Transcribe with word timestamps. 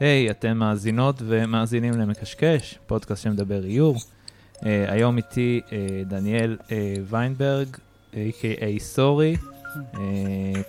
היי, 0.00 0.28
hey, 0.28 0.30
אתם 0.30 0.56
מאזינות 0.56 1.16
ומאזינים 1.26 1.92
למקשקש, 1.92 2.78
פודקאסט 2.86 3.22
שמדבר 3.22 3.64
איור. 3.64 3.96
Uh, 3.96 4.62
היום 4.88 5.16
איתי 5.16 5.60
uh, 5.66 5.70
דניאל 6.08 6.56
uh, 6.60 6.70
ויינברג, 7.06 7.68
a.k.a. 8.12 8.80
סורי, 8.80 9.36
uh, 9.36 9.96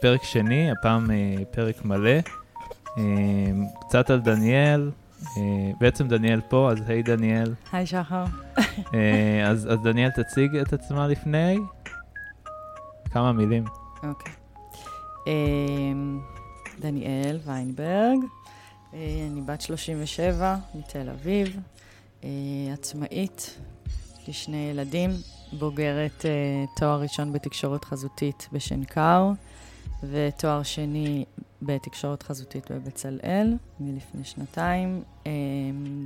פרק 0.02 0.24
שני, 0.24 0.72
הפעם 0.72 1.06
uh, 1.06 1.46
פרק 1.56 1.86
מלא. 1.86 2.20
Uh, 2.86 3.00
קצת 3.88 4.10
על 4.10 4.22
דניאל, 4.22 4.92
uh, 5.22 5.28
בעצם 5.80 6.08
דניאל 6.08 6.42
פה, 6.50 6.72
אז 6.72 6.90
היי 6.90 7.04
דניאל. 7.04 7.54
היי 7.72 7.86
שחר. 7.86 8.26
uh, 8.58 8.62
אז, 9.46 9.68
אז 9.72 9.80
דניאל 9.84 10.10
תציג 10.10 10.56
את 10.56 10.74
עצמה 10.74 11.08
לפני 11.08 11.58
כמה 13.12 13.32
מילים. 13.32 13.64
אוקיי. 14.04 14.34
Okay. 14.34 15.26
Uh, 15.26 16.82
דניאל 16.82 17.40
ויינברג. 17.46 18.20
אה, 18.96 19.28
אני 19.32 19.42
בת 19.42 19.62
37, 19.62 20.58
מתל 20.76 21.10
אביב, 21.10 21.60
אה, 22.24 22.30
עצמאית, 22.74 23.58
יש 24.22 24.28
לי 24.28 24.34
שני 24.34 24.70
ילדים, 24.72 25.10
בוגרת 25.60 26.26
אה, 26.26 26.66
תואר 26.76 27.02
ראשון 27.02 27.34
בתקשורת 27.34 27.86
חזותית 27.86 28.50
בשנקר, 28.52 29.32
ותואר 30.04 30.64
שני 30.64 31.26
בתקשורת 31.62 32.24
חזותית 32.24 32.72
בבצלאל, 32.72 33.58
מלפני 33.80 34.24
שנתיים. 34.24 35.04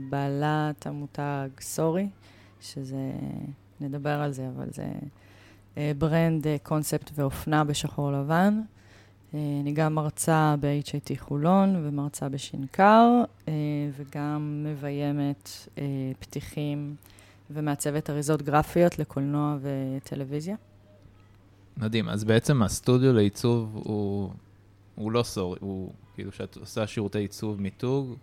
בעלת 0.09 0.87
המותג 0.87 1.49
סורי, 1.61 2.07
שזה, 2.61 3.11
נדבר 3.81 4.21
על 4.21 4.31
זה, 4.31 4.47
אבל 4.55 4.67
זה 4.71 4.85
ברנד, 5.97 6.47
קונספט 6.63 7.11
ואופנה 7.15 7.63
בשחור 7.63 8.11
לבן. 8.11 8.61
אה, 9.33 9.39
אני 9.61 9.71
גם 9.71 9.95
מרצה 9.95 10.55
ב-HIT 10.59 11.19
חולון 11.19 11.75
ומרצה 11.75 12.29
בשנקר, 12.29 13.05
אה, 13.47 13.53
וגם 13.97 14.65
מביימת 14.67 15.49
אה, 15.77 15.83
פתיחים 16.19 16.95
ומעצבת 17.51 18.09
אריזות 18.09 18.41
גרפיות 18.41 18.99
לקולנוע 18.99 19.57
וטלוויזיה. 19.61 20.55
מדהים. 21.77 22.09
אז 22.09 22.23
בעצם 22.23 22.63
הסטודיו 22.63 23.13
לעיצוב 23.13 23.71
הוא, 23.73 24.29
הוא 24.95 25.11
לא 25.11 25.23
סורי, 25.23 25.57
הוא 25.61 25.91
כאילו 26.15 26.31
שאת 26.31 26.57
עושה 26.57 26.87
שירותי 26.87 27.19
עיצוב 27.19 27.61
מיתוג. 27.61 28.15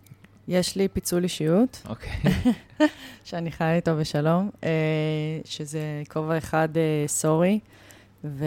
יש 0.47 0.75
לי 0.75 0.87
פיצול 0.87 1.23
אישיות. 1.23 1.81
אוקיי. 1.89 2.11
Okay. 2.23 2.83
שאני 3.25 3.51
חיה 3.51 3.75
איתו 3.75 3.97
בשלום, 3.97 4.49
שזה 5.45 6.03
כובע 6.09 6.37
אחד 6.37 6.69
סורי, 7.07 7.59
ו... 8.23 8.45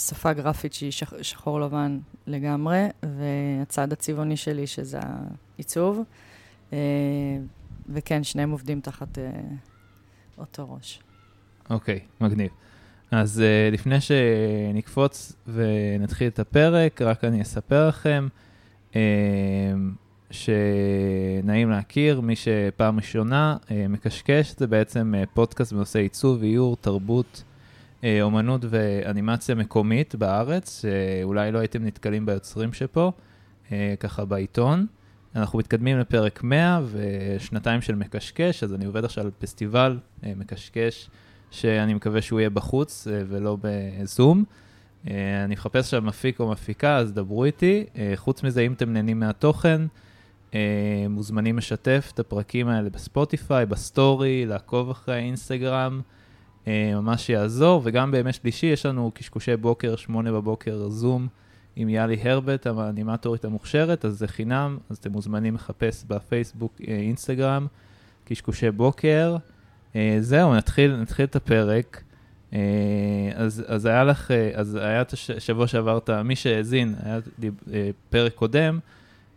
שפה 0.00 0.32
גרפית 0.32 0.72
שהיא 0.72 0.90
שח, 0.90 1.12
שחור 1.22 1.60
לבן 1.60 1.98
לגמרי, 2.26 2.86
והצד 3.02 3.92
הצבעוני 3.92 4.36
שלי, 4.36 4.66
שזה 4.66 4.98
העיצוב. 5.02 6.02
אה, 6.72 6.78
וכן, 7.88 8.24
שניהם 8.24 8.50
עובדים 8.50 8.80
תחת 8.80 9.18
אה, 9.18 9.30
אותו 10.38 10.74
ראש. 10.74 11.00
אוקיי, 11.70 11.98
okay, 11.98 12.24
מגניב. 12.24 12.50
אז 13.10 13.42
uh, 13.42 13.74
לפני 13.74 13.96
שנקפוץ 14.00 15.32
ונתחיל 15.46 16.28
את 16.28 16.38
הפרק, 16.38 17.02
רק 17.02 17.24
אני 17.24 17.42
אספר 17.42 17.88
לכם 17.88 18.28
שנעים 20.30 21.70
להכיר, 21.70 22.20
מי 22.20 22.36
שפעם 22.36 22.96
ראשונה 22.96 23.56
מקשקש, 23.88 24.54
זה 24.58 24.66
בעצם 24.66 25.14
פודקאסט 25.34 25.72
בנושא 25.72 25.98
עיצוב, 25.98 26.42
איור, 26.42 26.76
תרבות 26.76 27.42
אה, 27.44 27.49
אומנות 28.22 28.64
ואנימציה 28.70 29.54
מקומית 29.54 30.14
בארץ, 30.14 30.82
שאולי 30.82 31.52
לא 31.52 31.58
הייתם 31.58 31.84
נתקלים 31.84 32.26
ביוצרים 32.26 32.72
שפה, 32.72 33.12
אה, 33.72 33.94
ככה 34.00 34.24
בעיתון. 34.24 34.86
אנחנו 35.36 35.58
מתקדמים 35.58 35.98
לפרק 35.98 36.42
100 36.42 36.80
ושנתיים 36.90 37.80
של 37.80 37.94
מקשקש, 37.94 38.64
אז 38.64 38.74
אני 38.74 38.84
עובד 38.84 39.04
עכשיו 39.04 39.24
על 39.24 39.30
פסטיבל 39.38 39.98
אה, 40.24 40.32
מקשקש, 40.36 41.10
שאני 41.50 41.94
מקווה 41.94 42.22
שהוא 42.22 42.40
יהיה 42.40 42.50
בחוץ 42.50 43.06
ולא 43.10 43.56
בזום. 43.60 44.44
אני 45.04 45.54
מחפש 45.54 45.84
עכשיו 45.84 46.02
מפיק 46.02 46.40
או 46.40 46.50
מפיקה, 46.50 46.96
אז 46.96 47.12
דברו 47.12 47.44
איתי. 47.44 47.84
חוץ 48.16 48.42
מזה, 48.42 48.60
אם 48.60 48.72
אתם 48.72 48.92
נהנים 48.92 49.20
מהתוכן, 49.20 49.82
מוזמנים 51.08 51.58
לשתף 51.58 52.10
את 52.14 52.18
הפרקים 52.18 52.68
האלה 52.68 52.90
בספוטיפיי, 52.90 53.66
בסטורי, 53.66 54.46
לעקוב 54.46 54.90
אחרי 54.90 55.14
האינסטגרם. 55.14 56.00
אה, 56.66 56.92
ממש 56.94 57.28
יעזור, 57.28 57.80
וגם 57.84 58.10
בימי 58.10 58.32
שלישי 58.32 58.66
יש 58.66 58.86
לנו 58.86 59.10
קשקושי 59.14 59.56
בוקר, 59.56 59.96
שמונה 59.96 60.32
בבוקר, 60.32 60.88
זום 60.88 61.28
עם 61.76 61.88
יאלי 61.88 62.16
הרבט, 62.22 62.66
האנימטורית 62.66 63.44
המוכשרת, 63.44 64.04
אז 64.04 64.18
זה 64.18 64.28
חינם, 64.28 64.78
אז 64.90 64.96
אתם 64.96 65.12
מוזמנים 65.12 65.54
לחפש 65.54 66.04
בפייסבוק, 66.08 66.72
אה, 66.88 66.94
אינסטגרם, 66.94 67.66
קשקושי 68.24 68.70
בוקר. 68.70 69.36
אה, 69.96 70.16
זהו, 70.20 70.54
נתחיל, 70.54 70.96
נתחיל 70.96 71.24
את 71.24 71.36
הפרק. 71.36 72.02
אז, 73.34 73.64
אז 73.66 73.86
היה 73.86 74.04
לך, 74.04 74.30
אז 74.54 74.74
היה 74.74 75.02
את 75.02 75.12
השבוע 75.12 75.66
שעברת, 75.66 76.10
מי 76.10 76.36
שהאזין, 76.36 76.94
היה 77.02 77.20
פרק 78.10 78.34
קודם, 78.34 78.78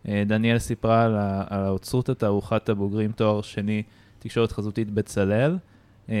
דניאל 0.06 0.58
סיפרה 0.58 1.04
על, 1.04 1.14
על 1.48 1.64
האוצרות 1.64 2.08
התערוכת 2.08 2.68
הבוגרים 2.68 3.12
תואר 3.12 3.42
שני, 3.42 3.82
תקשורת 4.18 4.52
חזותית 4.52 4.90
בצלאל. 4.90 5.56
אה, 6.08 6.16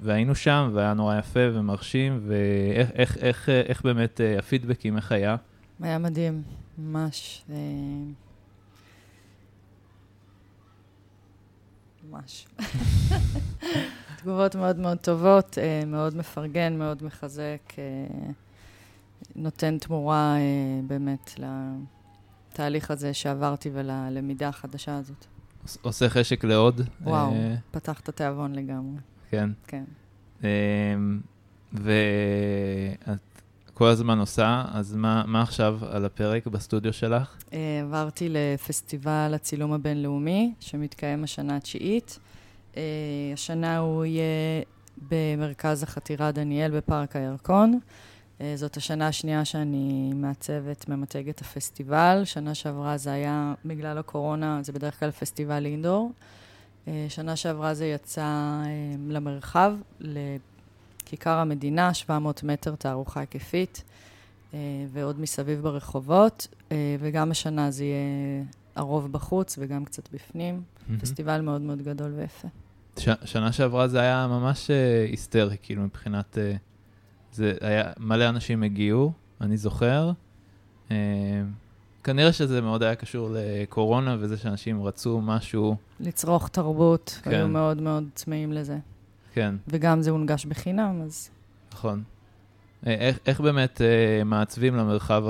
והיינו 0.00 0.34
שם, 0.34 0.70
והיה 0.74 0.94
נורא 0.94 1.18
יפה 1.18 1.40
ומרשים, 1.52 2.20
ואיך 2.26 2.90
איך, 2.94 3.18
איך, 3.18 3.48
איך 3.48 3.82
באמת 3.82 4.20
אה, 4.20 4.38
הפידבקים, 4.38 4.96
איך 4.96 5.12
היה? 5.12 5.36
היה 5.80 5.98
מדהים, 5.98 6.42
ממש. 6.78 7.44
אה, 7.50 7.56
ממש. 12.10 12.46
תגובות 14.18 14.54
מאוד 14.54 14.78
מאוד 14.78 14.98
טובות, 14.98 15.58
מאוד 15.86 16.16
מפרגן, 16.16 16.78
מאוד 16.78 17.02
מחזק, 17.02 17.72
נותן 19.36 19.78
תמורה 19.78 20.36
באמת 20.86 21.34
לתהליך 22.52 22.90
הזה 22.90 23.14
שעברתי 23.14 23.70
וללמידה 23.72 24.48
החדשה 24.48 24.96
הזאת. 24.96 25.33
עושה 25.82 26.08
חשק 26.08 26.44
לעוד. 26.44 26.80
וואו, 27.00 27.32
אה, 27.32 27.54
פתח 27.70 28.00
את 28.00 28.08
התיאבון 28.08 28.54
לגמרי. 28.54 29.00
כן. 29.30 29.50
כן. 29.66 29.84
אה, 30.44 30.48
ואת 31.72 33.18
כל 33.74 33.86
הזמן 33.86 34.18
עושה, 34.18 34.64
אז 34.72 34.96
מה, 34.96 35.24
מה 35.26 35.42
עכשיו 35.42 35.78
על 35.90 36.04
הפרק 36.04 36.46
בסטודיו 36.46 36.92
שלך? 36.92 37.36
אה, 37.52 37.80
עברתי 37.82 38.28
לפסטיבל 38.30 39.32
הצילום 39.34 39.72
הבינלאומי, 39.72 40.54
שמתקיים 40.60 41.24
השנה 41.24 41.56
התשיעית. 41.56 42.18
השנה 43.32 43.78
הוא 43.78 44.04
יהיה 44.04 44.62
במרכז 45.08 45.82
החתירה 45.82 46.32
דניאל 46.32 46.76
בפארק 46.76 47.16
הירקון. 47.16 47.78
אה, 48.40 48.52
זאת 48.56 48.76
השנה 48.76 49.08
השנייה 49.08 49.44
שאני 49.44 50.12
מעצבת, 50.14 50.88
ממתגת 50.88 51.40
הפסטיבל. 51.40 52.22
שנה 52.24 52.54
שעברה 52.54 52.96
זה 52.96 53.12
היה, 53.12 53.54
בגלל 53.64 53.98
הקורונה, 53.98 54.58
זה 54.62 54.72
בדרך 54.72 55.00
כלל 55.00 55.10
פסטיבל 55.10 55.66
אינדור. 55.66 56.12
אה, 56.88 57.06
שנה 57.08 57.36
שעברה 57.36 57.74
זה 57.74 57.86
יצא 57.86 58.22
אה, 58.22 58.66
למרחב, 59.08 59.72
לכיכר 60.00 61.38
המדינה, 61.38 61.94
700 61.94 62.42
מטר 62.42 62.74
תערוכה 62.74 63.20
היקפית, 63.20 63.82
ועוד 64.92 65.20
מסביב 65.20 65.60
ברחובות, 65.60 66.46
וגם 67.00 67.30
השנה 67.30 67.70
זה 67.70 67.84
יהיה 67.84 68.44
הרוב 68.76 69.12
בחוץ 69.12 69.56
וגם 69.58 69.84
קצת 69.84 70.08
בפנים. 70.12 70.62
Mm-hmm. 70.62 71.00
פסטיבל 71.00 71.40
מאוד 71.40 71.60
מאוד 71.60 71.82
גדול 71.82 72.12
ויפה. 72.16 72.48
ש- 72.98 73.08
שנה 73.24 73.52
שעברה 73.52 73.88
זה 73.88 74.00
היה 74.00 74.26
ממש 74.26 74.70
היסטרי, 75.10 75.56
כאילו, 75.62 75.82
מבחינת... 75.82 76.38
זה 77.34 77.52
היה, 77.60 77.92
מלא 77.98 78.28
אנשים 78.28 78.62
הגיעו, 78.62 79.12
אני 79.40 79.56
זוכר. 79.56 80.12
אה, 80.90 80.96
כנראה 82.04 82.32
שזה 82.32 82.60
מאוד 82.60 82.82
היה 82.82 82.94
קשור 82.94 83.28
לקורונה 83.32 84.16
וזה 84.20 84.36
שאנשים 84.36 84.82
רצו 84.82 85.20
משהו... 85.20 85.76
לצרוך 86.00 86.48
תרבות, 86.48 87.20
כן. 87.22 87.30
היו 87.30 87.48
מאוד 87.48 87.80
מאוד 87.82 88.04
צמאים 88.14 88.52
לזה. 88.52 88.78
כן. 89.32 89.54
וגם 89.68 90.02
זה 90.02 90.10
הונגש 90.10 90.44
בחינם, 90.44 91.02
אז... 91.04 91.30
נכון. 91.72 92.02
אה, 92.86 92.94
איך, 92.94 93.18
איך 93.26 93.40
באמת 93.40 93.80
אה, 93.80 94.24
מעצבים 94.24 94.76
למרחב 94.76 95.24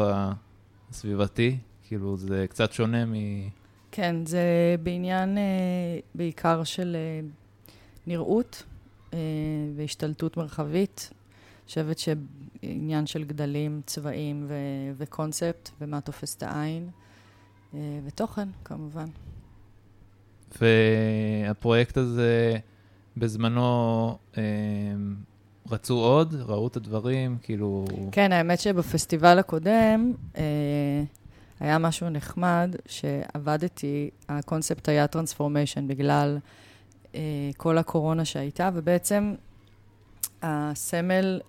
הסביבתי? 0.91 1.59
כאילו, 1.89 2.17
זה 2.17 2.47
קצת 2.49 2.73
שונה 2.73 3.05
מ... 3.05 3.13
כן, 3.93 4.27
זה 4.27 4.41
בעניין 4.83 5.39
אה, 5.39 5.43
בעיקר 6.15 6.65
של 6.65 6.97
אה, 6.97 7.27
נראות 8.07 8.63
אה, 9.13 9.19
והשתלטות 9.77 10.37
מרחבית. 10.37 11.11
חושבת 11.67 11.99
שעניין 11.99 13.07
של 13.07 13.25
גדלים, 13.25 13.81
צבעים 13.87 14.45
ו- 14.49 14.93
וקונספט, 14.97 15.71
ומה 15.81 16.01
תופס 16.01 16.37
את 16.37 16.43
העין, 16.43 16.89
אה, 17.75 17.79
ותוכן, 18.07 18.49
כמובן. 18.65 19.07
והפרויקט 20.61 21.97
הזה, 21.97 22.59
בזמנו, 23.17 24.19
אה, 24.39 24.43
רצו 25.71 25.95
עוד? 25.95 26.35
ראו 26.35 26.67
את 26.67 26.77
הדברים? 26.77 27.39
כאילו... 27.43 27.85
כן, 28.13 28.33
האמת 28.33 28.61
שבפסטיבל 28.61 29.39
הקודם, 29.39 30.13
אה, 30.37 31.03
היה 31.61 31.79
משהו 31.79 32.11
נחמד 32.11 32.77
שעבדתי, 32.87 34.11
הקונספט 34.29 34.89
היה 34.89 35.07
transformation 35.07 35.89
בגלל 35.89 36.39
אה, 37.15 37.21
כל 37.57 37.79
הקורונה 37.79 38.25
שהייתה, 38.25 38.71
ובעצם 38.75 39.35
הסמל 40.43 41.41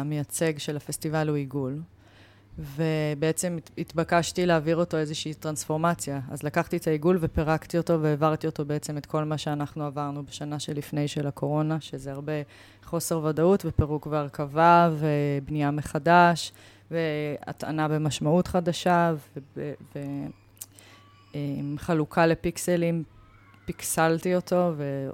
המייצג 0.00 0.58
של 0.58 0.76
הפסטיבל 0.76 1.28
הוא 1.28 1.36
עיגול. 1.36 1.80
ובעצם 2.58 3.58
התבקשתי 3.78 4.46
להעביר 4.46 4.76
אותו 4.76 4.96
איזושהי 4.96 5.34
טרנספורמציה. 5.34 6.20
אז 6.30 6.42
לקחתי 6.42 6.76
את 6.76 6.86
העיגול 6.86 7.18
ופירקתי 7.20 7.78
אותו 7.78 8.02
והעברתי 8.02 8.46
אותו 8.46 8.64
בעצם 8.64 8.98
את 8.98 9.06
כל 9.06 9.24
מה 9.24 9.38
שאנחנו 9.38 9.84
עברנו 9.84 10.22
בשנה 10.24 10.58
שלפני 10.58 11.08
של 11.08 11.26
הקורונה, 11.26 11.80
שזה 11.80 12.12
הרבה 12.12 12.32
חוסר 12.84 13.24
ודאות 13.24 13.62
ופירוק 13.66 14.06
והרכבה 14.06 14.90
ובנייה 14.98 15.70
מחדש 15.70 16.52
והטענה 16.90 17.88
במשמעות 17.88 18.46
חדשה 18.46 19.14
וחלוקה 21.74 22.26
לפיקסלים, 22.26 23.02
פיקסלתי 23.64 24.36
אותו 24.36 24.72
ו... 24.76 25.08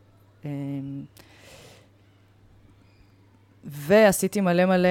ועשיתי 3.65 4.41
מלא 4.41 4.65
מלא 4.65 4.89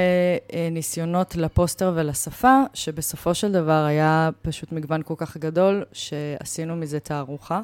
אה, 0.54 0.70
ניסיונות 0.72 1.36
לפוסטר 1.36 1.94
ולשפה, 1.96 2.62
שבסופו 2.74 3.36
של 3.36 3.52
דבר 3.52 3.86
היה 3.86 4.30
פשוט 4.42 4.72
מגוון 4.72 5.02
כל 5.06 5.14
כך 5.18 5.38
גדול, 5.38 5.86
שעשינו 5.94 6.76
מזה 6.76 7.00
תערוכה, 7.00 7.62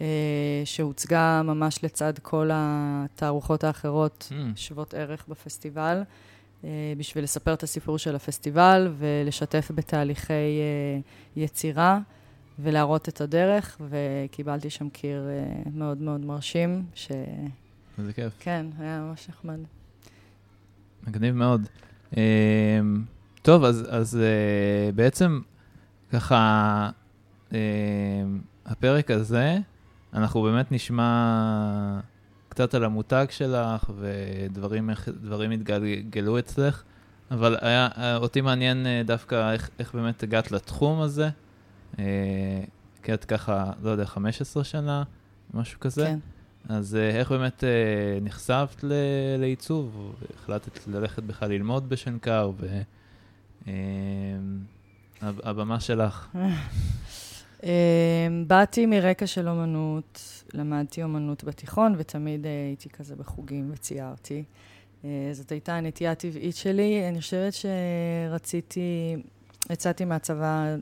אה, 0.00 0.06
שהוצגה 0.64 1.42
ממש 1.44 1.84
לצד 1.84 2.12
כל 2.22 2.50
התערוכות 2.52 3.64
האחרות 3.64 4.28
mm. 4.30 4.34
שוות 4.56 4.94
ערך 4.94 5.24
בפסטיבל, 5.28 6.02
אה, 6.64 6.70
בשביל 6.96 7.24
לספר 7.24 7.54
את 7.54 7.62
הסיפור 7.62 7.98
של 7.98 8.16
הפסטיבל 8.16 8.92
ולשתף 8.98 9.70
בתהליכי 9.74 10.32
אה, 10.32 10.98
יצירה. 11.36 11.98
ולהראות 12.58 13.08
את 13.08 13.20
הדרך, 13.20 13.80
וקיבלתי 13.88 14.70
שם 14.70 14.88
קיר 14.88 15.28
uh, 15.64 15.68
מאוד 15.74 15.98
מאוד 15.98 16.24
מרשים, 16.24 16.84
ש... 16.94 17.08
איזה 17.98 18.12
כיף. 18.12 18.32
כן, 18.38 18.66
היה 18.78 19.00
ממש 19.00 19.28
נחמד. 19.28 19.58
מגניב 21.06 21.34
מאוד. 21.34 21.66
Uh, 22.12 22.16
טוב, 23.42 23.64
אז, 23.64 23.86
אז 23.90 24.18
uh, 24.20 24.94
בעצם 24.94 25.40
ככה, 26.12 26.90
uh, 27.50 27.54
הפרק 28.66 29.10
הזה, 29.10 29.58
אנחנו 30.14 30.42
באמת 30.42 30.72
נשמע 30.72 32.00
קצת 32.48 32.74
על 32.74 32.84
המותג 32.84 33.26
שלך 33.30 33.90
ודברים 33.98 35.50
התגלגלו 35.50 36.38
אצלך, 36.38 36.82
אבל 37.30 37.56
היה, 37.60 37.88
אותי 38.16 38.40
מעניין 38.40 38.86
דווקא 39.04 39.52
איך, 39.52 39.70
איך 39.78 39.94
באמת 39.94 40.22
הגעת 40.22 40.52
לתחום 40.52 41.00
הזה. 41.00 41.28
כי 43.02 43.14
את 43.14 43.24
ככה, 43.24 43.72
לא 43.82 43.90
יודע, 43.90 44.06
15 44.06 44.64
שנה, 44.64 45.02
משהו 45.54 45.80
כזה. 45.80 46.04
כן. 46.04 46.18
אז 46.68 46.94
uh, 46.94 47.16
איך 47.16 47.32
באמת 47.32 47.64
uh, 47.64 48.24
נחשפת 48.24 48.84
לעיצוב? 49.38 50.14
החלטת 50.34 50.86
ללכת 50.86 51.22
בכלל 51.22 51.48
ללמוד 51.48 51.88
בשנקר, 51.88 52.50
והבמה 55.22 55.74
אה, 55.74 55.78
uh, 55.78 55.80
שלך. 55.80 56.28
uh, 57.60 57.64
באתי 58.46 58.86
מרקע 58.86 59.26
של 59.26 59.48
אומנות, 59.48 60.42
למדתי 60.54 61.02
אומנות 61.02 61.44
בתיכון, 61.44 61.94
ותמיד 61.98 62.44
uh, 62.44 62.48
הייתי 62.48 62.88
כזה 62.88 63.16
בחוגים 63.16 63.70
וציירתי. 63.72 64.44
זאת 65.32 65.52
הייתה 65.52 65.74
הנטייה 65.74 66.12
הטבעית 66.12 66.56
שלי. 66.56 67.08
אני 67.08 67.20
חושבת 67.20 67.52
שרציתי, 67.52 69.16
יצאתי 69.70 70.04
מהצבא 70.04 70.76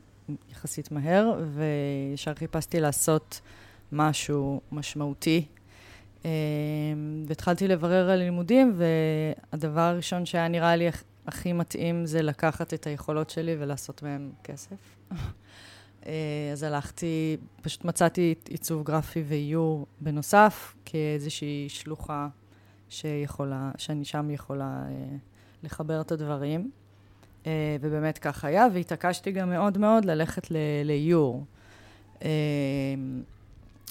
יחסית 0.51 0.91
מהר, 0.91 1.33
וישר 1.53 2.33
חיפשתי 2.33 2.79
לעשות 2.79 3.41
משהו 3.91 4.61
משמעותי 4.71 5.45
אמ, 5.47 5.64
והתחלתי 7.27 7.67
לברר 7.67 8.09
על 8.09 8.19
לימודים, 8.19 8.73
והדבר 9.53 9.81
הראשון 9.81 10.25
שהיה 10.25 10.47
נראה 10.47 10.75
לי 10.75 10.89
הכי 11.27 11.53
מתאים 11.53 12.05
זה 12.05 12.21
לקחת 12.21 12.73
את 12.73 12.87
היכולות 12.87 13.29
שלי 13.29 13.55
ולעשות 13.59 14.03
מהם 14.03 14.31
כסף. 14.43 14.75
אה, 16.05 16.49
אז 16.51 16.63
הלכתי, 16.63 17.37
פשוט 17.61 17.85
מצאתי 17.85 18.35
עיצוב 18.49 18.83
גרפי 18.83 19.23
ואיור 19.27 19.87
בנוסף, 20.01 20.75
כאיזושהי 20.85 21.65
שלוחה 21.69 22.27
שיכולה, 22.89 23.71
שאני 23.77 24.05
שם 24.05 24.31
יכולה 24.31 24.83
אה, 24.87 25.17
לחבר 25.63 26.01
את 26.01 26.11
הדברים. 26.11 26.71
אה, 27.47 27.77
ובאמת 27.81 28.17
כך 28.17 28.45
היה, 28.45 28.67
והתעקשתי 28.73 29.31
גם 29.31 29.49
מאוד 29.49 29.77
מאוד 29.77 30.05
ללכת 30.05 30.47
לאיור. 30.85 31.45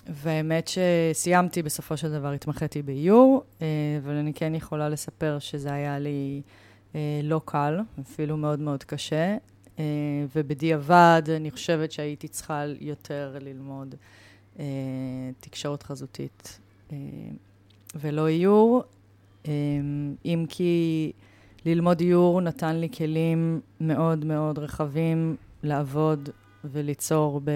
והאמת 0.09 0.69
שסיימתי 0.69 1.63
בסופו 1.63 1.97
של 1.97 2.13
דבר, 2.13 2.33
התמחיתי 2.33 2.83
באיור, 2.83 3.45
אה, 3.63 3.67
אבל 4.05 4.15
אני 4.15 4.35
כן 4.35 4.55
יכולה 4.55 4.89
לספר 4.89 5.39
שזה 5.39 5.73
היה 5.73 5.99
לי 5.99 6.43
אה, 6.95 7.21
לא 7.23 7.41
קל, 7.45 7.81
אפילו 8.01 8.37
מאוד 8.37 8.61
מאוד 8.61 8.85
קשה, 8.85 9.37
אה, 9.79 9.85
ובדיעבד 10.37 11.23
אני 11.37 11.51
חושבת 11.51 11.93
שהייתי 11.93 12.29
צריכה 12.29 12.65
יותר 12.81 13.37
ללמוד 13.41 13.95
תקשורת 15.41 15.83
חזותית 15.83 16.61
ולא 17.95 18.29
איור, 18.29 18.83
אם 20.25 20.47
כי 20.49 21.13
ללמוד 21.67 22.01
איור 22.01 22.41
נתן 22.41 22.77
לי 22.77 22.89
כלים 22.89 23.61
מאוד 23.81 24.25
מאוד 24.25 24.59
רחבים 24.59 25.37
לעבוד 25.63 26.29
וליצור 26.65 27.41
ב... 27.45 27.51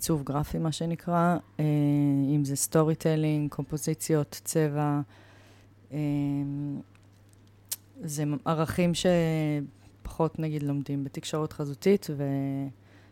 עיצוב 0.00 0.22
גרפי, 0.22 0.58
מה 0.58 0.72
שנקרא, 0.72 1.36
אה, 1.60 1.64
אם 2.34 2.44
זה 2.44 2.56
storytelling, 2.56 3.50
קומפוזיציות, 3.50 4.40
צבע. 4.44 5.00
אה, 5.92 5.98
זה 8.02 8.24
ערכים 8.44 8.92
שפחות, 8.94 10.38
נגיד, 10.38 10.62
לומדים 10.62 11.04
בתקשורת 11.04 11.52
חזותית, 11.52 12.06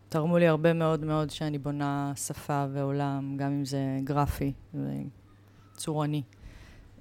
ותרמו 0.08 0.38
לי 0.38 0.46
הרבה 0.46 0.72
מאוד 0.72 1.04
מאוד 1.04 1.30
שאני 1.30 1.58
בונה 1.58 2.12
שפה 2.16 2.66
ועולם, 2.72 3.36
גם 3.36 3.52
אם 3.52 3.64
זה 3.64 3.98
גרפי 4.04 4.52
וצורני, 5.74 6.22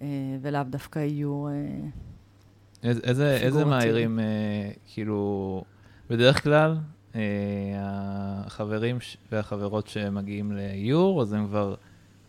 אה, 0.01 0.07
ולאו 0.41 0.63
דווקא 0.63 0.99
יהיו... 0.99 1.45
איזה, 2.83 3.37
איזה, 3.37 3.65
מהעירים, 3.65 4.19
כאילו, 4.85 5.63
בדרך 6.09 6.43
כלל, 6.43 6.77
החברים 7.79 8.97
והחברות 9.31 9.87
שמגיעים 9.87 10.51
לאיור, 10.51 11.21
אז 11.21 11.33
הם 11.33 11.47
כבר 11.47 11.75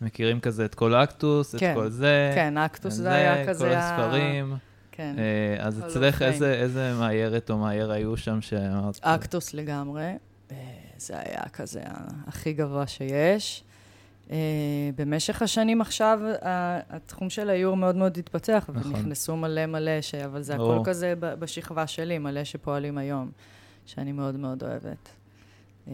מכירים 0.01 0.39
כזה 0.39 0.65
את 0.65 0.75
כל 0.75 0.95
אקטוס, 0.95 1.55
כן, 1.55 1.71
את 1.71 1.75
כל 1.75 1.89
זה. 1.89 2.31
כן, 2.35 2.57
אקטוס 2.57 2.93
זה, 2.93 3.03
זה 3.03 3.11
היה 3.11 3.47
כזה... 3.47 3.65
כל 3.65 3.75
הספרים. 3.75 4.55
כן. 4.91 5.15
אה, 5.17 5.65
אז 5.65 5.83
אצלך 5.85 6.21
איזה, 6.21 6.53
איזה 6.53 6.93
מאיירת 6.99 7.49
או 7.49 7.57
מאייר 7.57 7.91
היו 7.91 8.17
שם 8.17 8.41
שאמרת? 8.41 8.99
אקטוס 9.01 9.53
לגמרי. 9.53 10.13
אה, 10.51 10.57
זה 10.97 11.13
היה 11.19 11.49
כזה 11.53 11.81
הכי 12.27 12.53
גבוה 12.53 12.87
שיש. 12.87 13.63
Uh, 14.27 14.31
במשך 14.95 15.41
השנים 15.41 15.81
עכשיו, 15.81 16.19
uh, 16.23 16.45
התחום 16.89 17.29
של 17.29 17.49
האיור 17.49 17.77
מאוד 17.77 17.95
מאוד 17.95 18.17
התפתח, 18.17 18.69
נכון. 18.73 18.95
ונכנסו 18.95 19.37
מלא 19.37 19.65
מלא, 19.65 20.01
ש... 20.01 20.15
אבל 20.15 20.41
זה 20.41 20.55
הכל 20.55 20.79
כזה 20.85 21.13
בשכבה 21.19 21.87
שלי, 21.87 22.17
מלא 22.17 22.43
שפועלים 22.43 22.97
היום. 22.97 23.31
שאני 23.89 24.11
מאוד 24.11 24.37
מאוד 24.37 24.63
אוהבת. 24.63 25.09
אה, 25.87 25.93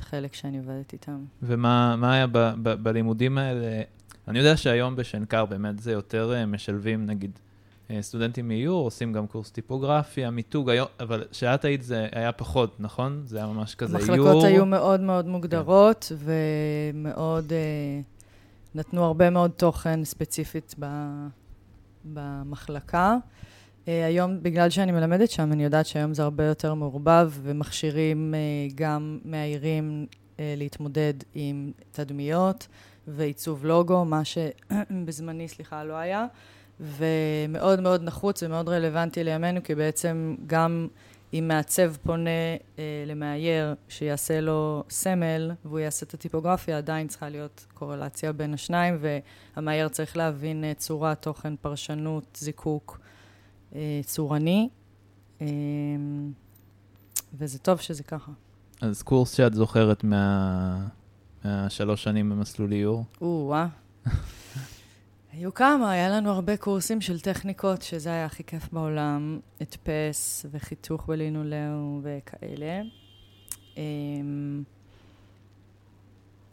חלק 0.00 0.34
שאני 0.34 0.58
עובדת 0.58 0.92
איתם. 0.92 1.24
ומה 1.42 2.12
היה 2.14 2.26
ב, 2.26 2.38
ב, 2.38 2.74
בלימודים 2.82 3.38
האלה? 3.38 3.82
אני 4.28 4.38
יודע 4.38 4.56
שהיום 4.56 4.96
בשנקר 4.96 5.44
באמת 5.44 5.78
זה 5.78 5.92
יותר 5.92 6.34
אה, 6.34 6.46
משלבים, 6.46 7.06
נגיד, 7.06 7.38
אה, 7.90 8.02
סטודנטים 8.02 8.48
מאיור, 8.48 8.84
עושים 8.84 9.12
גם 9.12 9.26
קורס 9.26 9.50
טיפוגרפיה, 9.50 10.30
מיתוג, 10.30 10.70
היום, 10.70 10.86
אבל 11.00 11.24
כשאת 11.30 11.64
היית 11.64 11.82
זה 11.82 12.08
היה 12.12 12.32
פחות, 12.32 12.80
נכון? 12.80 13.22
זה 13.26 13.38
היה 13.38 13.46
ממש 13.46 13.74
כזה 13.74 13.98
איור. 13.98 14.10
המחלקות 14.10 14.44
היו 14.44 14.66
מאוד 14.66 15.00
מאוד 15.00 15.26
מוגדרות, 15.26 16.04
כן. 16.08 16.14
ומאוד, 16.94 17.52
נתנו 18.74 19.04
הרבה 19.04 19.30
מאוד 19.30 19.50
תוכן 19.50 20.04
ספציפית 20.04 20.74
ב, 20.80 20.86
במחלקה. 22.04 23.16
Uh, 23.86 23.88
היום, 24.06 24.42
בגלל 24.42 24.70
שאני 24.70 24.92
מלמדת 24.92 25.30
שם, 25.30 25.52
אני 25.52 25.64
יודעת 25.64 25.86
שהיום 25.86 26.14
זה 26.14 26.22
הרבה 26.22 26.44
יותר 26.44 26.74
מעורבב, 26.74 27.32
ומכשירים 27.42 28.34
uh, 28.34 28.72
גם 28.74 29.18
מאיירים 29.24 30.06
uh, 30.10 30.38
להתמודד 30.56 31.14
עם 31.34 31.72
תדמיות 31.92 32.66
ועיצוב 33.08 33.64
לוגו, 33.66 34.04
מה 34.04 34.22
שבזמני, 34.24 35.48
סליחה, 35.54 35.84
לא 35.84 35.94
היה, 35.94 36.26
ומאוד 36.80 37.80
מאוד 37.80 38.02
נחוץ 38.02 38.42
ומאוד 38.42 38.68
רלוונטי 38.68 39.24
לימינו, 39.24 39.62
כי 39.62 39.74
בעצם 39.74 40.34
גם 40.46 40.88
אם 41.34 41.48
מעצב 41.48 41.92
פונה 41.96 42.30
uh, 42.56 42.80
למאייר 43.06 43.74
שיעשה 43.88 44.40
לו 44.40 44.84
סמל, 44.90 45.50
והוא 45.64 45.78
יעשה 45.78 46.06
את 46.06 46.14
הטיפוגרפיה, 46.14 46.78
עדיין 46.78 47.08
צריכה 47.08 47.28
להיות 47.28 47.66
קורלציה 47.74 48.32
בין 48.32 48.54
השניים, 48.54 48.98
והמאייר 49.56 49.88
צריך 49.88 50.16
להבין 50.16 50.64
צורה, 50.76 51.14
תוכן, 51.14 51.56
פרשנות, 51.56 52.38
זיקוק. 52.40 53.05
אה, 53.74 54.00
צורני, 54.04 54.68
אה, 55.40 55.46
וזה 57.34 57.58
טוב 57.58 57.80
שזה 57.80 58.02
ככה. 58.02 58.32
אז 58.80 59.02
קורס 59.02 59.34
שאת 59.34 59.54
זוכרת 59.54 60.04
מה... 60.04 60.86
מהשלוש 61.44 62.02
שנים 62.02 62.30
במסלול 62.30 62.72
איור? 62.72 63.04
או-אה. 63.20 63.66
היו 65.32 65.54
כמה, 65.54 65.90
היה 65.90 66.08
לנו 66.08 66.30
הרבה 66.30 66.56
קורסים 66.56 67.00
של 67.00 67.20
טכניקות, 67.20 67.82
שזה 67.82 68.08
היה 68.08 68.24
הכי 68.24 68.44
כיף 68.44 68.72
בעולם, 68.72 69.40
הדפס 69.60 70.46
וחיתוך 70.50 71.06
בלינולאו 71.06 72.00
וכאלה. 72.02 72.82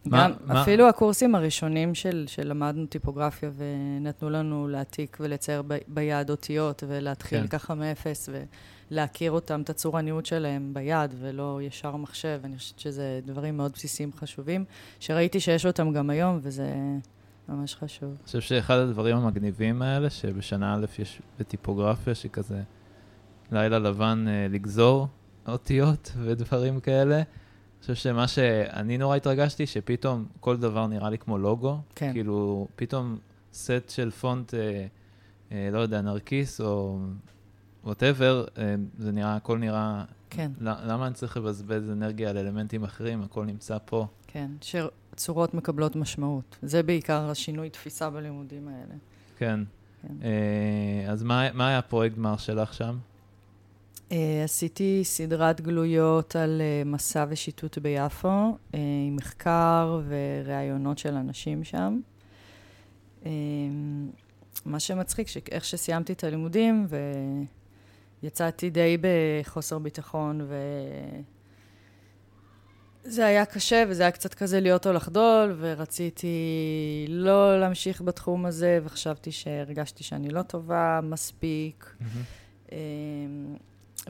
מה- 0.05 0.27
גם 0.27 0.33
מה- 0.45 0.61
אפילו 0.61 0.89
הקורסים 0.89 1.35
הראשונים 1.35 1.95
של, 1.95 2.25
שלמדנו 2.27 2.85
טיפוגרפיה 2.85 3.49
ונתנו 3.57 4.29
לנו 4.29 4.67
להעתיק 4.67 5.17
ולצייר 5.19 5.61
ב, 5.67 5.77
ביד 5.87 6.29
אותיות 6.29 6.83
ולהתחיל 6.87 7.39
כן. 7.39 7.47
כן. 7.47 7.57
ככה 7.57 7.73
מאפס 7.75 8.29
ולהכיר 8.91 9.31
אותם, 9.31 9.61
את 9.61 9.69
הצורניות 9.69 10.25
שלהם 10.25 10.69
ביד 10.73 11.13
ולא 11.19 11.59
ישר 11.61 11.95
מחשב. 11.95 12.39
אני 12.43 12.57
חושבת 12.57 12.79
שזה 12.79 13.19
דברים 13.25 13.57
מאוד 13.57 13.71
בסיסיים 13.71 14.11
חשובים, 14.19 14.65
שראיתי 14.99 15.39
שיש 15.39 15.65
אותם 15.65 15.93
גם 15.93 16.09
היום 16.09 16.39
וזה 16.41 16.73
ממש 17.49 17.75
חשוב. 17.75 18.09
אני 18.09 18.25
חושב 18.25 18.41
שאחד 18.41 18.77
הדברים 18.77 19.17
המגניבים 19.17 19.81
האלה, 19.81 20.09
שבשנה 20.09 20.73
א' 20.75 20.85
יש 20.99 21.21
בטיפוגרפיה, 21.39 22.15
שכזה 22.15 22.61
לילה 23.51 23.79
לבן 23.79 24.25
אה, 24.27 24.47
לגזור 24.49 25.07
אותיות 25.47 26.11
ודברים 26.23 26.79
כאלה. 26.79 27.21
חושב 27.83 27.95
שמה 27.95 28.27
שאני 28.27 28.97
נורא 28.97 29.15
התרגשתי, 29.15 29.65
שפתאום 29.65 30.25
כל 30.39 30.57
דבר 30.57 30.87
נראה 30.87 31.09
לי 31.09 31.17
כמו 31.17 31.37
לוגו. 31.37 31.77
כן. 31.95 32.13
כאילו, 32.13 32.67
פתאום 32.75 33.17
סט 33.53 33.89
של 33.89 34.11
פונט, 34.11 34.53
אה, 34.53 34.85
אה, 35.51 35.69
לא 35.71 35.79
יודע, 35.79 36.01
נרקיס 36.01 36.61
או 36.61 36.99
whatever, 37.83 38.45
אה, 38.57 38.75
זה 38.97 39.11
נראה, 39.11 39.35
הכל 39.35 39.57
נראה... 39.57 40.03
כן, 40.29 40.51
למה 40.61 41.07
אני 41.07 41.13
צריך 41.13 41.37
לבזבז 41.37 41.89
אנרגיה 41.89 42.29
על 42.29 42.37
אלמנטים 42.37 42.83
אחרים? 42.83 43.21
הכל 43.21 43.45
נמצא 43.45 43.77
פה. 43.85 44.07
כן, 44.27 44.51
שצורות 44.61 45.53
מקבלות 45.53 45.95
משמעות. 45.95 46.57
זה 46.61 46.83
בעיקר 46.83 47.29
השינוי 47.29 47.69
תפיסה 47.69 48.09
בלימודים 48.09 48.67
האלה. 48.67 48.95
כן. 49.37 49.59
כן. 50.01 50.13
אה, 50.23 51.11
אז 51.11 51.23
מה, 51.23 51.53
מה 51.53 51.67
היה 51.67 51.77
הפרויקט 51.77 52.15
גמר 52.15 52.37
שלך 52.37 52.73
שם? 52.73 52.97
אה, 54.09 54.13
עשיתי 54.43 55.01
סדרת 55.03 55.61
גלויות 55.61 56.35
על 56.35 56.61
אה, 56.61 56.87
מסע 56.87 57.25
ושיטוט 57.29 57.77
ביפו, 57.77 58.27
אה, 58.27 58.75
עם 59.07 59.15
מחקר 59.15 60.01
וראיונות 60.07 60.97
של 60.97 61.13
אנשים 61.13 61.63
שם. 61.63 61.99
מה 64.65 64.79
שמצחיק, 64.79 65.27
שאיך 65.27 65.65
שסיימתי 65.65 66.13
את 66.13 66.23
הלימודים, 66.23 66.87
ויצאתי 68.23 68.69
די 68.69 68.97
בחוסר 69.01 69.79
ביטחון, 69.79 70.47
וזה 73.05 73.25
היה 73.25 73.45
קשה, 73.45 73.83
וזה 73.89 74.03
היה 74.03 74.11
קצת 74.11 74.33
כזה 74.33 74.59
להיות 74.59 74.87
או 74.87 74.93
לחדול, 74.93 75.55
ורציתי 75.59 76.35
לא 77.09 77.59
להמשיך 77.59 78.01
בתחום 78.01 78.45
הזה, 78.45 78.79
וחשבתי 78.83 79.31
שהרגשתי 79.31 80.03
שאני 80.03 80.29
לא 80.29 80.41
טובה 80.41 80.99
מספיק. 81.03 81.95
אמ, 82.71 82.77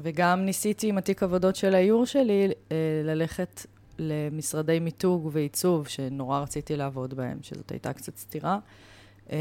וגם 0.01 0.45
ניסיתי 0.45 0.87
עם 0.87 0.97
התיק 0.97 1.23
עבודות 1.23 1.55
של 1.55 1.75
האיור 1.75 2.05
שלי 2.05 2.49
אה, 2.71 2.75
ללכת 3.03 3.65
למשרדי 3.99 4.79
מיתוג 4.79 5.29
ועיצוב, 5.31 5.87
שנורא 5.87 6.39
רציתי 6.39 6.75
לעבוד 6.75 7.13
בהם, 7.13 7.37
שזאת 7.41 7.71
הייתה 7.71 7.93
קצת 7.93 8.17
סתירה, 8.17 8.59
אמ, 9.29 9.35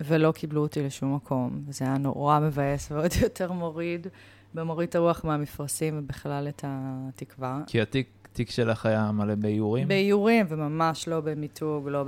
ולא 0.00 0.32
קיבלו 0.32 0.62
אותי 0.62 0.82
לשום 0.82 1.14
מקום. 1.14 1.62
וזה 1.68 1.84
היה 1.84 1.98
נורא 1.98 2.38
מבאס 2.38 2.92
ועוד 2.92 3.10
יותר 3.22 3.52
מוריד, 3.52 4.06
במוריד 4.54 4.88
את 4.88 4.94
הרוח 4.94 5.24
מהמפרשים 5.24 5.98
ובכלל 5.98 6.48
את 6.48 6.64
התקווה. 6.66 7.60
כי 7.66 7.80
התיק 7.80 8.08
תיק 8.32 8.50
שלך 8.50 8.86
היה 8.86 9.12
מלא 9.12 9.34
באיורים? 9.34 9.88
באיורים, 9.88 10.46
וממש 10.48 11.08
לא 11.08 11.20
במיתוג, 11.20 11.88
לא 11.88 12.04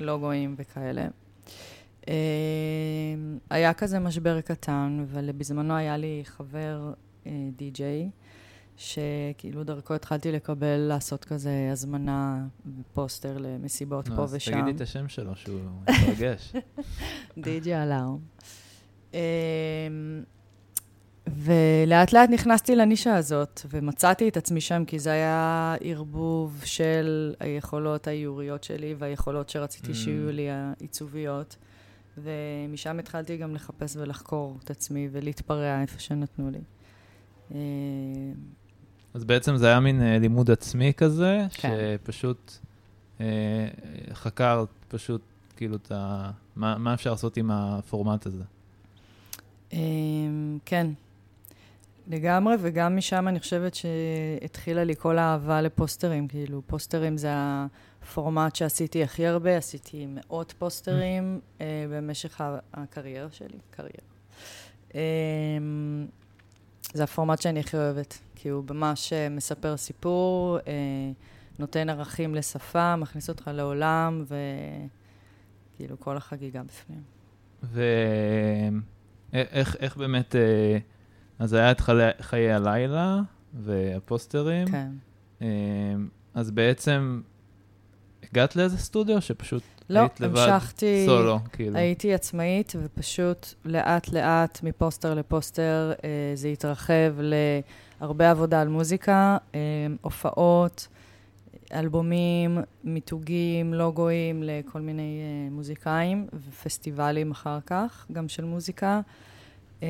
בלוגויים 0.00 0.54
וכאלה. 0.58 1.06
אה, 2.08 2.14
היה 3.50 3.72
כזה 3.74 3.98
משבר 3.98 4.40
קטן, 4.40 5.04
אבל 5.10 5.32
בזמנו 5.32 5.74
היה 5.74 5.96
לי 5.96 6.22
חבר 6.24 6.92
אה, 7.26 7.32
די-ג'יי, 7.56 8.10
שכאילו 8.76 9.64
דרכו 9.64 9.94
התחלתי 9.94 10.32
לקבל, 10.32 10.76
לעשות 10.76 11.24
כזה 11.24 11.68
הזמנה 11.72 12.44
ופוסטר 12.80 13.38
למסיבות 13.38 14.08
פה 14.08 14.22
אז 14.22 14.34
ושם. 14.34 14.52
תגידי 14.52 14.70
את 14.70 14.80
השם 14.80 15.08
שלו, 15.08 15.36
שהוא 15.36 15.60
מתרגש. 15.82 16.52
די.ג'י 17.38 17.74
אלארם. 17.74 18.18
אמ, 19.14 19.18
ולאט 21.26 22.12
לאט 22.12 22.30
נכנסתי 22.30 22.76
לנישה 22.76 23.16
הזאת, 23.16 23.60
ומצאתי 23.70 24.28
את 24.28 24.36
עצמי 24.36 24.60
שם, 24.60 24.84
כי 24.86 24.98
זה 24.98 25.10
היה 25.12 25.74
ערבוב 25.80 26.60
של 26.64 27.34
היכולות 27.40 28.06
האיוריות 28.06 28.64
שלי 28.64 28.94
והיכולות 28.98 29.48
שרציתי 29.48 29.92
Mm. 29.92 29.94
שיהיו 29.94 30.32
לי 30.32 30.46
העיצוביות. 30.50 31.56
ומשם 32.18 32.98
התחלתי 32.98 33.36
גם 33.36 33.54
לחפש 33.54 33.96
ולחקור 33.96 34.58
את 34.64 34.70
עצמי 34.70 35.08
ולהתפרע 35.12 35.82
איפה 35.82 35.98
שנתנו 35.98 36.50
לי. 36.50 36.60
אז 39.14 39.24
בעצם 39.24 39.56
זה 39.56 39.66
היה 39.66 39.80
מין 39.80 40.02
אה, 40.02 40.18
לימוד 40.18 40.50
עצמי 40.50 40.92
כזה, 40.96 41.46
כן. 41.54 41.70
שפשוט 41.70 42.52
אה, 43.20 43.26
חקרת 44.12 44.68
פשוט 44.88 45.22
כאילו 45.56 45.76
את 45.76 45.92
ה... 45.92 46.30
מה, 46.56 46.78
מה 46.78 46.94
אפשר 46.94 47.10
לעשות 47.10 47.36
עם 47.36 47.50
הפורמט 47.50 48.26
הזה. 48.26 48.42
אמ, 49.72 50.58
כן, 50.64 50.86
לגמרי, 52.08 52.54
וגם 52.60 52.96
משם 52.96 53.28
אני 53.28 53.40
חושבת 53.40 53.74
שהתחילה 53.74 54.84
לי 54.84 54.96
כל 54.96 55.18
האהבה 55.18 55.60
לפוסטרים, 55.60 56.28
כאילו, 56.28 56.62
פוסטרים 56.66 57.16
זה 57.16 57.28
הפורמט 58.06 58.56
שעשיתי 58.56 59.02
הכי 59.02 59.26
הרבה, 59.26 59.56
עשיתי 59.56 60.06
מאות 60.08 60.54
פוסטרים 60.58 61.40
אה, 61.60 61.86
במשך 61.90 62.40
הקריירה 62.74 63.28
שלי, 63.32 63.58
קריירה. 63.70 64.06
אמ, 64.94 66.06
זה 66.92 67.04
הפורמט 67.04 67.42
שאני 67.42 67.60
הכי 67.60 67.76
אוהבת, 67.76 68.18
כי 68.34 68.48
הוא 68.48 68.64
ממש 68.70 69.12
אה, 69.12 69.28
מספר 69.28 69.76
סיפור, 69.76 70.58
אה, 70.66 70.72
נותן 71.58 71.90
ערכים 71.90 72.34
לשפה, 72.34 72.96
מכניס 72.96 73.28
אותך 73.28 73.50
לעולם, 73.54 74.24
וכאילו 74.24 76.00
כל 76.00 76.16
החגיגה 76.16 76.62
בפנים. 76.62 77.02
ואיך 77.62 79.76
איך 79.80 79.96
באמת... 79.96 80.36
אה, 80.36 80.78
אז 81.38 81.52
היה 81.52 81.70
את 81.70 81.80
חיי, 81.80 82.10
חיי 82.20 82.52
הלילה 82.52 83.20
והפוסטרים. 83.54 84.68
כן. 84.68 84.90
אה, 85.42 85.46
אז 86.34 86.50
בעצם 86.50 87.20
הגעת 88.32 88.56
לאיזה 88.56 88.78
סטודיו 88.78 89.20
שפשוט 89.20 89.62
לא, 89.90 90.00
היית 90.00 90.20
לבד? 90.20 90.38
המשכתי... 90.38 91.04
סולו, 91.06 91.38
כאילו. 91.52 91.76
הייתי 91.76 92.14
עצמאית, 92.14 92.72
ופשוט 92.82 93.46
לאט-לאט, 93.64 94.60
מפוסטר 94.62 95.14
לפוסטר, 95.14 95.92
אה, 96.04 96.08
זה 96.34 96.48
התרחב 96.48 97.14
להרבה 98.00 98.30
עבודה 98.30 98.60
על 98.60 98.68
מוזיקה, 98.68 99.36
אה, 99.54 99.60
הופעות, 100.00 100.88
אלבומים, 101.72 102.58
מיתוגים, 102.84 103.74
לוגויים 103.74 104.42
לכל 104.42 104.80
מיני 104.80 105.20
אה, 105.22 105.50
מוזיקאים, 105.50 106.26
ופסטיבלים 106.48 107.30
אחר 107.30 107.58
כך, 107.66 108.06
גם 108.12 108.28
של 108.28 108.44
מוזיקה. 108.44 109.00
אה, 109.82 109.88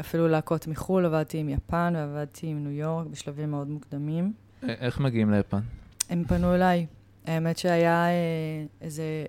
אפילו 0.00 0.28
להקות 0.28 0.66
מחו"ל, 0.66 1.06
עבדתי 1.06 1.38
עם 1.38 1.48
יפן 1.48 1.92
ועבדתי 1.96 2.46
עם 2.46 2.64
ניו 2.64 2.72
יורק 2.72 3.06
בשלבים 3.06 3.50
מאוד 3.50 3.68
מוקדמים. 3.68 4.32
א- 4.62 4.66
איך 4.66 5.00
מגיעים 5.00 5.30
ליפן? 5.30 5.60
הם 6.10 6.24
פנו 6.24 6.54
אליי. 6.54 6.86
האמת 7.26 7.58
שהיה 7.58 8.06
אה, 8.06 8.64
איזה 8.80 9.24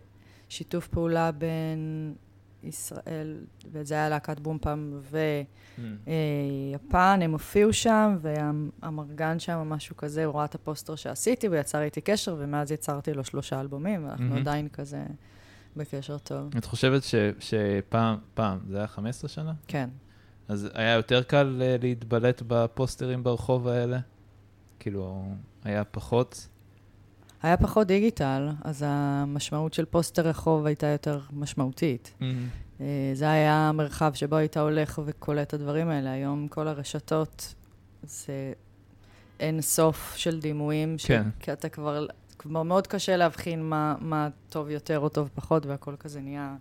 שיתוף 0.49 0.87
פעולה 0.87 1.31
בין 1.31 2.13
ישראל, 2.63 3.37
וזה 3.71 3.93
היה 3.93 4.09
להקת 4.09 4.39
בומפם 4.39 4.99
ויפן, 5.81 7.19
הם 7.23 7.31
הופיעו 7.31 7.73
שם, 7.73 8.17
והמרגן 8.21 9.39
שם 9.39 9.57
משהו 9.57 9.97
כזה, 9.97 10.25
הוא 10.25 10.35
ראה 10.35 10.45
את 10.45 10.55
הפוסטר 10.55 10.95
שעשיתי, 10.95 11.47
הוא 11.47 11.55
יצר 11.55 11.81
איתי 11.81 12.01
קשר, 12.01 12.35
ומאז 12.39 12.71
יצרתי 12.71 13.13
לו 13.13 13.23
שלושה 13.23 13.61
אלבומים, 13.61 14.05
ואנחנו 14.05 14.25
מהמם. 14.25 14.37
עדיין 14.37 14.69
כזה 14.69 15.03
בקשר 15.75 16.17
טוב. 16.17 16.49
את 16.57 16.65
חושבת 16.65 17.03
ש, 17.03 17.15
שפעם, 17.39 18.17
פעם, 18.33 18.59
זה 18.69 18.77
היה 18.77 18.87
15 18.87 19.29
שנה? 19.29 19.53
כן. 19.67 19.89
אז 20.47 20.69
היה 20.73 20.93
יותר 20.93 21.23
קל 21.23 21.61
אה, 21.61 21.75
להתבלט 21.81 22.41
בפוסטרים 22.47 23.23
ברחוב 23.23 23.67
האלה? 23.67 23.99
כאילו, 24.79 25.25
היה 25.63 25.83
פחות? 25.83 26.47
היה 27.43 27.57
פחות 27.57 27.87
דיגיטל, 27.87 28.49
אז 28.63 28.83
המשמעות 28.87 29.73
של 29.73 29.85
פוסטר 29.85 30.27
רחוב 30.27 30.65
הייתה 30.65 30.87
יותר 30.87 31.19
משמעותית. 31.33 32.13
אה, 32.81 32.85
זה 33.13 33.31
היה 33.31 33.69
המרחב 33.69 34.13
שבו 34.13 34.35
היית 34.35 34.57
הולך 34.57 34.99
וקולט 35.05 35.47
את 35.47 35.53
הדברים 35.53 35.89
האלה. 35.89 36.11
היום 36.11 36.47
כל 36.47 36.67
הרשתות 36.67 37.53
זה 38.03 38.53
אין 39.39 39.61
סוף 39.61 40.13
של 40.15 40.39
דימויים, 40.39 40.97
ש- 40.97 41.05
כן. 41.05 41.23
כי 41.39 41.53
אתה 41.53 41.69
כבר, 41.69 42.05
כבר 42.37 42.63
מאוד 42.63 42.87
קשה 42.87 43.17
להבחין 43.17 43.69
מה, 43.69 43.95
מה 43.99 44.27
טוב 44.49 44.69
יותר 44.69 44.99
או 44.99 45.09
טוב 45.09 45.29
פחות, 45.35 45.65
והכל 45.65 45.95
כזה 45.99 46.21
נהיה 46.21 46.55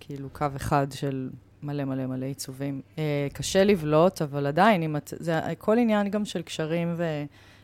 כאילו 0.00 0.28
קו 0.32 0.46
אחד 0.56 0.86
של 0.92 1.30
מלא 1.62 1.84
מלא 1.84 2.06
מלא 2.06 2.26
עיצובים. 2.26 2.80
אה, 2.98 3.28
קשה 3.32 3.64
לבלוט, 3.64 4.22
אבל 4.22 4.46
עדיין, 4.46 4.82
אם 4.82 4.96
את, 4.96 5.12
זה 5.16 5.38
הכל 5.38 5.78
עניין 5.78 6.08
גם 6.10 6.24
של 6.24 6.42
קשרים 6.42 6.94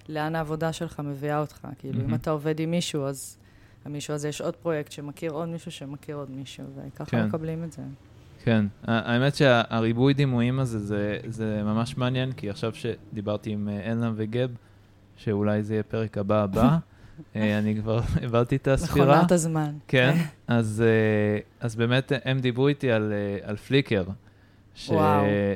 ולאן 0.08 0.36
העבודה 0.36 0.72
שלך 0.72 1.00
מביאה 1.04 1.40
אותך. 1.40 1.68
כאילו, 1.78 2.00
אם. 2.00 2.14
אתה 2.14 2.30
עובד 2.30 2.60
עם 2.60 2.70
מישהו, 2.70 3.06
אז 3.06 3.36
המישהו 3.84 4.14
הזה 4.14 4.28
יש 4.28 4.40
עוד 4.40 4.56
פרויקט 4.56 4.92
שמכיר 4.92 5.32
עוד 5.32 5.48
מישהו 5.48 5.70
שמכיר 5.70 6.16
עוד 6.16 6.30
מישהו, 6.30 6.64
וככה 6.76 7.10
כן. 7.10 7.26
מקבלים 7.26 7.64
את 7.64 7.72
זה. 7.72 7.82
כן, 8.44 8.66
האמת 8.84 9.34
שהריבוי 9.34 10.14
דימויים 10.14 10.60
הזה 10.60 10.78
זה, 10.78 11.18
זה 11.28 11.60
ממש 11.64 11.96
מעניין, 11.96 12.32
כי 12.32 12.50
עכשיו 12.50 12.72
שדיברתי 12.74 13.50
עם 13.50 13.68
אה, 13.68 13.92
אלנה 13.92 14.12
וגב, 14.16 14.50
שאולי 15.16 15.62
זה 15.62 15.74
יהיה 15.74 15.82
פרק 15.82 16.18
הבא 16.18 16.42
הבא, 16.42 16.68
אה, 17.36 17.58
אני 17.58 17.76
כבר 17.80 18.00
העברתי 18.20 18.56
את 18.56 18.68
הספירה. 18.68 19.14
מכונת 19.14 19.32
הזמן. 19.32 19.72
כן, 19.88 20.16
אז, 20.46 20.82
אה, 20.86 21.40
אז 21.60 21.76
באמת 21.76 22.12
הם 22.24 22.40
דיברו 22.40 22.68
איתי 22.68 22.90
על, 22.90 23.12
על 23.42 23.56
פליקר. 23.56 24.04
ש... 24.78 24.90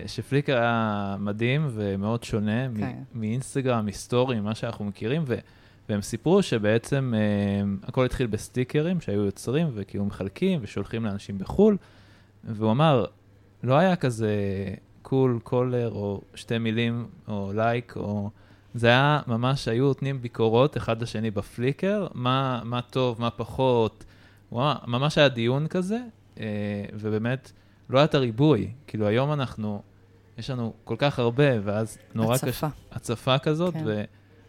שפליקר 0.06 0.56
היה 0.56 1.16
מדהים 1.18 1.68
ומאוד 1.70 2.22
שונה 2.22 2.68
מ- 2.68 2.80
כן. 2.80 2.98
מאינסטגרם, 3.14 3.86
ה 3.86 3.94
story, 3.94 4.40
מה 4.40 4.54
שאנחנו 4.54 4.84
מכירים, 4.84 5.24
ו... 5.26 5.34
והם 5.88 6.02
סיפרו 6.02 6.42
שבעצם 6.42 7.14
אה, 7.16 7.88
הכל 7.88 8.04
התחיל 8.04 8.26
בסטיקרים 8.26 9.00
שהיו 9.00 9.24
יוצרים 9.24 9.70
וכאילו 9.74 10.04
מחלקים 10.04 10.60
ושולחים 10.62 11.04
לאנשים 11.04 11.38
בחו"ל, 11.38 11.76
והוא 12.44 12.70
אמר, 12.70 13.04
לא 13.62 13.74
היה 13.74 13.96
כזה 13.96 14.34
cool, 15.02 15.38
cool 15.42 15.90
או 15.94 16.20
שתי 16.34 16.58
מילים 16.58 17.06
או 17.28 17.52
לייק 17.54 17.96
או... 17.96 18.30
זה 18.74 18.86
היה 18.86 19.20
ממש, 19.26 19.68
היו 19.68 19.84
נותנים 19.84 20.22
ביקורות 20.22 20.76
אחד 20.76 21.02
לשני 21.02 21.30
בפליקר, 21.30 22.06
מה, 22.14 22.60
מה 22.64 22.82
טוב, 22.82 23.20
מה 23.20 23.30
פחות. 23.30 24.04
וואו, 24.52 24.78
ממש 24.86 25.18
היה 25.18 25.28
דיון 25.28 25.66
כזה, 25.66 25.98
אה, 26.40 26.44
ובאמת 26.94 27.52
לא 27.92 27.98
היה 27.98 28.04
את 28.04 28.14
הריבוי. 28.14 28.70
כאילו 28.86 29.06
היום 29.06 29.32
אנחנו, 29.32 29.82
יש 30.38 30.50
לנו 30.50 30.72
כל 30.84 30.96
כך 30.98 31.18
הרבה, 31.18 31.44
ואז 31.64 31.98
נורא 32.14 32.36
קשה, 32.36 32.46
הצפה. 32.46 32.66
הצפה 32.92 33.38
כזאת, 33.38 33.74
כן. 33.74 33.84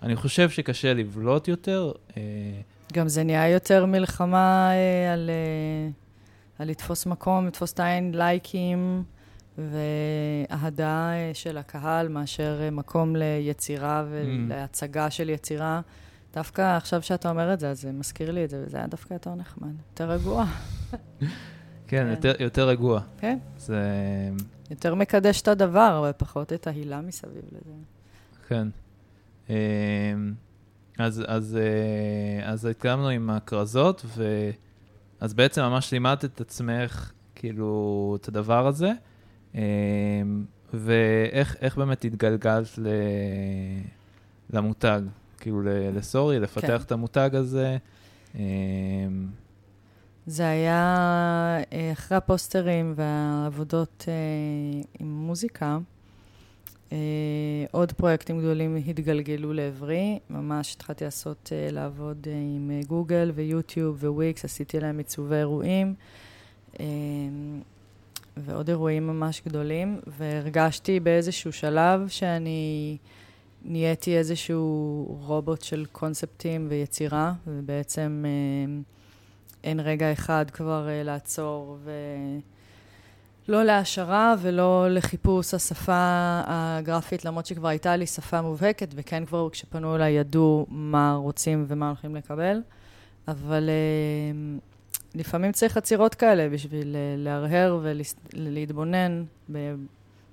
ואני 0.01 0.15
חושב 0.15 0.50
שקשה 0.50 0.93
לבלוט 0.93 1.47
יותר. 1.47 1.91
אה, 2.17 2.21
גם 2.93 3.07
זה 3.07 3.23
נהיה 3.23 3.50
יותר 3.50 3.85
מלחמה 3.85 4.69
אה, 4.71 5.13
על, 5.13 5.29
אה, 5.29 5.89
על 6.59 6.69
לתפוס 6.69 7.05
מקום, 7.05 7.47
לתפוס 7.47 7.73
את 7.73 7.79
העין, 7.79 8.15
לייקים 8.15 9.03
ואהדה 9.57 11.12
אה, 11.13 11.31
של 11.33 11.57
הקהל, 11.57 12.07
מאשר 12.07 12.59
אה, 12.62 12.71
מקום 12.71 13.15
ליצירה 13.15 14.03
ולהצגה 14.09 15.09
של 15.09 15.29
יצירה. 15.29 15.81
דווקא 16.33 16.77
עכשיו 16.77 17.01
שאתה 17.01 17.29
אומר 17.29 17.53
את 17.53 17.59
זה, 17.59 17.69
אז 17.69 17.81
זה 17.81 17.91
מזכיר 17.91 18.31
לי 18.31 18.43
את 18.45 18.50
זה, 18.50 18.63
וזה 18.65 18.77
היה 18.77 18.88
דווקא 18.88 19.13
יותר 19.13 19.35
נחמד, 19.35 19.73
יותר 19.91 20.12
רגוע. 20.12 20.45
כן, 21.87 22.03
כן. 22.03 22.09
יותר, 22.09 22.33
יותר 22.43 22.67
רגוע. 22.67 23.01
כן, 23.17 23.37
זה, 23.57 23.81
יותר 24.69 24.95
מקדש 24.95 25.41
את 25.41 25.47
הדבר, 25.47 26.05
ופחות 26.09 26.53
את 26.53 26.67
ההילה 26.67 27.01
מסביב 27.01 27.43
לזה. 27.51 27.73
כן. 28.47 28.67
אה, 29.49 29.55
אז, 30.97 31.23
אז, 31.27 31.57
אה, 31.61 32.51
אז 32.51 32.65
התקדמנו 32.65 33.09
עם 33.09 33.29
הכרזות, 33.29 34.05
ו... 34.05 34.49
אז 35.19 35.33
בעצם 35.33 35.61
ממש 35.61 35.91
לימדת 35.91 36.25
את 36.25 36.41
עצמך, 36.41 37.11
כאילו, 37.35 38.17
את 38.21 38.27
הדבר 38.27 38.67
הזה, 38.67 38.91
אה, 39.55 39.61
ואיך 40.73 41.55
איך 41.61 41.77
באמת 41.77 42.05
התגלגלת 42.05 42.77
ל... 42.77 42.87
למותג, 44.49 45.01
כאילו 45.39 45.61
לסורי, 45.93 46.39
לפתח 46.39 46.67
כן. 46.67 46.75
את 46.75 46.91
המותג 46.91 47.29
הזה. 47.33 47.77
זה 50.27 50.50
היה 50.50 51.58
אה, 51.74 51.92
אחרי 51.92 52.18
הפוסטרים 52.18 52.94
והעבודות 52.96 54.06
אה, 54.08 54.13
עם 55.00 55.08
מוזיקה. 55.08 55.77
אה, 56.92 56.98
עוד 57.72 57.92
פרויקטים 57.92 58.39
גדולים 58.39 58.75
התגלגלו 58.75 59.53
לעברי. 59.53 60.20
ממש 60.30 60.75
התחלתי 60.75 61.06
לעשות, 61.06 61.51
לעבוד 61.72 62.27
עם 62.56 62.72
גוגל 62.88 63.32
ויוטיוב 63.36 64.03
ווויקס, 64.03 64.46
עשיתי 64.46 64.79
להם 64.79 64.98
עיצובי 64.98 65.36
אירועים. 65.36 65.94
ועוד 68.38 68.70
אירועים 68.70 69.07
ממש 69.07 69.42
גדולים, 69.46 70.00
והרגשתי 70.07 71.00
באיזשהו 71.00 71.53
שלב 71.53 72.07
שאני 72.07 72.98
נהייתי 73.66 74.18
איזשהו 74.18 75.05
רובוט 75.27 75.62
של 75.62 75.86
קונספטים 75.92 76.68
ויצירה, 76.70 77.33
ובעצם 77.48 78.25
אין 79.63 79.79
רגע 79.79 80.11
אחד 80.11 80.45
כבר 80.51 80.87
אה, 80.89 81.03
לעצור, 81.03 81.77
ולא 83.47 83.63
להעשרה 83.63 84.35
ולא 84.41 84.87
לחיפוש 84.89 85.53
השפה 85.53 86.41
הגרפית, 86.45 87.25
למרות 87.25 87.45
שכבר 87.45 87.67
הייתה 87.67 87.95
לי 87.95 88.07
שפה 88.07 88.41
מובהקת, 88.41 88.87
וכן 88.95 89.25
כבר 89.25 89.49
כשפנו 89.49 89.95
אליי 89.95 90.13
ידעו 90.13 90.65
מה 90.69 91.15
רוצים 91.15 91.65
ומה 91.67 91.87
הולכים 91.87 92.15
לקבל, 92.15 92.61
אבל 93.27 93.69
אה, 93.69 94.57
לפעמים 95.15 95.51
צריך 95.51 95.77
עצירות 95.77 96.15
כאלה 96.15 96.49
בשביל 96.49 96.95
אה, 96.95 97.15
להרהר 97.17 97.79
ולהתבונן 98.33 99.23
ב- 99.51 99.75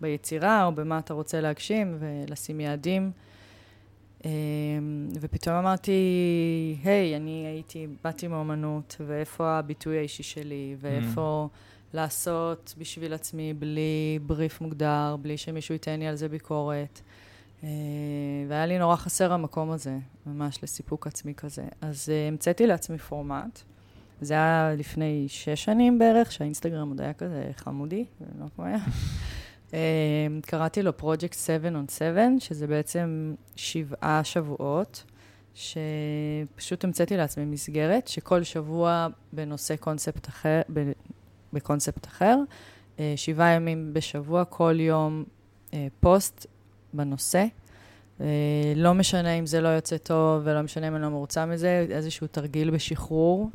ביצירה 0.01 0.65
או 0.65 0.73
במה 0.73 0.99
אתה 0.99 1.15
רוצה 1.15 1.41
להגשים 1.41 1.99
ולשים 1.99 2.61
יעדים. 2.61 3.11
אה, 4.25 4.31
ופתאום 5.21 5.57
אמרתי, 5.57 5.93
היי, 6.85 7.17
אני 7.17 7.47
הייתי, 7.47 7.87
באתי 8.05 8.29
מאומנות, 8.29 8.97
ואיפה 9.07 9.59
הביטוי 9.59 9.99
האישי 9.99 10.23
שלי, 10.23 10.77
ואיפה 10.81 11.49
לעשות 11.95 12.75
בשביל 12.79 13.13
עצמי 13.13 13.55
בלי 13.55 14.19
בריף 14.27 14.61
מוגדר, 14.61 15.17
בלי 15.23 15.37
שמישהו 15.37 15.73
ייתן 15.73 16.01
לי 16.01 16.07
על 16.07 16.17
זה 16.17 16.29
ביקורת. 16.29 17.01
אה, 17.65 17.69
והיה 18.49 18.67
לי 18.67 18.79
נורא 18.79 18.97
חסר 18.97 19.33
המקום 19.33 19.71
הזה, 19.71 19.99
ממש 20.27 20.63
לסיפוק 20.63 21.07
עצמי 21.07 21.35
כזה. 21.35 21.65
אז 21.81 22.09
אה, 22.13 22.29
המצאתי 22.29 22.67
לעצמי 22.67 22.99
פורמט. 22.99 23.61
זה 24.21 24.35
היה 24.35 24.75
לפני 24.79 25.25
שש 25.29 25.65
שנים 25.65 25.99
בערך, 25.99 26.33
שהאינסטגרם 26.33 26.89
עוד 26.89 27.01
היה 27.01 27.13
כזה 27.13 27.51
חמודי, 27.57 28.05
לא 28.41 28.47
כמו 28.57 28.65
היה. 28.65 28.79
אה, 29.75 29.79
קראתי 30.43 30.83
לו 30.83 30.93
Project 31.01 31.37
7 31.37 31.69
on 31.69 31.93
7, 31.93 32.23
שזה 32.39 32.67
בעצם 32.67 33.35
שבעה 33.57 34.25
שבועות, 34.25 35.05
שפשוט 35.55 36.85
המצאתי 36.85 37.17
לעצמי 37.17 37.45
מסגרת, 37.45 38.09
שכל 38.09 38.43
שבוע 38.43 39.07
בנושא 39.33 39.77
קונספט 39.77 40.29
אחר, 40.29 40.61
בקונספט 41.53 42.07
אחר, 42.07 42.37
אה, 42.99 43.13
שבעה 43.17 43.51
ימים 43.51 43.93
בשבוע, 43.93 44.45
כל 44.45 44.77
יום 44.81 45.25
אה, 45.75 45.87
פוסט 46.01 46.47
בנושא. 46.95 47.45
אה, 48.21 48.27
לא 48.77 48.95
משנה 48.95 49.33
אם 49.33 49.47
זה 49.47 49.61
לא 49.61 49.69
יוצא 49.69 49.97
טוב 49.97 50.43
ולא 50.45 50.63
משנה 50.63 50.89
אם 50.89 50.95
אני 50.95 51.03
לא 51.03 51.09
מרוצה 51.09 51.47
מזה, 51.47 51.87
איזשהו 51.91 52.27
תרגיל 52.27 52.71
בשחרור. 52.71 53.51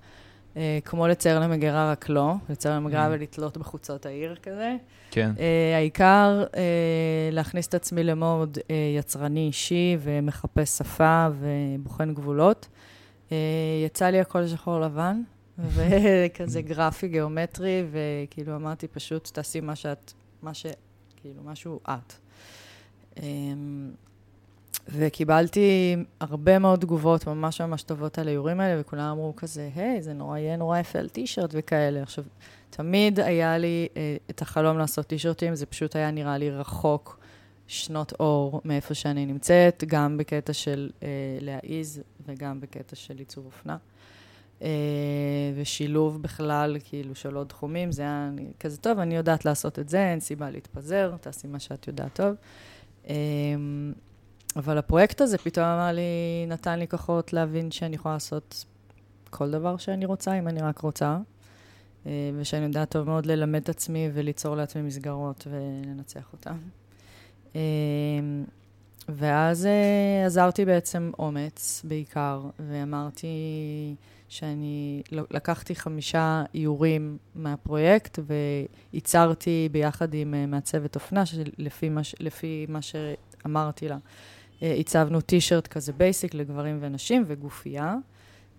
אה, 0.58 0.80
כמו 0.86 1.08
לצייר 1.08 1.40
למגירה, 1.40 1.92
רק 1.92 2.10
לא. 2.10 2.34
לצייר 2.50 2.76
למגירה 2.76 3.08
Mm. 3.08 3.10
ולתלות 3.12 3.58
בחוצות 3.58 4.06
העיר 4.06 4.36
כזה. 4.36 4.76
כן, 5.12 5.32
אה, 5.40 5.78
העיקר 5.78 6.44
אה, 6.56 7.30
להכניס 7.32 7.68
את 7.68 7.74
עצמי 7.74 8.04
למוד 8.04 8.58
יצרני 8.98 9.48
אישי 9.48 9.98
ומחפש 10.00 10.78
שפה 10.78 11.28
ובוחן 11.40 12.14
גבולות. 12.14 12.68
יצא 13.86 14.06
לי 14.06 14.20
הכל 14.20 14.48
שחור 14.48 14.80
לבן, 14.80 15.22
וכזה 15.76 16.62
גרפי, 16.62 17.08
גיאומטרי, 17.08 17.84
וכאילו 17.92 18.56
אמרתי 18.56 18.88
פשוט, 18.88 19.30
תעשי 19.34 19.60
מה 19.60 19.76
שאת, 19.76 20.14
מה 20.42 20.54
ש... 20.54 20.66
כאילו, 21.16 21.44
משהו 21.44 21.80
את. 21.90 22.14
וקיבלתי 24.88 25.96
הרבה 26.20 26.60
מאוד 26.60 26.80
תגובות 26.80 27.28
ממש 27.28 27.62
ממש 27.62 27.84
טובות 27.84 28.20
על 28.20 28.28
האיורים 28.28 28.60
האלה, 28.60 28.82
וכולם 28.82 29.12
אמרו 29.12 29.36
כזה, 29.36 29.70
היי, 29.76 30.02
זה 30.02 30.14
נורא, 30.14 30.38
יהיה 30.38 30.56
נורא 30.58 30.80
יפה 30.80 31.00
על 31.00 31.10
טישרט 31.10 31.50
וכאלה. 31.54 32.04
עכשיו, 32.04 32.24
תמיד 32.70 33.20
היה 33.20 33.58
לי 33.58 33.88
אה, 33.98 34.18
את 34.30 34.42
החלום 34.42 34.78
לעשות 34.78 35.08
טישרטים, 35.08 35.56
זה 35.56 35.66
פשוט 35.66 35.96
היה 35.96 36.12
נראה 36.12 36.38
לי 36.38 36.52
רחוק 36.52 37.20
שנות 37.68 38.14
אור 38.20 38.62
מאיפה 38.66 38.94
שאני 38.94 39.26
נמצאת, 39.26 39.84
גם 39.88 40.18
בקטע 40.18 40.54
של 40.54 40.90
אה, 41.04 41.08
להעיז 41.42 42.02
וגם 42.28 42.60
בקטע 42.62 42.96
של 42.96 43.18
עיצוב 43.18 43.46
אופנה. 43.46 43.78
אה, 44.62 44.68
ושילוב 45.56 46.22
בכלל, 46.22 46.78
כאילו, 46.84 47.16
של 47.16 47.36
עוד 47.36 47.48
תחומים, 47.48 47.92
זה 47.92 48.02
היה 48.02 48.30
אני, 48.34 48.48
כזה 48.60 48.78
טוב, 48.78 49.00
אני 49.00 49.16
יודעת 49.16 49.46
לעשות 49.46 49.80
את 49.80 49.90
זה, 49.90 50.12
אין 50.12 50.20
סיבה 50.20 50.50
להתפזר, 50.50 51.16
תעשי 51.22 51.48
מה 51.48 51.60
שאת 51.60 51.88
יודעת 51.88 52.14
טוב. 52.14 52.36
אה, 53.10 53.16
אבל 54.56 54.78
הפרויקט 54.78 55.22
הזה 55.22 55.38
פתאום 55.38 55.66
אמר 55.66 55.92
לי, 55.92 56.02
נתן 56.48 56.80
לי 56.80 56.88
כוחות 56.88 57.34
להבין 57.34 57.72
שאני 57.72 57.96
יכולה 57.96 58.16
לעשות 58.16 58.66
כל 59.30 59.52
דבר 59.52 59.78
שאני 59.78 60.06
רוצה, 60.06 60.40
אם 60.40 60.48
אני 60.48 60.62
רק 60.62 60.80
רוצה. 60.80 61.18
אה, 62.06 62.12
ושאני 62.38 62.66
יודעת 62.66 62.92
טוב 62.92 63.08
מאוד 63.08 63.26
ללמד 63.26 63.62
את 63.62 63.70
עצמי 63.70 64.10
וליצור 64.14 64.56
לעצמי 64.56 64.82
מסגרות 64.82 65.48
ולנצח 65.52 66.34
אותן. 66.34 66.58
אה, 67.56 67.62
ואז 69.10 69.66
uh, 69.66 70.26
עזרתי 70.26 70.66
בעצם 70.66 71.12
אומץ 71.20 71.82
בעיקר, 71.88 72.42
ואמרתי 72.60 73.28
שאני 74.30 75.02
לקחתי 75.12 75.76
חמישה 75.76 76.44
איורים 76.54 77.18
מהפרויקט, 77.36 78.20
וייצרתי 78.94 79.70
ביחד 79.72 80.14
עם 80.14 80.52
מעצבת 80.52 80.96
אופנה, 80.96 81.26
שלפי 81.26 81.90
מה, 81.90 82.02
לפי 82.20 82.66
מה 82.70 82.80
שאמרתי 82.82 83.88
לה, 83.88 83.98
הצבנו 84.80 85.22
טישרט 85.22 85.68
כזה 85.68 85.94
basic 85.94 86.34
לגברים 86.34 86.78
ונשים 86.82 87.24
וגופייה 87.28 87.96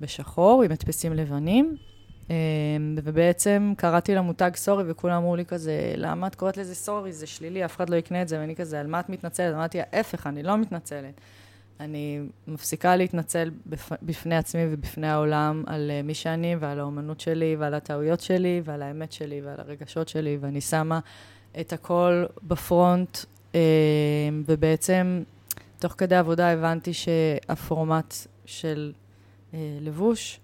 בשחור 0.01 0.63
עם 0.63 0.73
הדפסים 0.73 1.13
לבנים. 1.13 1.77
אמ, 2.31 2.35
ובעצם 3.05 3.73
קראתי 3.77 4.15
למותג 4.15 4.51
Sorry, 4.57 4.85
וכולם 4.87 5.17
אמרו 5.17 5.37
לי 5.37 5.45
כזה, 5.45 5.93
למה 5.97 6.27
את 6.27 6.35
קוראת 6.35 6.57
לזה 6.57 6.75
Sorry? 6.75 7.13
זה 7.13 7.27
שלילי, 7.27 7.65
אף 7.65 7.77
אחד 7.77 7.91
לא 7.91 7.97
יקנה 7.97 8.23
את 8.23 8.29
זה. 8.29 8.39
ואני 8.39 8.57
כזה, 8.57 8.81
על 8.81 8.87
מה 8.87 9.01
את 9.01 9.09
מתנצלת? 9.09 9.55
אמרתי, 9.55 9.79
ההפך, 9.81 10.27
אני 10.27 10.43
לא 10.43 10.59
מתנצלת. 10.59 11.21
אני 11.81 12.21
מפסיקה 12.47 12.97
להתנצל 12.97 13.51
בפני 14.03 14.37
עצמי 14.37 14.63
ובפני 14.71 15.09
העולם 15.09 15.65
על 15.67 15.91
אה, 15.91 16.03
מי 16.03 16.15
שאני 16.15 16.57
ועל 16.61 16.81
האומנות 16.81 17.21
שלי 17.21 17.57
ועל 17.59 17.75
הטעויות 17.75 18.21
שלי 18.21 18.63
ועל 18.65 18.83
האמת 18.83 19.13
שלי 19.13 19.41
ועל 19.41 19.61
הרגשות 19.61 20.09
שלי, 20.09 20.39
ואני 20.41 20.61
שמה 20.61 21.01
את 21.61 21.73
הכל 21.73 22.25
בפרונט, 22.43 23.19
ובעצם, 24.47 25.23
תוך 25.79 25.95
כדי 25.99 26.17
עבודה 26.17 26.53
הבנתי 26.53 26.93
שהפורמט 26.93 28.15
של 28.45 28.93
אה, 29.55 29.79
לבוש, 29.81 30.41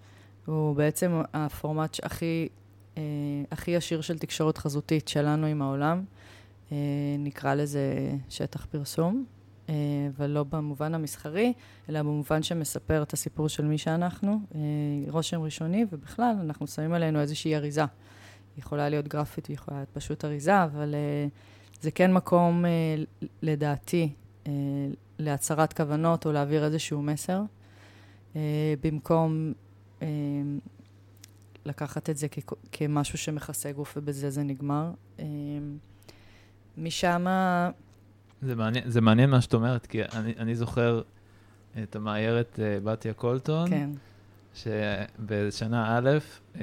הוא 0.47 0.77
בעצם 0.77 1.23
הפורמט 1.35 1.97
הכי, 2.03 2.49
אה, 2.97 3.03
הכי 3.51 3.71
ישיר 3.71 4.01
של 4.01 4.19
תקשורת 4.19 4.59
חזותית 4.59 5.09
שלנו 5.09 5.47
עם 5.47 5.63
העולם. 5.63 6.05
אה, 6.73 6.77
נקרא 7.19 7.55
לזה 7.55 8.15
שטח 8.29 8.67
פרסום, 8.67 9.25
אה, 9.69 9.75
ולא 10.19 10.43
במובן 10.43 10.95
המסחרי, 10.95 11.53
אלא 11.89 12.03
במובן 12.03 12.43
שמספר 12.43 13.03
את 13.03 13.13
הסיפור 13.13 13.49
של 13.49 13.65
מי 13.65 13.79
שאנחנו, 13.79 14.41
אה, 14.55 14.61
רושם 15.09 15.43
ראשוני, 15.43 15.85
ובכלל, 15.93 16.37
אנחנו 16.41 16.67
שמים 16.67 16.93
עלינו 16.93 17.21
איזושהי 17.21 17.57
אריזה. 17.57 17.85
יכולה 18.59 18.89
להיות 18.89 19.09
גרפית, 19.09 19.47
היא 19.47 19.55
יכולה 19.55 19.77
להיות 19.77 19.91
פשוט 19.93 20.25
אריזה, 20.25 20.65
אבל 20.65 20.95
אה, 20.95 21.27
זה 21.81 21.91
כן 21.91 22.13
מקום, 22.13 22.65
אה, 22.65 22.71
לדעתי, 23.43 24.13
אה, 24.47 24.53
להצהרת 25.25 25.73
כוונות 25.73 26.27
או 26.27 26.33
להעביר 26.33 26.65
איזשהו 26.65 27.03
מסר. 27.03 27.43
Uh, 28.33 28.37
במקום 28.83 29.53
אמ, 30.03 30.59
לקחת 31.65 32.11
את 32.11 32.17
זה 32.17 32.27
כ- 32.31 32.53
כמשהו 32.73 33.19
שמכסה 33.19 33.73
גוף 33.73 33.95
ובזה 33.97 34.31
זה 34.31 34.43
נגמר. 34.43 34.91
אמ, 35.19 35.25
משם... 36.79 37.27
זה 38.43 38.57
מעניין, 38.57 38.91
זה 38.91 39.01
מעניין 39.01 39.31
מה 39.31 39.41
שאת 39.41 39.55
אומרת, 39.55 39.87
כי 39.87 40.03
אני, 40.03 40.35
אני 40.39 40.55
זוכר 40.55 41.03
את 41.83 41.97
המאיירת 41.97 42.61
אה, 42.63 42.79
בתיה 42.85 43.13
קולטון, 43.15 43.71
כן. 43.71 43.91
שבשנה 44.55 45.99
א', 45.99 46.11
אמ, 46.57 46.61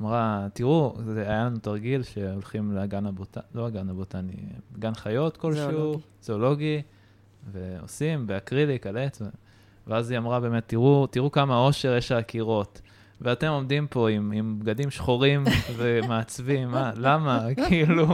אמרה, 0.00 0.46
תראו, 0.52 0.96
זה 1.04 1.22
היה 1.22 1.44
לנו 1.44 1.58
תרגיל 1.58 2.02
שהולכים 2.02 2.72
לגן 2.72 3.06
הבוטני, 3.06 3.42
לא 3.54 3.66
הגן 3.66 3.88
הבוטני, 3.88 4.36
גן 4.78 4.94
חיות 4.94 5.36
כלשהו, 5.36 5.70
זואולוגי, 5.70 6.02
זואולוגי 6.22 6.82
ועושים 7.52 8.26
באקריליק 8.26 8.86
על 8.86 8.96
עץ. 8.96 9.22
ואז 9.86 10.10
היא 10.10 10.18
אמרה 10.18 10.40
באמת, 10.40 10.62
תראו, 10.66 11.06
תראו 11.06 11.32
כמה 11.32 11.58
אושר 11.58 11.96
יש 11.96 12.12
על 12.12 12.18
הקירות. 12.18 12.80
ואתם 13.20 13.46
עומדים 13.46 13.86
פה 13.86 14.10
עם, 14.10 14.32
עם 14.32 14.58
בגדים 14.58 14.90
שחורים 14.90 15.44
ומעצבים, 15.76 16.70
מה, 16.70 16.92
למה? 16.96 17.46
כאילו, 17.68 18.06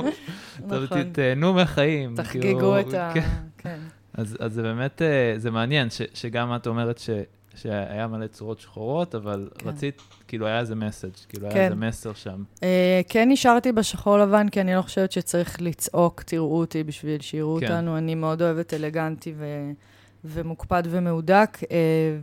נכון. 0.67 1.13
תהנו 1.13 1.53
מהחיים. 1.53 2.15
תחגגו 2.17 2.43
כאילו, 2.43 2.81
את 2.81 2.95
ה... 2.95 3.11
כן. 3.15 3.29
כן. 3.59 3.79
אז, 4.15 4.37
אז 4.41 4.53
זה 4.53 4.63
באמת, 4.63 5.03
אה, 5.03 5.35
זה 5.37 5.51
מעניין 5.51 5.91
ש, 5.91 6.03
שגם 6.15 6.57
את 6.57 6.67
אומרת 6.67 6.99
ש, 6.99 7.11
שהיה 7.55 8.07
מלא 8.07 8.27
צורות 8.27 8.61
שחורות, 8.61 9.15
אבל 9.15 9.49
כן. 9.59 9.69
רצית, 9.69 10.03
כאילו 10.29 10.47
היה 10.47 10.61
איזה 10.61 10.75
מסאג', 10.75 11.13
כאילו 11.29 11.51
כן. 11.51 11.57
היה 11.57 11.65
איזה 11.65 11.75
מסר 11.75 12.15
שם. 12.15 12.43
Uh, 12.57 12.63
כן 13.09 13.29
נשארתי 13.31 13.73
בשחור 13.73 14.19
לבן, 14.19 14.49
כי 14.49 14.61
אני 14.61 14.75
לא 14.75 14.83
חושבת 14.83 15.13
שצריך 15.13 15.63
לצעוק, 15.63 16.23
תראו 16.23 16.59
אותי 16.59 16.83
בשביל 16.83 17.21
שיראו 17.21 17.57
כן. 17.61 17.67
אותנו. 17.67 17.99
אני 17.99 18.15
מאוד 18.15 18.43
אוהבת 18.43 18.75
אלגנטי 18.75 19.35
ו... 19.37 19.71
ומוקפד 20.25 20.83
ומהודק, 20.87 21.59
אה, 21.71 21.77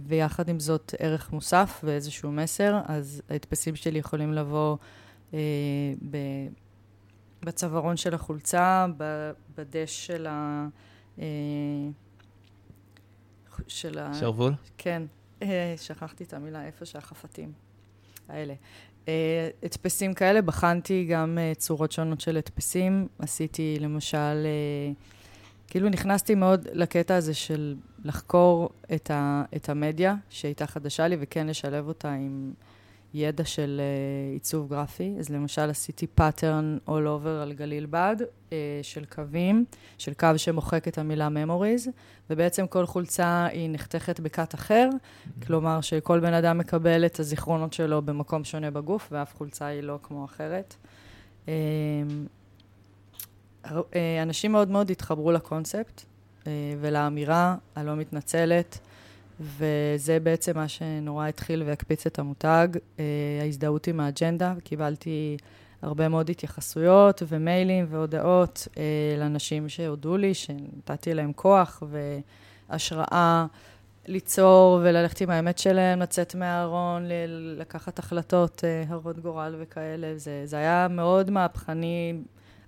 ויחד 0.08 0.50
עם 0.50 0.60
זאת 0.60 0.96
ערך 1.00 1.32
מוסף 1.32 1.82
ואיזשהו 1.84 2.32
מסר, 2.32 2.80
אז 2.86 3.22
ההדפסים 3.30 3.76
שלי 3.76 4.00
יכולים 4.00 4.34
לבוא 4.34 4.78
אה, 5.34 5.40
ב, 6.10 6.18
בצווארון 7.44 7.98
של 7.98 8.14
החולצה, 8.14 8.86
בדש 9.58 10.08
של 10.08 10.28
ה... 10.30 10.68
אה, 11.20 11.26
של 13.68 14.00
ה... 14.00 14.14
שרוול? 14.14 14.54
כן, 14.78 15.04
שכחתי 15.78 16.24
את 16.24 16.34
המילה, 16.34 16.66
איפה 16.66 16.86
שהחפתים 16.86 17.52
האלה. 18.30 18.54
הדפסים 19.64 20.14
כאלה, 20.14 20.42
בחנתי 20.42 21.06
גם 21.06 21.38
צורות 21.58 21.92
שונות 21.92 22.22
של 22.22 22.38
הדפסים. 22.38 23.08
עשיתי 23.20 23.78
למשל... 23.80 24.48
כאילו 25.72 25.90
נכנסתי 25.90 26.36
מאוד 26.36 26.68
לקטע 26.74 27.16
הזה 27.16 27.34
של 27.34 27.76
לחקור 28.04 28.70
את, 28.96 29.12
ה, 29.12 29.44
את 29.56 29.70
המדיה 29.70 30.16
שהייתה 30.30 30.68
חדשה 30.68 31.08
לי, 31.08 31.18
וכן 31.20 31.48
לשלב 31.48 31.88
אותה 31.88 32.14
עם 32.14 32.54
ידע 33.14 33.46
של 33.46 33.82
אה, 33.82 34.34
עיצוב 34.34 34.70
גרפי. 34.70 35.16
אז 35.20 35.30
למשל 35.30 35.70
עשיתי 35.70 36.08
pattern 36.08 36.78
all 36.88 36.90
over 36.90 37.42
על 37.42 37.54
גליל 37.54 37.86
בד, 37.86 38.16
אה, 38.20 38.54
של 38.82 39.06
קווים, 39.06 39.66
של 39.98 40.14
קו 40.14 40.28
שמוחק 40.38 40.88
את 40.88 40.98
המילה 40.98 41.28
memories, 41.28 41.90
ובעצם 42.30 42.68
כל 42.68 42.86
חולצה 42.86 43.46
היא 43.46 43.70
נחתכת 43.70 44.20
ב 44.20 44.29
cut 44.29 44.56
אחר, 44.56 44.90
mm-hmm. 44.92 45.46
כלומר 45.46 45.82
שכל 45.82 46.20
בן 46.20 46.34
אדם 46.34 46.58
מקבל 46.58 47.06
את 47.06 47.20
הזיכרונות 47.20 47.74
שלו 47.74 48.02
במקום 48.02 48.44
שונה 48.44 48.72
בגוף, 48.72 49.08
ואף 49.12 49.36
חולצה 49.36 49.66
היא 49.66 49.82
לא 49.82 50.00
כמו 50.04 50.26
אחרת. 50.26 50.76
אה, 51.46 51.50
אה, 53.66 54.22
אנשים 54.22 54.52
מאוד 54.52 54.70
מאוד 54.70 54.92
התחברו 54.92 55.32
לקונספט 55.32 56.02
אה, 56.48 56.52
ולאמירה 56.82 57.56
הלא 57.76 57.96
מתנצלת, 57.96 58.80
וזה 59.42 60.20
בעצם 60.20 60.58
מה 60.58 60.68
שנורא 60.68 61.28
התחיל 61.28 61.64
והקפיץ 61.64 62.06
את 62.06 62.20
המותג, 62.20 62.68
אה, 63.00 63.04
ההזדהות 63.42 63.88
עם 63.88 64.00
האג'נדה. 64.00 64.54
קיבלתי 64.64 65.38
הרבה 65.82 66.08
מאוד 66.10 66.30
התייחסויות 66.30 67.24
ומיילים 67.28 67.86
והודעות 67.90 68.68
לאנשים 69.20 69.70
שהודו 69.70 70.18
לי, 70.18 70.34
שנתתי 70.34 71.14
להם 71.14 71.34
כוח 71.34 71.84
והשראה. 72.70 73.46
ליצור 74.08 74.80
וללכת 74.84 75.22
עם 75.22 75.30
האמת 75.30 75.58
שלהם, 75.58 76.00
לצאת 76.00 76.36
מהארון, 76.36 77.04
לקחת 77.58 78.00
החלטות 78.00 78.64
הרות 78.88 79.20
גורל 79.20 79.56
וכאלה. 79.60 80.18
זה, 80.18 80.42
זה 80.46 80.58
היה 80.58 80.88
מאוד 80.90 81.30
מהפכני 81.30 82.14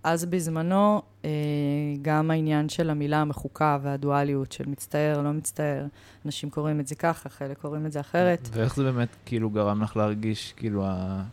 אז 0.04 0.26
בזמנו, 0.26 1.02
אה, 1.26 1.30
גם 2.02 2.32
העניין 2.32 2.70
של 2.70 2.90
המילה 2.90 3.22
המחוקה 3.22 3.78
והדואליות 3.82 4.52
של 4.52 4.64
מצטער, 4.70 5.22
לא 5.22 5.32
מצטער, 5.32 5.86
אנשים 6.26 6.50
קוראים 6.50 6.80
את 6.80 6.88
זה 6.88 6.96
ככה, 6.96 7.30
חלק 7.30 7.58
קוראים 7.58 7.86
את 7.86 7.92
זה 7.92 8.00
אחרת. 8.00 8.50
ואיך 8.52 8.76
זה 8.76 8.84
באמת 8.84 9.08
כאילו 9.26 9.50
גרם 9.50 9.84
לך 9.84 9.98
להרגיש, 9.98 10.54
כאילו, 10.58 10.86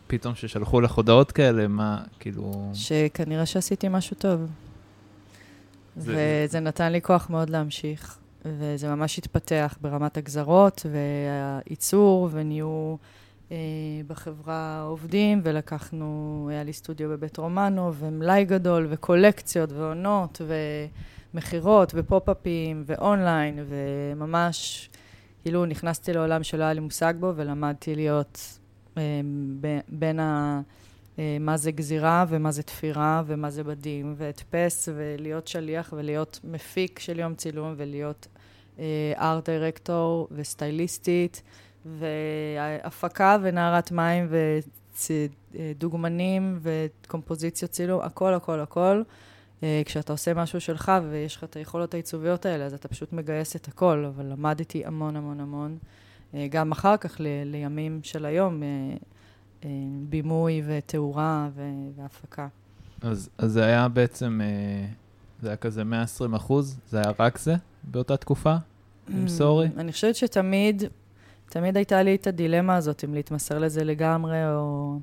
פתאום 0.07 0.35
ששלחו 0.35 0.81
לך 0.81 0.91
הודעות 0.91 1.31
כאלה, 1.31 1.67
מה, 1.67 2.03
כאילו... 2.19 2.69
שכנראה 2.73 3.45
שעשיתי 3.45 3.87
משהו 3.89 4.15
טוב. 4.19 4.41
זה... 5.97 6.45
וזה 6.47 6.59
נתן 6.59 6.91
לי 6.91 7.01
כוח 7.01 7.29
מאוד 7.29 7.49
להמשיך, 7.49 8.17
וזה 8.45 8.95
ממש 8.95 9.17
התפתח 9.17 9.77
ברמת 9.81 10.17
הגזרות 10.17 10.85
והייצור, 10.91 12.29
ונהיו... 12.31 12.95
אה, 13.51 13.57
בחברה 14.07 14.81
עובדים, 14.81 15.41
ולקחנו, 15.43 16.47
היה 16.51 16.63
לי 16.63 16.73
סטודיו 16.73 17.09
בבית 17.09 17.37
רומנו, 17.37 17.93
ומלאי 17.93 18.45
גדול, 18.45 18.87
וקולקציות, 18.89 19.71
ועונות, 19.71 20.41
ומכירות, 21.33 21.91
ופופ-אפים, 21.95 22.83
ואונליין, 22.85 23.59
וממש, 23.67 24.89
כאילו, 25.41 25.65
נכנסתי 25.65 26.13
לעולם 26.13 26.43
שלא 26.43 26.63
היה 26.63 26.73
לי 26.73 26.79
מושג 26.79 27.13
בו, 27.19 27.33
ולמדתי 27.35 27.95
להיות 27.95 28.59
אה, 28.97 29.03
בין 29.87 30.19
ה... 30.19 30.61
אה, 31.19 31.37
מה 31.39 31.57
זה 31.57 31.71
גזירה, 31.71 32.25
ומה 32.29 32.51
זה 32.51 32.63
תפירה, 32.63 33.23
ומה 33.25 33.49
זה 33.49 33.63
בדים, 33.63 34.13
והדפס, 34.17 34.89
ולהיות 34.95 35.47
שליח, 35.47 35.93
ולהיות 35.97 36.39
מפיק 36.43 36.99
של 36.99 37.19
יום 37.19 37.35
צילום, 37.35 37.73
ולהיות 37.77 38.27
ארט 39.17 39.49
uh, 39.49 39.51
דירקטור 39.51 40.27
וסטייליסטית. 40.31 41.41
והפקה 41.85 43.37
ונערת 43.41 43.91
מים 43.91 44.27
ודוגמנים 45.53 46.59
וקומפוזיציות 46.61 47.71
צילום, 47.71 48.01
הכל, 48.01 48.33
הכל, 48.33 48.59
הכל. 48.59 49.01
אה, 49.63 49.81
כשאתה 49.85 50.13
עושה 50.13 50.33
משהו 50.33 50.61
שלך 50.61 50.91
ויש 51.09 51.35
לך 51.35 51.43
את 51.43 51.55
היכולות 51.55 51.93
העיצוביות 51.93 52.45
האלה, 52.45 52.65
אז 52.65 52.73
אתה 52.73 52.87
פשוט 52.87 53.13
מגייס 53.13 53.55
את 53.55 53.67
הכל, 53.67 54.05
אבל 54.15 54.25
למדתי 54.25 54.85
המון 54.85 55.15
המון 55.15 55.39
המון. 55.39 55.77
אה, 56.33 56.47
גם 56.51 56.71
אחר 56.71 56.97
כך, 56.97 57.15
ל- 57.19 57.43
לימים 57.45 57.99
של 58.03 58.25
היום, 58.25 58.63
אה, 58.63 59.69
בימוי 60.09 60.61
ותאורה 60.67 61.49
והפקה. 61.97 62.47
אז, 63.01 63.29
אז 63.37 63.51
זה 63.51 63.63
היה 63.65 63.87
בעצם, 63.87 64.41
זה 65.41 65.47
היה 65.47 65.57
כזה 65.57 65.83
120 65.83 66.33
אחוז, 66.33 66.79
זה 66.89 66.97
היה 66.97 67.11
רק 67.19 67.37
זה 67.37 67.55
באותה 67.83 68.17
תקופה? 68.17 68.55
עם 69.09 69.27
סורי? 69.27 69.67
אני 69.77 69.91
חושבת 69.91 70.15
שתמיד, 70.15 70.83
תמיד 71.51 71.77
הייתה 71.77 72.03
לי 72.03 72.15
את 72.15 72.27
הדילמה 72.27 72.75
הזאת, 72.75 73.03
אם 73.03 73.13
להתמסר 73.13 73.59
לזה 73.59 73.83
לגמרי 73.83 74.47
או 74.53 74.99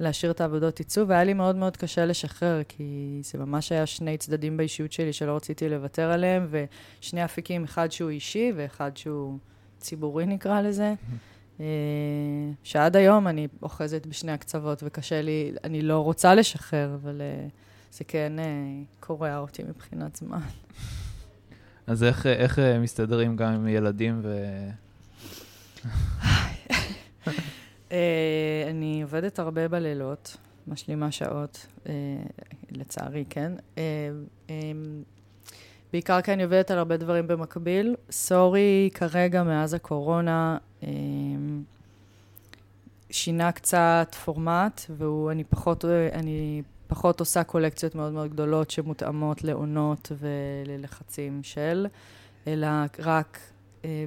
להשאיר 0.00 0.32
את 0.32 0.40
העבודות 0.40 0.78
עיצוב, 0.78 1.08
והיה 1.10 1.24
לי 1.24 1.34
מאוד 1.34 1.56
מאוד 1.56 1.76
קשה 1.76 2.06
לשחרר, 2.06 2.62
כי 2.68 3.20
זה 3.22 3.38
ממש 3.38 3.72
היה 3.72 3.86
שני 3.86 4.18
צדדים 4.18 4.56
באישיות 4.56 4.92
שלי 4.92 5.12
שלא 5.12 5.36
רציתי 5.36 5.68
לוותר 5.68 6.10
עליהם, 6.10 6.48
ושני 6.50 7.24
אפיקים, 7.24 7.64
אחד 7.64 7.92
שהוא 7.92 8.10
אישי 8.10 8.52
ואחד 8.56 8.96
שהוא 8.96 9.38
ציבורי 9.78 10.26
נקרא 10.26 10.60
לזה. 10.60 10.94
אה, 11.60 11.66
שעד 12.62 12.96
היום 12.96 13.28
אני 13.28 13.48
אוחזת 13.62 14.06
בשני 14.06 14.32
הקצוות, 14.32 14.82
וקשה 14.86 15.22
לי, 15.22 15.52
אני 15.64 15.82
לא 15.82 15.98
רוצה 15.98 16.34
לשחרר, 16.34 16.94
אבל 17.02 17.20
אה, 17.20 17.46
זה 17.92 18.04
כן 18.04 18.32
אה, 18.38 18.44
קורע 19.00 19.38
אותי 19.38 19.62
מבחינת 19.62 20.16
זמן. 20.16 20.40
אז 21.86 22.04
איך, 22.04 22.26
איך 22.26 22.58
מסתדרים 22.58 23.36
גם 23.36 23.52
עם 23.52 23.68
ילדים 23.68 24.20
ו... 24.22 24.36
אני 28.70 29.02
עובדת 29.02 29.38
הרבה 29.38 29.68
בלילות, 29.68 30.36
משלימה 30.66 31.10
שעות, 31.10 31.66
לצערי, 32.70 33.24
כן. 33.30 33.52
בעיקר 35.92 36.20
כי 36.20 36.32
אני 36.32 36.42
עובדת 36.42 36.70
על 36.70 36.78
הרבה 36.78 36.96
דברים 36.96 37.26
במקביל. 37.26 37.96
סורי, 38.10 38.90
כרגע, 38.94 39.42
מאז 39.42 39.74
הקורונה, 39.74 40.58
אמ, 40.82 41.62
שינה 43.10 43.52
קצת 43.52 44.16
פורמט, 44.24 44.80
ואני 44.98 45.44
פחות, 45.44 45.84
פחות 46.86 47.20
עושה 47.20 47.44
קולקציות 47.44 47.94
מאוד 47.94 48.12
מאוד 48.12 48.30
גדולות 48.30 48.70
שמותאמות 48.70 49.44
לעונות 49.44 50.12
וללחצים 50.18 51.40
של, 51.42 51.86
אלא 52.46 52.68
רק, 52.98 53.38
אה, 53.38 53.49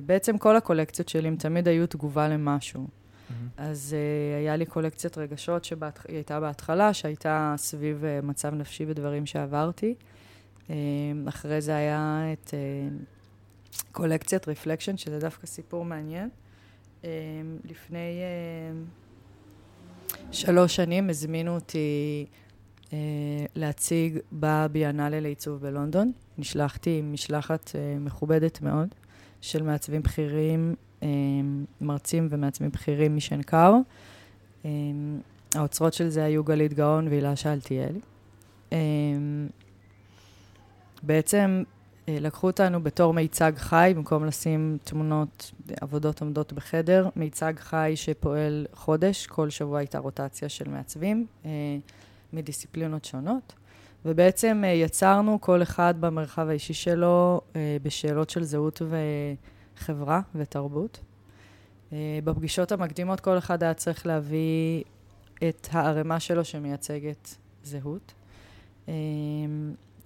בעצם 0.06 0.38
כל 0.38 0.56
הקולקציות 0.56 1.10
שלי 1.10 1.28
הם 1.28 1.36
תמיד 1.36 1.68
היו 1.68 1.88
תגובה 1.88 2.28
למשהו. 2.28 2.88
Mm-hmm. 2.88 3.34
אז 3.58 3.96
uh, 3.96 4.40
היה 4.42 4.56
לי 4.56 4.66
קולקציית 4.66 5.18
רגשות 5.18 5.66
שהיא 5.66 5.78
הייתה 6.08 6.40
בהתחלה, 6.40 6.94
שהייתה 6.94 7.56
סביב 7.58 8.04
uh, 8.04 8.26
מצב 8.26 8.54
נפשי 8.54 8.86
ודברים 8.88 9.26
שעברתי. 9.26 9.96
אמ, 10.70 11.28
אחרי 11.28 11.62
זה 11.62 11.76
היה 11.76 12.26
את 12.34 12.54
אה, 12.54 12.60
קולקציית 13.92 14.48
רפלקשן, 14.48 14.98
שזה 14.98 15.20
דווקא 15.20 15.48
סיפור 15.48 15.86
מעניין. 15.86 16.30
אמ, 17.04 17.10
לפני 17.66 18.22
אה, 18.22 18.82
שלוש 20.32 20.76
שנים 20.76 21.10
הזמינו 21.10 21.56
אותי 21.56 22.26
אה, 22.94 22.98
להציג 23.56 24.20
בביאנלה 24.34 25.20
לעיצוב 25.20 25.62
בלונדון. 25.62 26.12
נשלחתי 26.38 27.00
עם 27.00 27.14
משלחת 27.14 27.72
מכובדת 28.00 28.62
מאוד 28.62 28.88
של 29.44 29.64
מעצבים 29.64 30.02
בכירים, 30.02 30.76
מרצים 31.82 32.28
ומעצבים 32.30 32.70
בכירים 32.70 33.16
משנקר. 33.16 33.74
האוצרות 35.56 35.94
של 35.94 36.10
זה 36.10 36.24
היו 36.24 36.44
גלית 36.44 36.74
גאון 36.74 37.08
והילה 37.08 37.36
שאלתיאל. 37.36 37.96
בעצם 41.04 41.64
אה, 42.10 42.18
לקחו 42.20 42.48
אותנו 42.48 42.84
בתור 42.84 43.14
מיצג 43.14 43.52
חי, 43.56 43.94
במקום 43.96 44.26
לשים 44.26 44.78
תמונות, 44.84 45.52
עבודות 45.82 46.22
עומדות 46.22 46.54
בחדר, 46.54 47.10
מיצג 47.16 47.54
חי 47.58 47.94
שפועל 47.96 48.66
חודש, 48.74 49.28
כל 49.28 49.50
שבוע 49.50 49.80
הייתה 49.80 50.00
רוטציה 50.00 50.50
של 50.50 50.70
מעצבים 50.70 51.26
אה, 51.46 51.50
מדיסציפלינות 52.34 53.06
שונות, 53.06 53.54
ובעצם 54.06 54.62
אה, 54.66 54.70
יצרנו 54.70 55.42
כל 55.42 55.62
אחד 55.62 55.94
במרחב 56.00 56.50
האישי 56.50 56.74
שלו 56.74 57.42
בשאלות 57.84 58.30
של 58.30 58.44
זהות 58.44 58.82
וחברה 59.78 60.22
ותרבות. 60.36 61.00
בפגישות 62.24 62.72
המקדימות 62.72 63.20
כל 63.20 63.38
אחד 63.38 63.64
היה 63.64 63.74
צריך 63.74 64.06
להביא 64.06 64.84
את 65.50 65.68
הערימה 65.72 66.20
שלו 66.20 66.46
שמייצגת 66.46 67.36
זהות. 67.64 68.14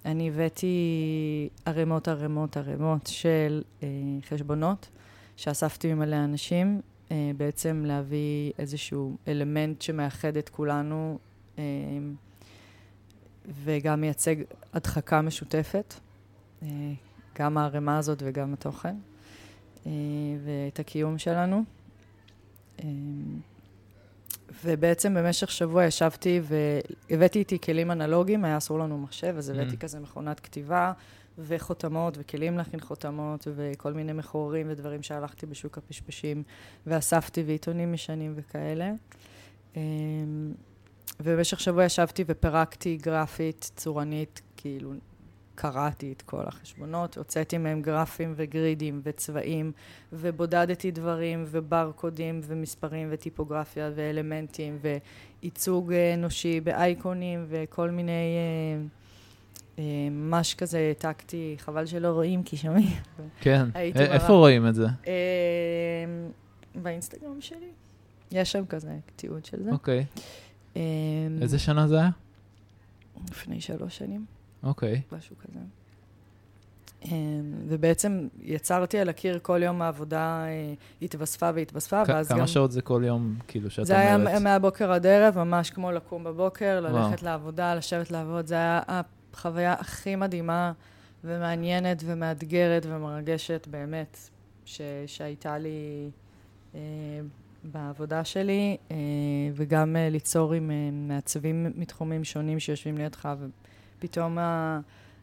אני 0.04 0.28
הבאתי 0.28 1.48
ערימות, 1.64 2.08
ערימות, 2.08 2.56
ערימות 2.56 3.06
של 3.06 3.62
אה, 3.82 3.88
חשבונות 4.28 4.88
שאספתי 5.36 5.94
ממלא 5.94 6.16
אנשים, 6.16 6.80
אה, 7.10 7.30
בעצם 7.36 7.82
להביא 7.86 8.52
איזשהו 8.58 9.16
אלמנט 9.28 9.82
שמאחד 9.82 10.36
את 10.36 10.48
כולנו 10.48 11.18
אה, 11.58 11.64
וגם 13.64 14.00
מייצג 14.00 14.36
הדחקה 14.74 15.22
משותפת, 15.22 15.94
אה, 16.62 16.68
גם 17.38 17.58
הערימה 17.58 17.98
הזאת 17.98 18.22
וגם 18.26 18.52
התוכן, 18.52 18.96
אה, 19.86 19.92
ואת 20.44 20.78
הקיום 20.78 21.18
שלנו. 21.18 21.64
אה, 22.80 22.88
ובעצם 24.64 25.14
במשך 25.14 25.50
שבוע 25.50 25.84
ישבתי 25.84 26.40
והבאתי 27.10 27.38
איתי 27.38 27.58
כלים 27.58 27.90
אנלוגיים, 27.90 28.44
היה 28.44 28.56
אסור 28.56 28.78
לנו 28.78 28.98
מחשב, 28.98 29.34
אז 29.38 29.50
הבאתי 29.50 29.74
mm. 29.74 29.80
כזה 29.80 30.00
מכונת 30.00 30.40
כתיבה 30.40 30.92
וחותמות 31.38 32.14
וכלים 32.18 32.58
להכין 32.58 32.80
חותמות 32.80 33.48
וכל 33.56 33.92
מיני 33.92 34.12
מכורים 34.12 34.66
ודברים 34.70 35.02
שהלכתי 35.02 35.46
בשוק 35.46 35.78
הפשפשים 35.78 36.42
ואספתי 36.86 37.42
ועיתונים 37.42 37.92
משנים 37.92 38.34
וכאלה. 38.36 38.92
ובמשך 41.20 41.60
שבוע 41.60 41.84
ישבתי 41.84 42.24
ופירקתי 42.26 42.96
גרפית, 42.96 43.70
צורנית, 43.76 44.42
כאילו 44.56 44.92
קראתי 45.54 46.12
את 46.16 46.22
כל 46.22 46.42
החשבונות, 46.46 47.18
הוצאתי 47.18 47.58
מהם 47.58 47.82
גרפים 47.82 48.32
וגרידים 48.36 49.00
וצבעים, 49.04 49.72
ובודדתי 50.12 50.90
דברים 50.90 51.44
וברקודים 51.46 52.40
ומספרים 52.46 53.08
וטיפוגרפיה 53.10 53.90
ואלמנטים 53.94 54.78
וייצוג 55.42 55.92
אנושי 55.92 56.60
באייקונים 56.60 57.46
וכל 57.48 57.90
מיני... 57.90 58.12
אה, 58.12 58.86
אה, 59.78 60.08
ממש 60.10 60.54
כזה 60.54 60.78
העתקתי, 60.78 61.54
חבל 61.58 61.86
שלא 61.86 62.08
רואים 62.08 62.42
כי 62.42 62.56
שומעים. 62.56 62.96
כן, 63.40 63.66
איפה 63.94 64.32
רואים 64.32 64.66
את 64.66 64.74
זה? 64.74 64.86
אה, 65.06 65.14
באינסטגרם 66.74 67.40
שלי. 67.40 67.70
יש 68.32 68.52
שם 68.52 68.66
כזה 68.66 68.96
תיעוד 69.16 69.44
של 69.44 69.64
זה. 69.64 69.70
אוקיי. 69.70 70.04
איזה 71.42 71.58
שנה 71.58 71.88
זה 71.88 71.96
היה? 71.96 72.10
לפני 73.30 73.60
שלוש 73.60 73.98
שנים. 73.98 74.24
אוקיי. 74.62 74.94
Okay. 74.94 75.16
משהו 75.16 75.36
כזה. 75.38 75.60
אמ, 77.04 77.10
ובעצם 77.68 78.28
יצרתי 78.42 78.98
על 78.98 79.08
הקיר 79.08 79.38
כל 79.42 79.62
יום 79.62 79.82
העבודה 79.82 80.44
אה, 80.46 80.74
התווספה 81.02 81.50
והתווספה, 81.54 82.02
ואז 82.08 82.28
גם... 82.28 82.36
כמה 82.36 82.46
שעות 82.46 82.72
זה 82.72 82.82
כל 82.82 83.02
יום, 83.06 83.34
כאילו, 83.48 83.70
שאת 83.70 83.78
אומרת? 83.78 83.88
זה 83.88 84.28
היה 84.28 84.40
מהבוקר 84.40 84.92
עד 84.92 85.06
ערב, 85.06 85.38
ממש 85.38 85.70
כמו 85.70 85.92
לקום 85.92 86.24
בבוקר, 86.24 86.80
ללכת 86.80 87.22
לעבודה, 87.22 87.74
לשבת 87.74 88.10
לעבוד. 88.10 88.46
זה 88.46 88.54
היה 88.54 88.80
החוויה 88.88 89.72
הכי 89.72 90.16
מדהימה 90.16 90.72
ומעניינת 91.24 92.02
ומאתגרת 92.06 92.86
ומרגשת, 92.86 93.66
באמת, 93.70 94.18
ש... 94.64 94.80
שהייתה 95.06 95.58
לי 95.58 96.10
אה, 96.74 96.80
בעבודה 97.64 98.24
שלי, 98.24 98.76
אה, 98.90 98.96
וגם 99.54 99.96
אה, 99.96 100.08
ליצור 100.08 100.52
עם 100.52 100.70
אה, 100.70 100.90
מעצבים 100.92 101.72
מתחומים 101.76 102.24
שונים 102.24 102.60
שיושבים 102.60 102.98
לידך. 102.98 103.28
ו... 103.38 103.46
פתאום 104.00 104.38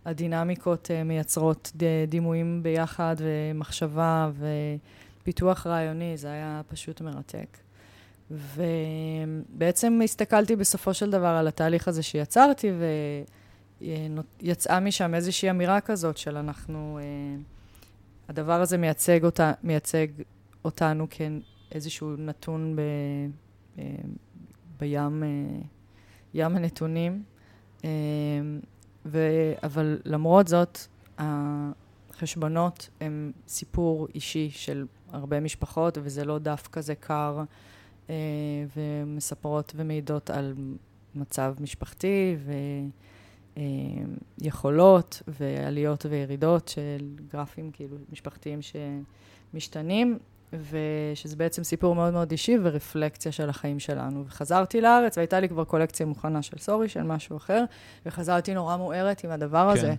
הדינמיקות 0.05 0.91
מייצרות 1.05 1.71
דימויים 2.07 2.63
ביחד 2.63 3.15
ומחשבה 3.19 4.31
ופיתוח 5.21 5.67
רעיוני, 5.67 6.17
זה 6.17 6.31
היה 6.31 6.61
פשוט 6.67 7.01
מרתק. 7.01 7.57
ובעצם 8.31 9.99
הסתכלתי 10.03 10.55
בסופו 10.55 10.93
של 10.93 11.11
דבר 11.11 11.27
על 11.27 11.47
התהליך 11.47 11.87
הזה 11.87 12.03
שיצרתי, 12.03 12.71
ויצאה 13.81 14.79
משם 14.79 15.15
איזושהי 15.15 15.49
אמירה 15.49 15.81
כזאת 15.81 16.17
של 16.17 16.37
אנחנו, 16.37 16.99
הדבר 18.29 18.61
הזה 18.61 18.77
מייצג, 18.77 19.23
אותה, 19.25 19.53
מייצג 19.63 20.07
אותנו 20.65 21.07
כאיזשהו 21.69 22.15
נתון 22.15 22.75
ב, 22.75 22.79
אה, 23.79 23.83
בים, 24.79 25.23
ים 26.33 26.55
הנתונים. 26.55 27.23
אמ, 27.83 27.89
ו... 29.05 29.29
אבל 29.63 29.99
למרות 30.05 30.47
זאת, 30.47 30.79
החשבונות 31.17 32.89
הם 33.01 33.31
סיפור 33.47 34.07
אישי 34.15 34.49
של 34.49 34.85
הרבה 35.11 35.39
משפחות, 35.39 35.97
וזה 36.03 36.25
לא 36.25 36.39
דף 36.39 36.67
כזה 36.71 36.95
קר, 36.95 37.43
אה, 38.09 38.15
ומספרות 38.75 39.73
ומעידות 39.75 40.29
על 40.29 40.53
מצב 41.15 41.55
משפחתי, 41.59 42.35
ויכולות, 44.41 45.21
אה, 45.27 45.33
ועליות 45.39 46.05
וירידות 46.09 46.67
של 46.67 47.15
גרפים 47.33 47.71
כאילו 47.71 47.97
משפחתיים 48.11 48.59
שמשתנים, 48.61 50.19
ושזה 50.53 51.35
בעצם 51.35 51.63
סיפור 51.63 51.95
מאוד 51.95 52.13
מאוד 52.13 52.31
אישי 52.31 52.57
ורפלקציה 52.63 53.31
של 53.31 53.49
החיים 53.49 53.79
שלנו. 53.79 54.25
וחזרתי 54.27 54.81
לארץ, 54.81 55.17
והייתה 55.17 55.39
לי 55.39 55.49
כבר 55.49 55.63
קולקציה 55.63 56.05
מוכנה 56.05 56.41
של 56.41 56.57
סורי, 56.57 56.89
של 56.89 57.03
משהו 57.03 57.37
אחר, 57.37 57.63
וחזרתי 58.05 58.53
נורא 58.53 58.77
מוארת 58.77 59.23
עם 59.23 59.31
הדבר 59.31 59.71
כן. 59.73 59.77
הזה. 59.77 59.93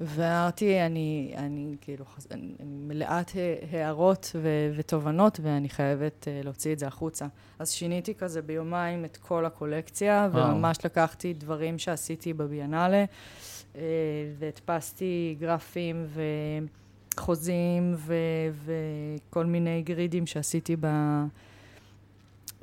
ואמרתי, 0.00 0.80
אני, 0.80 1.34
אני 1.36 1.76
כאילו, 1.80 2.04
אני, 2.30 2.54
אני 2.60 2.76
מלאת 2.86 3.30
הערות 3.72 4.36
ו, 4.42 4.48
ותובנות, 4.76 5.40
ואני 5.42 5.68
חייבת 5.68 6.24
uh, 6.24 6.44
להוציא 6.44 6.72
את 6.72 6.78
זה 6.78 6.86
החוצה. 6.86 7.26
אז 7.58 7.70
שיניתי 7.70 8.14
כזה 8.14 8.42
ביומיים 8.42 9.04
את 9.04 9.16
כל 9.16 9.44
הקולקציה, 9.44 10.28
וואו. 10.32 10.50
וממש 10.50 10.78
לקחתי 10.84 11.32
דברים 11.32 11.78
שעשיתי 11.78 12.32
בביאנלה, 12.32 13.04
uh, 13.04 13.76
והדפסתי 14.38 15.36
גרפים 15.40 16.06
וחוזים 17.16 17.94
ו, 17.96 18.14
וכל 18.64 19.46
מיני 19.46 19.82
גרידים 19.82 20.26
שעשיתי 20.26 20.76
ב... 20.80 20.86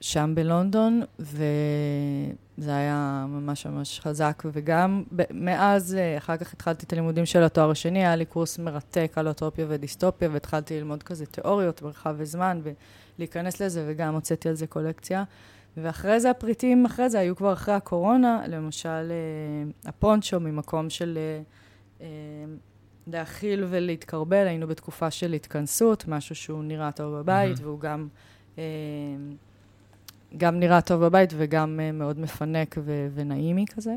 שם 0.02 0.32
בלונדון, 0.36 1.02
וזה 1.20 2.76
היה 2.76 3.26
ממש 3.30 3.66
ממש 3.66 4.00
חזק, 4.00 4.44
וגם 4.52 5.04
מאז, 5.32 5.96
אה, 5.96 6.18
אחר 6.18 6.38
כך 6.38 6.54
התחלתי 6.54 6.86
את 6.86 6.94
הלימודים 6.94 7.26
של 7.26 7.44
התואר 7.44 7.72
השני, 7.72 8.00
היה 8.00 8.16
לי 8.16 8.26
קורס 8.26 8.60
מרתק 8.60 9.12
על 9.16 9.28
אוטופיה 9.28 9.66
ודיסטופיה, 9.70 10.30
והתחלתי 10.32 10.78
ללמוד 10.80 11.04
כזה 11.04 11.26
תיאוריות, 11.26 11.82
מרחב 11.82 12.16
וזמן, 12.18 12.62
ולהיכנס 13.18 13.62
לזה, 13.62 13.86
וגם 13.88 14.14
הוצאתי 14.14 14.50
על 14.50 14.56
זה 14.56 14.68
קולקציה. 14.68 15.24
ואחרי 15.78 16.20
זה 16.20 16.30
הפריטים, 16.30 16.86
אחרי 16.86 17.10
זה 17.10 17.20
היו 17.20 17.36
כבר 17.36 17.54
אחרי 17.54 17.74
הקורונה, 17.74 18.44
למשל 18.48 18.90
אה, 18.90 19.90
הפונצ'ו 19.90 20.40
ממקום 20.40 20.90
של 20.90 21.18
אה, 22.02 22.06
להכיל 23.08 23.66
ולהתקרבל, 23.70 24.48
היינו 24.48 24.68
בתקופה 24.68 25.12
של 25.12 25.34
התכנסות, 25.34 26.08
משהו 26.08 26.36
שהוא 26.36 26.64
נראה 26.64 26.92
טוב 26.92 27.16
בבית, 27.20 27.58
mm-hmm. 27.58 27.64
והוא 27.64 27.80
גם... 27.80 28.08
גם 30.38 30.60
נראה 30.60 30.82
טוב 30.82 31.06
בבית 31.06 31.34
וגם 31.38 31.80
uh, 31.80 31.96
מאוד 31.96 32.20
מפנק 32.20 32.76
ו- 32.84 33.08
ונעימי 33.14 33.66
כזה. 33.76 33.96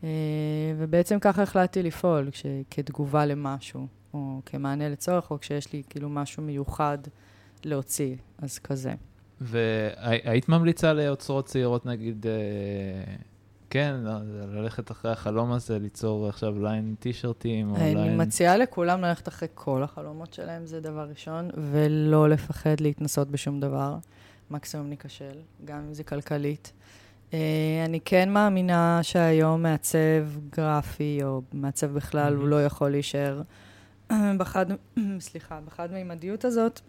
Uh, 0.00 0.04
ובעצם 0.76 1.18
ככה 1.18 1.42
החלטתי 1.42 1.82
לפעול, 1.82 2.30
כש- 2.30 2.46
כתגובה 2.70 3.26
למשהו, 3.26 3.86
או 4.14 4.40
כמענה 4.46 4.88
לצורך, 4.88 5.30
או 5.30 5.40
כשיש 5.40 5.72
לי 5.72 5.82
כאילו 5.90 6.08
משהו 6.08 6.42
מיוחד 6.42 6.98
להוציא, 7.64 8.16
אז 8.38 8.58
כזה. 8.58 8.94
והיית 9.40 10.48
ממליצה 10.48 10.92
ליוצרות 10.92 11.46
צעירות, 11.46 11.86
נגיד, 11.86 12.26
אה, 12.26 13.22
כן, 13.74 13.96
ללכת 14.52 14.90
אחרי 14.90 15.12
החלום 15.12 15.52
הזה, 15.52 15.78
ליצור 15.78 16.28
עכשיו 16.28 16.62
ליין 16.62 16.94
טישרטים, 16.98 17.70
או 17.70 17.76
ליין... 17.76 17.98
אני 17.98 18.16
מציעה 18.16 18.56
לכולם 18.56 19.00
ללכת 19.00 19.28
אחרי 19.28 19.48
כל 19.54 19.82
החלומות 19.82 20.32
שלהם, 20.32 20.66
זה 20.66 20.80
דבר 20.80 21.08
ראשון, 21.10 21.50
ולא 21.56 22.28
לפחד 22.28 22.80
להתנסות 22.80 23.30
בשום 23.30 23.60
דבר. 23.60 23.96
מקסימום 24.50 24.88
ניכשל, 24.88 25.38
גם 25.64 25.78
אם 25.78 25.94
זה 25.94 26.04
כלכלית. 26.04 26.72
אה, 27.30 27.34
אני 27.84 28.00
כן 28.04 28.30
מאמינה 28.32 29.00
שהיום 29.02 29.62
מעצב 29.62 30.24
גרפי, 30.56 31.20
או 31.22 31.42
מעצב 31.52 31.86
בכלל. 31.86 32.34
הוא 32.34 32.48
לא 32.48 32.64
יכול 32.64 32.90
להישאר 32.90 33.42
בחד, 34.38 34.66
סליחה, 35.20 35.60
בחד-מימדיות 35.66 36.44
הזאת, 36.44 36.80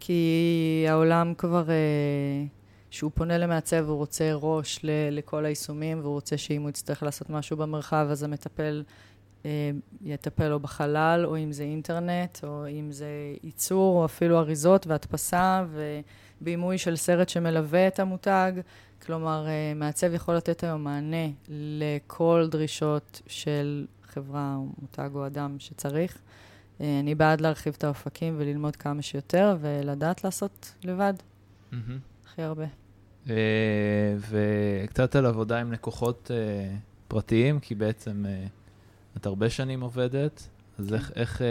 כי 0.00 0.84
העולם 0.88 1.34
כבר, 1.38 1.64
uh, 1.64 2.59
שהוא 2.90 3.10
פונה 3.14 3.38
למעצב, 3.38 3.84
הוא 3.88 3.96
רוצה 3.96 4.32
ראש 4.34 4.80
ל- 4.82 5.10
לכל 5.10 5.44
היישומים, 5.44 6.00
והוא 6.00 6.14
רוצה 6.14 6.36
שאם 6.36 6.62
הוא 6.62 6.70
יצטרך 6.70 7.02
לעשות 7.02 7.30
משהו 7.30 7.56
במרחב, 7.56 8.06
אז 8.10 8.22
המטפל 8.22 8.82
uh, 9.42 9.46
יטפל 10.02 10.48
לו 10.48 10.60
בחלל, 10.60 11.22
או 11.26 11.38
אם 11.38 11.52
זה 11.52 11.62
אינטרנט, 11.62 12.38
או 12.44 12.68
אם 12.68 12.92
זה 12.92 13.08
ייצור, 13.42 14.00
או 14.00 14.04
אפילו 14.04 14.38
אריזות 14.38 14.86
והדפסה, 14.86 15.64
ו... 15.68 16.00
בימוי 16.40 16.78
של 16.78 16.96
סרט 16.96 17.28
שמלווה 17.28 17.88
את 17.88 18.00
המותג. 18.00 18.52
כלומר, 19.02 19.46
אה, 19.46 19.72
מעצב 19.74 20.14
יכול 20.14 20.36
לתת 20.36 20.64
היום 20.64 20.84
מענה 20.84 21.26
לכל 21.48 22.48
דרישות 22.50 23.22
של 23.26 23.86
חברה 24.02 24.54
או 24.56 24.66
מותג 24.80 25.10
או 25.14 25.26
אדם 25.26 25.56
שצריך. 25.58 26.18
אה, 26.80 27.00
אני 27.00 27.14
בעד 27.14 27.40
להרחיב 27.40 27.74
את 27.78 27.84
האופקים 27.84 28.34
וללמוד 28.38 28.76
כמה 28.76 29.02
שיותר, 29.02 29.56
ולדעת 29.60 30.24
לעשות 30.24 30.74
לבד. 30.84 31.14
Mm-hmm. 31.72 31.76
הכי 32.30 32.42
הרבה. 32.42 32.64
Uh, 33.26 33.30
וקצת 34.30 35.16
על 35.16 35.26
עבודה 35.26 35.60
עם 35.60 35.72
לקוחות 35.72 36.30
uh, 36.30 36.76
פרטיים, 37.08 37.60
כי 37.60 37.74
בעצם 37.74 38.24
uh, 38.24 38.48
את 39.16 39.26
הרבה 39.26 39.50
שנים 39.50 39.80
עובדת, 39.80 40.48
אז 40.78 40.88
כן. 40.88 40.94
איך, 40.94 41.12
איך 41.16 41.42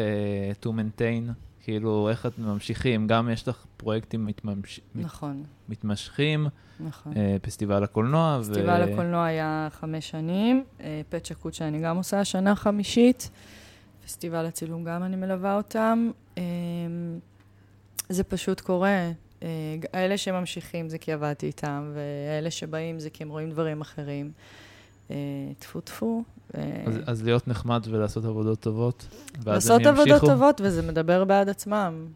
to 0.63 0.68
maintain 0.68 1.34
כאילו, 1.70 2.10
איך 2.10 2.26
את 2.26 2.39
ממשיכים? 2.39 3.08
גם 3.08 3.30
יש 3.30 3.48
לך 3.48 3.65
פרויקטים 3.78 4.26
מתממש... 4.26 4.80
נכון. 4.96 5.44
מתמשכים. 5.70 6.48
נכון. 6.80 7.13
אה, 7.18 7.38
פסטיבל 7.42 7.84
הקולנוע. 7.84 8.38
פסטיבל 8.42 8.82
ו... 8.88 8.94
הקולנוע 8.94 9.26
היה 9.26 9.68
חמש 9.72 10.10
שנים. 10.10 10.63
אה, 10.82 11.02
פט 11.10 11.26
שקוט 11.26 11.54
שאני 11.54 11.80
גם 11.80 11.98
עושה 11.98 12.26
שנה 12.26 12.56
חמישית. 12.56 13.30
פסטיבל 14.06 14.46
הצילום 14.46 14.84
גם 14.84 15.04
אני 15.04 15.15
מלווה 15.15 15.58
אותם. 15.58 16.12
אה, 16.38 16.44
זה 18.10 18.24
פשוט 18.24 18.62
קורה. 18.62 19.12
אה, 19.43 19.75
אלה 19.93 20.17
שממשיכים 20.17 20.89
זה 20.89 20.97
כי 20.97 21.13
עבדתי 21.13 21.45
איתם, 21.45 21.91
ואלה 21.93 22.52
שבאים 22.52 22.99
זה 22.99 23.10
כי 23.10 23.23
הם 23.23 23.30
רואים 23.30 23.49
דברים 23.49 23.82
אחרים. 23.82 24.32
אה, 25.12 25.15
טפו 25.60 25.82
טפו. 25.82 26.23
אה, 26.58 26.84
אז, 26.86 26.99
אז 27.06 27.23
להיות 27.23 27.47
נחמד 27.47 27.88
ולעשות 27.89 28.25
עבודות 28.25 28.60
טובות, 28.60 29.08
ואז 29.43 29.69
הם 29.69 29.75
ימשיכו? 29.75 29.93
לעשות 29.93 29.99
עבודות 29.99 30.30
טובות, 30.30 30.62
וזה 30.63 30.82
מדבר 30.82 31.25
בעד 31.25 31.49
עצמם. 31.49 32.08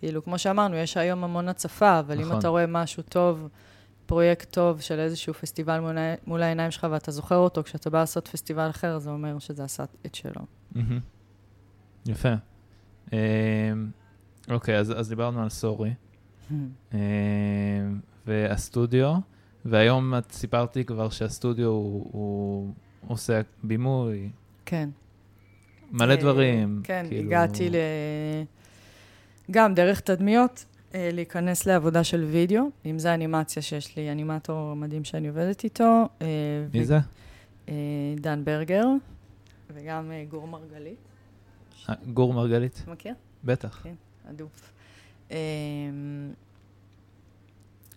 כאילו, 0.00 0.24
כמו 0.24 0.38
שאמרנו, 0.38 0.76
יש 0.76 0.96
היום 0.96 1.24
המון 1.24 1.48
הצפה, 1.48 1.98
אבל 1.98 2.18
נכון. 2.20 2.32
אם 2.32 2.38
אתה 2.38 2.48
רואה 2.48 2.66
משהו 2.66 3.02
טוב, 3.02 3.48
פרויקט 4.06 4.52
טוב 4.52 4.80
של 4.80 4.98
איזשהו 4.98 5.34
פסטיבל 5.34 5.80
מול, 5.80 5.96
מול 6.26 6.42
העיניים 6.42 6.70
שלך, 6.70 6.86
ואתה 6.90 7.10
זוכר 7.10 7.36
אותו, 7.36 7.62
כשאתה 7.62 7.90
בא 7.90 8.00
לעשות 8.00 8.28
פסטיבל 8.28 8.70
אחר, 8.70 8.98
זה 8.98 9.10
אומר 9.10 9.38
שזה 9.38 9.64
עשה 9.64 9.84
את 10.06 10.14
שלו. 10.14 10.42
יפה. 12.06 12.34
אוקיי, 14.50 14.78
אז, 14.78 14.92
אז 14.96 15.08
דיברנו 15.08 15.42
על 15.42 15.48
סורי. 15.48 15.94
אמ, 16.50 16.98
והסטודיו, 18.26 19.14
והיום 19.64 20.14
את 20.14 20.32
סיפרת 20.32 20.76
לי 20.76 20.84
כבר 20.84 21.10
שהסטודיו 21.10 21.68
הוא, 21.68 22.08
הוא 22.12 22.72
עושה 23.06 23.40
בימוי. 23.62 24.30
כן. 24.66 24.88
מלא 25.90 26.16
דברים. 26.16 26.80
כן, 26.84 27.06
כאילו... 27.08 27.28
הגעתי 27.28 27.70
ל... 27.70 27.76
גם 29.50 29.74
דרך 29.74 30.00
תדמיות, 30.00 30.64
אה, 30.94 31.10
להיכנס 31.12 31.66
לעבודה 31.66 32.04
של 32.04 32.24
וידאו, 32.24 32.70
אם 32.86 32.98
זה 32.98 33.14
אנימציה 33.14 33.62
שיש 33.62 33.96
לי, 33.96 34.12
אנימטור 34.12 34.74
מדהים 34.74 35.04
שאני 35.04 35.28
עובדת 35.28 35.64
איתו. 35.64 36.08
אה, 36.22 36.26
מי 36.74 36.82
ו... 36.82 36.84
זה? 36.84 36.98
אה, 37.68 37.74
דן 38.20 38.44
ברגר, 38.44 38.84
וגם 39.74 40.12
גור 40.28 40.48
מרגלית. 40.48 40.98
גור 42.12 42.34
מרגלית? 42.34 42.84
מכיר? 42.88 43.14
בטח. 43.44 43.80
כן, 43.82 43.94
הדוף. 44.28 44.72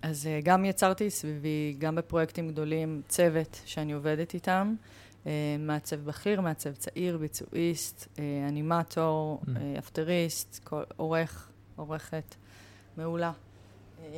אז 0.02 0.26
uh, 0.26 0.46
גם 0.46 0.66
יצרתי 0.66 1.10
סביבי, 1.10 1.76
גם 1.78 1.96
בפרויקטים 1.96 2.48
גדולים, 2.48 3.02
צוות 3.08 3.62
שאני 3.66 3.94
עובדת 3.94 4.34
איתם, 4.34 4.76
אה, 5.24 5.28
מעצב 5.60 5.96
בכיר, 5.96 6.42
מעצב 6.42 6.72
צעיר, 6.72 7.18
ביצועיסט, 7.18 8.08
אה, 8.16 8.20
אנימטור, 8.50 9.42
אממ. 9.46 9.50
אפטריסט, 9.80 10.60
כל, 10.64 10.84
עורך, 10.98 11.50
עורכת 11.76 12.36
מעולה, 12.98 13.32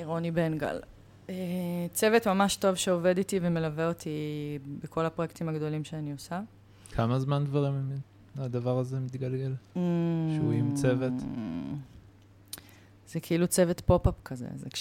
רוני 0.03 0.31
בן 0.31 0.57
גל. 0.57 0.79
צוות 1.93 2.27
ממש 2.27 2.55
טוב 2.55 2.75
שעובד 2.75 3.17
איתי 3.17 3.39
ומלווה 3.41 3.87
אותי 3.87 4.09
בכל 4.83 5.05
הפרויקטים 5.05 5.49
הגדולים 5.49 5.83
שאני 5.83 6.11
עושה. 6.11 6.41
כמה 6.91 7.19
זמן 7.19 7.45
דברים 7.45 7.91
הדבר 8.37 8.77
הזה 8.77 8.99
מתגלגל? 8.99 9.53
אממ. 9.75 9.77
שהוא 10.35 10.51
עם 10.51 10.75
צוות? 10.75 11.13
זה 13.07 13.19
כאילו 13.19 13.47
צוות 13.47 13.81
pop-up 13.81 14.13
כזה, 14.25 14.47
זה 14.55 14.67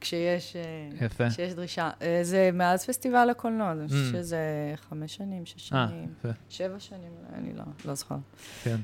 כשיש, 0.00 0.56
אה, 0.56 1.06
יפה. 1.06 1.30
כשיש 1.30 1.54
דרישה. 1.54 1.90
אה, 2.02 2.20
זה 2.22 2.50
מאז 2.52 2.86
פסטיבל 2.86 3.30
הקולנוע, 3.30 3.72
אני 3.72 3.88
חושבת 3.88 4.00
אממ. 4.00 4.16
שזה 4.16 4.74
חמש 4.88 5.14
שנים, 5.14 5.46
שש 5.46 5.72
אה, 5.72 5.88
שנים, 5.88 6.08
אה, 6.24 6.26
שבע 6.48 6.80
שנים, 6.80 7.12
אני 7.34 7.52
לא, 7.54 7.64
לא 7.84 7.94
זוכר. 7.94 8.16
כן. 8.62 8.76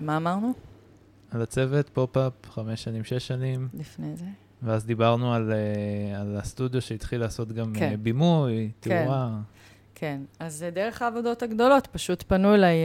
מה 0.00 0.16
אמרנו? 0.16 0.52
על 1.30 1.42
הצוות, 1.42 1.88
pop-up, 1.88 2.32
חמש 2.46 2.84
שנים, 2.84 3.04
שש 3.04 3.28
שנים. 3.28 3.68
לפני 3.74 4.16
זה. 4.16 4.24
ואז 4.62 4.86
דיברנו 4.86 5.34
על, 5.34 5.52
על 6.16 6.36
הסטודיו 6.36 6.82
שהתחיל 6.82 7.20
לעשות 7.20 7.52
גם 7.52 7.72
כן. 7.74 7.96
בימוי, 8.02 8.70
כן. 8.80 9.04
תאורה. 9.04 9.40
כן, 9.94 10.20
אז 10.38 10.64
דרך 10.72 11.02
העבודות 11.02 11.42
הגדולות, 11.42 11.86
פשוט 11.86 12.22
פנו 12.22 12.54
אליי 12.54 12.76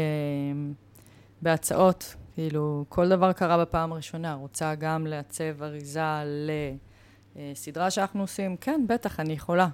בהצעות 1.41 2.15
כאילו, 2.35 2.85
כל 2.89 3.09
דבר 3.09 3.31
קרה 3.31 3.57
בפעם 3.57 3.91
הראשונה. 3.91 4.33
רוצה 4.33 4.75
גם 4.75 5.07
לעצב 5.07 5.63
אריזה 5.63 6.01
לסדרה 7.35 7.91
שאנחנו 7.91 8.21
עושים? 8.21 8.57
כן, 8.57 8.85
בטח, 8.87 9.19
אני 9.19 9.33
יכולה. 9.33 9.67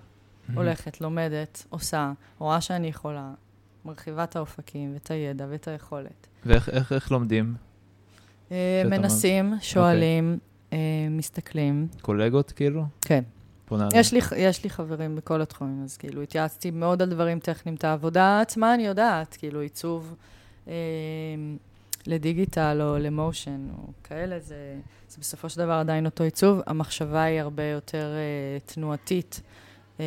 הולכת, 0.53 1.01
לומדת, 1.01 1.66
עושה, 1.70 2.12
רואה 2.38 2.62
שאני 2.62 2.88
יכולה, 2.88 3.32
מרחיבה 3.86 4.24
את 4.24 4.36
האופקים 4.36 4.93
ואת 4.93 5.12
הידע 5.12 5.45
ואת 5.49 5.68
היכולת. 5.68 6.28
ואיך 6.45 6.70
איך, 6.70 6.91
איך 6.91 7.12
לומדים? 7.12 7.55
אה, 8.51 8.84
מנסים, 8.86 9.53
שואלים, 9.62 10.38
okay. 10.38 10.66
אוקיי. 10.66 10.80
אה, 10.80 11.10
מסתכלים. 11.10 11.88
קולגות 12.01 12.51
כאילו? 12.51 12.84
כן. 13.01 13.24
יש 13.93 14.14
לי, 14.14 14.20
יש 14.38 14.64
לי 14.64 14.70
חברים 14.70 15.16
בכל 15.16 15.41
התחומים, 15.41 15.84
אז 15.84 15.97
כאילו 15.97 16.22
התייעצתי 16.22 16.72
מאוד 16.72 17.01
על 17.01 17.10
דברים 17.10 17.39
טכניים. 17.39 17.76
את 17.76 17.84
העבודה 17.84 18.41
עצמה 18.41 18.74
אני 18.74 18.86
יודעת, 18.86 19.38
כאילו 19.39 19.60
עיצוב 19.60 20.16
אה, 20.68 20.74
לדיגיטל 22.08 22.80
או 22.82 22.97
למושן 22.97 23.68
או 23.78 23.84
כאלה, 24.04 24.39
זה, 24.39 24.80
זה 25.10 25.18
בסופו 25.20 25.50
של 25.50 25.58
דבר 25.60 25.74
עדיין 25.74 26.06
אותו 26.06 26.24
עיצוב. 26.24 26.62
המחשבה 26.68 27.24
היא 27.24 27.41
הרבה 27.41 27.64
יותר 27.64 28.14
אה, 28.16 28.60
תנועתית 28.66 29.41
אה, 30.00 30.06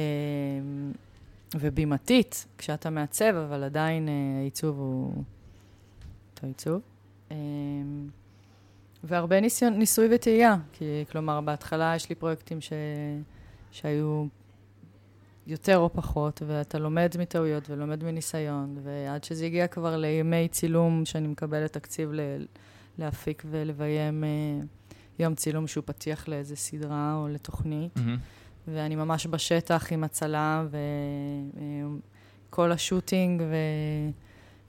ובימתית 1.55 2.47
כשאתה 2.59 2.90
מעצב, 2.90 3.34
אבל 3.34 3.64
עדיין 3.64 4.09
אה, 4.09 4.40
העיצוב 4.40 4.78
הוא 4.78 5.24
אותו 6.34 6.47
עיצוב. 6.47 6.80
אה, 7.30 7.36
והרבה 9.05 9.40
ניסיון, 9.40 9.72
ניסוי 9.72 10.09
וטעייה, 10.14 10.57
כי 10.72 11.05
כלומר, 11.11 11.40
בהתחלה 11.40 11.93
יש 11.97 12.09
לי 12.09 12.14
פרויקטים 12.14 12.61
ש... 12.61 12.72
שהיו 13.70 14.24
יותר 15.47 15.78
או 15.78 15.93
פחות, 15.93 16.43
ואתה 16.47 16.78
לומד 16.78 17.14
מטעויות 17.18 17.70
ולומד 17.70 18.05
מניסיון, 18.05 18.78
ועד 18.82 19.24
שזה 19.24 19.47
הגיע 19.47 19.66
כבר 19.66 19.97
לימי 19.97 20.49
צילום 20.49 21.05
שאני 21.05 21.28
מקבלת 21.28 21.72
תקציב 21.72 22.12
ל... 22.12 22.20
להפיק 22.99 23.43
ולביים 23.51 24.24
אה, 24.24 24.28
יום 25.18 25.34
צילום 25.34 25.66
שהוא 25.66 25.84
פתיח 25.86 26.28
לאיזה 26.28 26.57
סדרה 26.57 27.14
או 27.14 27.28
לתוכנית, 27.28 27.97
מהמם. 27.97 28.16
ואני 28.68 28.97
ממש 28.97 29.26
בשטח 29.26 29.93
עם 29.93 30.05
הצלם, 30.05 30.68
וכל 32.49 32.72
השוטינג 32.72 33.43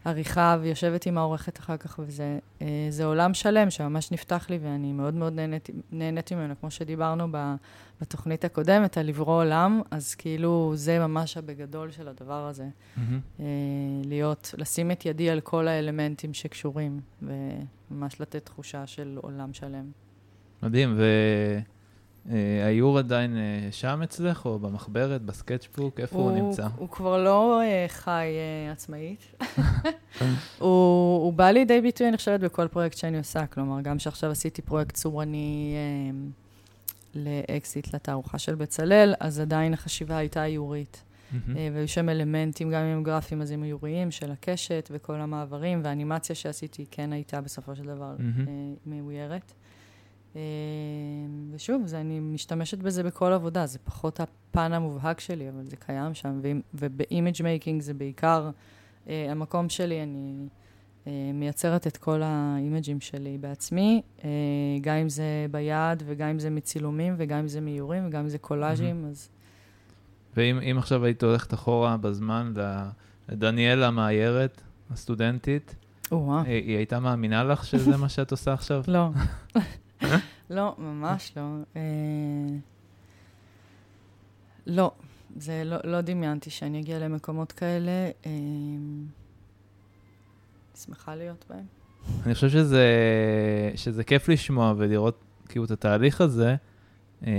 ועריכה, 0.06 0.58
ויושבת 0.62 1.06
עם 1.06 1.18
העורכת 1.18 1.60
אחר 1.60 1.78
כך, 1.78 2.00
וזה 2.00 2.40
אה, 2.62 2.68
זה 2.90 3.06
עולם 3.06 3.34
שלם 3.34 3.70
שממש 3.70 4.12
נפתח 4.12 4.50
לי, 4.50 4.60
ואני 4.62 4.94
מאוד 4.94 5.14
מאוד 5.14 5.34
נהנית, 5.34 5.70
נהנית 5.92 6.34
ממנו, 6.34 6.54
כמו 6.60 6.72
שדיברנו 6.72 7.28
ב, 7.32 7.56
בתוכנית 8.02 8.46
הקודמת, 8.46 8.98
על 8.98 9.06
לברוא 9.06 9.36
עולם, 9.36 9.82
אז 9.92 10.16
כאילו 10.16 10.72
זה 10.76 11.00
ממש 11.00 11.38
הבגדול 11.38 11.92
של 11.92 12.08
הדבר 12.08 12.48
הזה. 12.48 12.68
אה, 13.40 13.46
להיות, 14.06 14.56
לשים 14.58 14.92
את 14.92 15.06
ידי 15.06 15.30
על 15.30 15.42
כל 15.42 15.68
האלמנטים 15.68 16.34
שקשורים, 16.34 17.00
וממש 17.22 18.22
לתת 18.22 18.46
תחושה 18.46 18.88
של 18.88 19.20
עולם 19.22 19.54
שלם. 19.54 19.92
מדהים, 20.64 20.98
והאיור 22.26 22.98
עדיין 22.98 23.38
אה, 23.38 23.68
שם 23.72 24.02
אצלך, 24.04 24.46
או 24.46 24.60
במחברת, 24.60 25.22
ב 25.22 25.28
sketchbook, 25.28 26.00
איפה 26.00 26.18
הוא 26.18 26.32
נמצא? 26.32 26.68
הוא 26.78 26.90
כבר 26.90 27.24
לא 27.24 27.62
אה, 27.62 27.86
חי 27.88 28.26
אה, 28.68 28.72
עצמאית. 28.72 29.42
הוא, 30.60 31.24
הוא 31.24 31.34
בא 31.34 31.50
לידי 31.50 31.82
ביטוי, 31.82 32.08
אני 32.08 32.18
חושבת, 32.18 32.40
בכל 32.40 32.68
פרויקט 32.68 32.98
שאני 32.98 33.18
עושה. 33.18 33.46
כלומר, 33.46 33.82
גם 33.82 34.00
שעכשיו 34.00 34.32
עשיתי 34.32 34.62
פרויקט 34.62 34.96
צורני 34.96 35.76
אה, 35.76 36.30
לאקזיט 37.16 37.94
לתערוכה 37.94 38.40
של 38.40 38.56
בצלאל, 38.56 39.14
אז 39.20 39.40
עדיין 39.40 39.74
החשיבה 39.74 40.18
הייתה 40.18 40.46
איורית. 40.46 41.04
אה, 41.34 41.70
והיו 41.74 41.88
שם 41.88 42.10
אלמנטים, 42.10 42.72
גם 42.72 42.82
אם 42.82 42.98
הם 42.98 43.04
גרפיים, 43.04 43.42
אז 43.42 43.52
הם 43.52 43.64
איוריים, 43.64 44.12
של 44.12 44.32
הקשת 44.32 44.90
וכל 44.94 45.16
המעברים, 45.16 45.82
והאנימציה 45.84 46.36
שעשיתי 46.36 46.86
כן 46.92 47.14
הייתה 47.14 47.42
בסופו 47.42 47.76
של 47.76 47.84
דבר. 47.84 48.16
אה, 48.20 48.54
מאוירת. 48.86 49.54
אה, 50.36 50.42
ושוב, 51.52 51.82
זה, 51.86 52.02
אני 52.02 52.20
משתמשת 52.20 52.78
בזה 52.78 53.04
בכל 53.04 53.34
עבודה, 53.34 53.66
זה 53.66 53.80
פחות 53.80 54.20
הפן 54.20 54.74
המובהק 54.74 55.20
שלי, 55.20 55.50
אבל 55.50 55.64
זה 55.68 55.76
קיים 55.76 56.14
שם, 56.14 56.42
וב 56.74 56.94
image 56.94 57.44
making 57.44 57.82
זה 57.82 57.94
בעיקר 57.94 58.50
אה, 59.10 59.28
המקום 59.32 59.70
שלי, 59.70 60.04
אני 60.04 60.48
אה, 61.08 61.32
מייצרת 61.34 61.88
את 61.88 61.98
כל 61.98 62.22
האימג'ים 62.24 63.02
שלי 63.02 63.38
בעצמי, 63.38 64.02
אה, 64.24 64.30
גם 64.82 64.96
אם 64.96 65.10
זה 65.10 65.46
ביד, 65.52 66.04
וגם 66.06 66.28
אם 66.28 66.40
זה 66.40 66.50
מצילומים, 66.50 67.16
וגם 67.18 67.40
אם 67.40 67.48
זה 67.48 67.62
מאיורים, 67.62 68.08
וגם 68.08 68.20
אם 68.20 68.30
זה 68.30 68.38
קולאז'ים, 68.38 69.06
אז... 69.10 69.30
ואם 70.38 70.60
אם 70.60 70.78
עכשיו 70.78 71.06
היית 71.06 71.24
הולכת 71.24 71.54
אחורה 71.54 71.98
בזמן 71.98 72.54
לדניאלה 73.30 73.88
המאיירת, 73.88 74.62
הסטודנטית. 74.92 75.76
אה, 76.12 76.42
היא 76.46 76.78
הייתה 76.78 77.00
מאמינה 77.00 77.44
לך 77.44 77.66
שזה 77.66 77.98
מה 77.98 78.10
שאת 78.10 78.32
עושה 78.32 78.54
עכשיו? 78.54 78.84
לא. 78.88 79.10
לא, 80.50 80.76
ממש 80.78 81.34
לא. 81.38 81.42
אה, 81.76 81.82
לא, 84.68 84.92
זה 85.36 85.64
לא, 85.66 85.78
לא 85.84 86.02
דמיינתי 86.02 86.50
שאני 86.50 86.80
אגיע 86.80 87.00
למקומות 87.00 87.52
כאלה. 87.52 88.10
אה, 88.26 88.32
שמחה 90.76 91.16
להיות 91.16 91.46
בהם. 91.50 91.66
אני 92.26 92.34
חושב 92.34 92.50
שזה, 92.50 92.86
שזה 93.76 94.04
כיף 94.04 94.30
לשמוע 94.30 94.74
ולראות 94.78 95.24
כאילו 95.50 95.66
את 95.66 95.72
התהליך 95.72 96.22
הזה, 96.22 96.56
אה, 97.28 97.32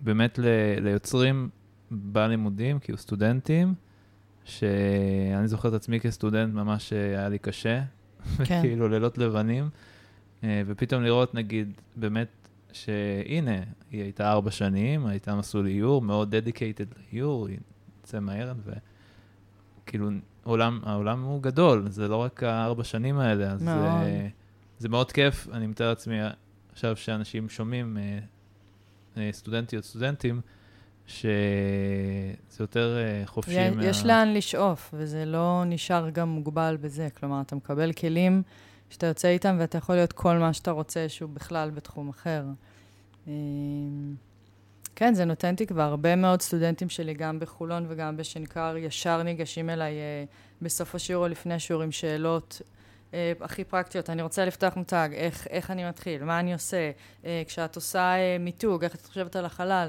באמת 0.00 0.38
ל, 0.38 0.44
ליוצרים 0.80 1.48
בלימודים, 1.90 2.78
כאילו 2.78 2.98
סטודנטים, 2.98 3.74
שאני 4.44 5.48
זוכר 5.48 5.68
את 5.68 5.74
עצמי 5.74 6.00
כסטודנט, 6.00 6.54
ממש 6.54 6.92
היה 6.92 7.28
לי 7.28 7.38
קשה, 7.38 7.82
כן. 8.44 8.60
כאילו 8.62 8.88
לילות 8.88 9.18
לבנים, 9.18 9.68
ופתאום 10.66 11.02
לראות 11.02 11.34
נגיד 11.34 11.72
באמת 11.96 12.48
שהנה, 12.72 13.58
היא 13.90 14.02
הייתה 14.02 14.32
ארבע 14.32 14.50
שנים, 14.50 15.06
הייתה 15.06 15.34
מסלול 15.34 15.66
איור, 15.66 16.02
מאוד 16.02 16.36
דדיקייטד 16.36 16.84
לאיור, 16.96 17.46
היא 17.46 17.58
יוצא 18.00 18.20
מהר, 18.20 18.52
וכאילו 19.84 20.08
העולם, 20.44 20.80
העולם 20.82 21.22
הוא 21.22 21.42
גדול, 21.42 21.84
זה 21.88 22.08
לא 22.08 22.16
רק 22.16 22.42
הארבע 22.42 22.84
שנים 22.84 23.18
האלה, 23.18 23.50
אז 23.50 23.62
מאוד. 23.62 24.04
זה, 24.04 24.28
זה 24.78 24.88
מאוד 24.88 25.12
כיף, 25.12 25.48
אני 25.52 25.66
מתאר 25.66 25.88
לעצמי 25.88 26.16
עכשיו 26.72 26.96
שאנשים 26.96 27.48
שומעים, 27.48 27.98
אה, 27.98 28.18
אה, 29.16 29.28
סטודנטיות, 29.32 29.84
סטודנטים, 29.84 30.40
שזה 31.06 31.24
יותר 32.60 32.96
אה, 32.96 33.26
חופשי 33.26 33.60
יש, 33.82 34.02
מה... 34.02 34.08
לאן 34.08 34.34
לשאוף, 34.34 34.94
וזה 34.94 35.24
לא 35.24 35.62
נשאר 35.66 36.10
גם 36.10 36.28
מוגבל 36.28 36.76
בזה. 36.80 37.08
כלומר, 37.18 37.40
אתה 37.40 37.56
מקבל 37.56 37.92
כלים 37.92 38.42
שאתה 38.90 39.06
יוצא 39.06 39.28
איתם, 39.28 39.56
ואתה 39.60 39.78
יכול 39.78 39.94
להיות 39.94 40.12
כל 40.12 40.38
מה 40.38 40.52
שאתה 40.52 40.70
רוצה, 40.70 41.08
שהוא 41.08 41.30
בכלל 41.30 41.70
בתחום 41.70 42.08
אחר. 42.08 42.44
אה, 43.28 43.32
כן, 44.96 45.14
זה 45.14 45.24
נותן 45.24 45.54
תקווה. 45.54 45.84
הרבה 45.84 46.16
מאוד 46.16 46.42
סטודנטים 46.42 46.88
שלי, 46.88 47.14
גם 47.14 47.38
בחולון 47.40 47.86
וגם 47.88 48.16
בשנקר, 48.16 48.76
ישר 48.76 49.22
ניגשים 49.22 49.70
אליי 49.70 49.94
אה, 49.94 50.24
בסוף 50.62 50.94
השיעור 50.94 51.24
או 51.24 51.28
לפני 51.28 51.54
השיעור 51.54 51.82
עם 51.82 51.92
שאלות 51.92 52.62
אה, 53.14 53.32
הכי 53.40 53.64
פרקטיות. 53.64 54.10
אני 54.10 54.22
רוצה 54.22 54.44
לפתוח 54.44 54.76
מותג, 54.76 55.08
איך, 55.12 55.46
איך 55.50 55.70
אני 55.70 55.88
מתחיל, 55.88 56.24
מה 56.24 56.40
אני 56.40 56.52
עושה, 56.52 56.90
אה, 57.24 57.42
כשאת 57.46 57.76
עושה 57.76 58.14
מיתוג, 58.40 58.84
איך 58.84 58.94
את 58.94 59.06
חושבת 59.06 59.36
על 59.36 59.44
החלל. 59.44 59.88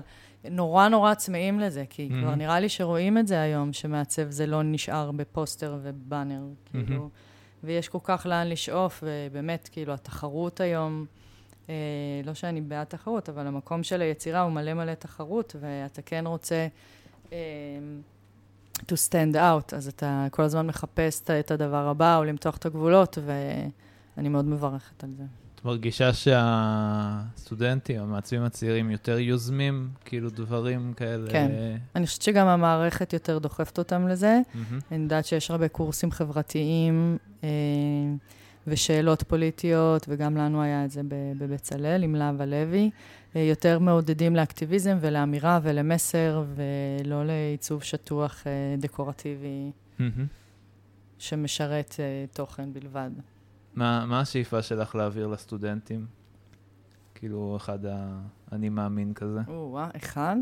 נורא 0.51 0.87
נורא 0.87 1.13
צמאים 1.13 1.59
לזה, 1.59 1.83
כי 1.89 2.07
מהמם. 2.09 2.23
כבר 2.23 2.35
נראה 2.35 2.59
לי 2.59 2.69
שרואים 2.69 3.17
את 3.17 3.27
זה 3.27 3.41
היום, 3.41 3.73
שמעצב 3.73 4.29
זה 4.29 4.45
לא 4.45 4.63
נשאר 4.63 5.11
בפוסטר 5.11 5.77
ובאנר, 5.81 6.41
כאילו, 6.71 7.09
ויש 7.63 7.89
כל 7.89 7.99
כך 8.03 8.25
לאן 8.29 8.47
לשאוף, 8.47 9.03
ובאמת, 9.07 9.69
כאילו, 9.71 9.93
התחרות 9.93 10.59
היום, 10.61 11.05
אה, 11.69 11.73
לא 12.25 12.33
שאני 12.33 12.61
בעד 12.61 12.87
תחרות, 12.87 13.29
אבל 13.29 13.47
המקום 13.47 13.83
של 13.83 14.01
היצירה 14.01 14.41
הוא 14.41 14.51
מלא 14.51 14.73
מלא 14.73 14.93
תחרות, 14.93 15.55
ואתה 15.59 16.01
כן 16.01 16.23
רוצה 16.27 16.67
אה, 17.33 17.37
to 18.77 18.95
stand 19.09 19.35
out, 19.35 19.75
אז 19.75 19.87
אתה 19.87 20.27
כל 20.31 20.43
הזמן 20.43 20.67
מחפש 20.67 21.21
את- 21.39 21.51
הדבר 21.51 21.87
הבא, 21.87 22.17
או 22.17 22.23
למתוח 22.23 22.57
את 22.57 22.65
הגבולות, 22.65 23.17
ואני 24.17 24.29
מאוד 24.29 24.45
מברכת 24.45 25.03
על 25.03 25.09
זה. 25.17 25.23
מרגישה 25.65 26.13
שהסטודנטים, 26.13 28.01
המעצבים 28.01 28.43
הצעירים, 28.43 28.91
יותר 28.91 29.19
יוזמים, 29.19 29.89
כאילו 30.05 30.29
דברים 30.29 30.93
כאלה? 30.93 31.31
כן. 31.31 31.51
אני 31.95 32.05
חושבת 32.05 32.21
שגם 32.21 32.47
המערכת 32.47 33.13
יותר 33.13 33.37
דוחפת 33.37 33.77
אותם 33.77 34.07
לזה. 34.07 34.39
מהמם. 34.53 34.79
אני 34.91 35.03
יודעת 35.03 35.25
שיש 35.25 35.51
הרבה 35.51 35.67
קורסים 35.67 36.11
חברתיים 36.11 37.17
אה, 37.43 37.49
ושאלות 38.67 39.23
פוליטיות, 39.23 40.05
וגם 40.09 40.37
לנו 40.37 40.61
היה 40.61 40.85
את 40.85 40.91
זה 40.91 41.01
בבצלאל 41.37 42.03
עם 42.03 42.15
להב 42.15 42.41
הלוי. 42.41 42.89
אה, 43.35 43.41
יותר 43.41 43.79
מעודדים 43.79 44.35
לאקטיביזם 44.35 44.97
ולאמירה 45.01 45.59
ולמסר, 45.63 46.43
ולא 46.55 47.25
לעיצוב 47.25 47.83
שטוח 47.83 48.43
אה, 48.47 48.75
דקורטיבי 48.77 49.71
מהמם. 49.99 50.25
שמשרת 51.19 51.95
אה, 51.99 52.25
תוכן 52.33 52.73
בלבד. 52.73 53.09
מה, 53.75 54.05
מה 54.05 54.19
השאיפה 54.19 54.61
שלך 54.61 54.95
להעביר 54.95 55.27
לסטודנטים? 55.27 56.05
כאילו, 57.15 57.57
אחד 57.57 57.79
האני 58.51 58.69
מאמין 58.69 59.13
כזה. 59.13 59.39
או-אה, 59.47 59.89
אחד? 59.97 60.35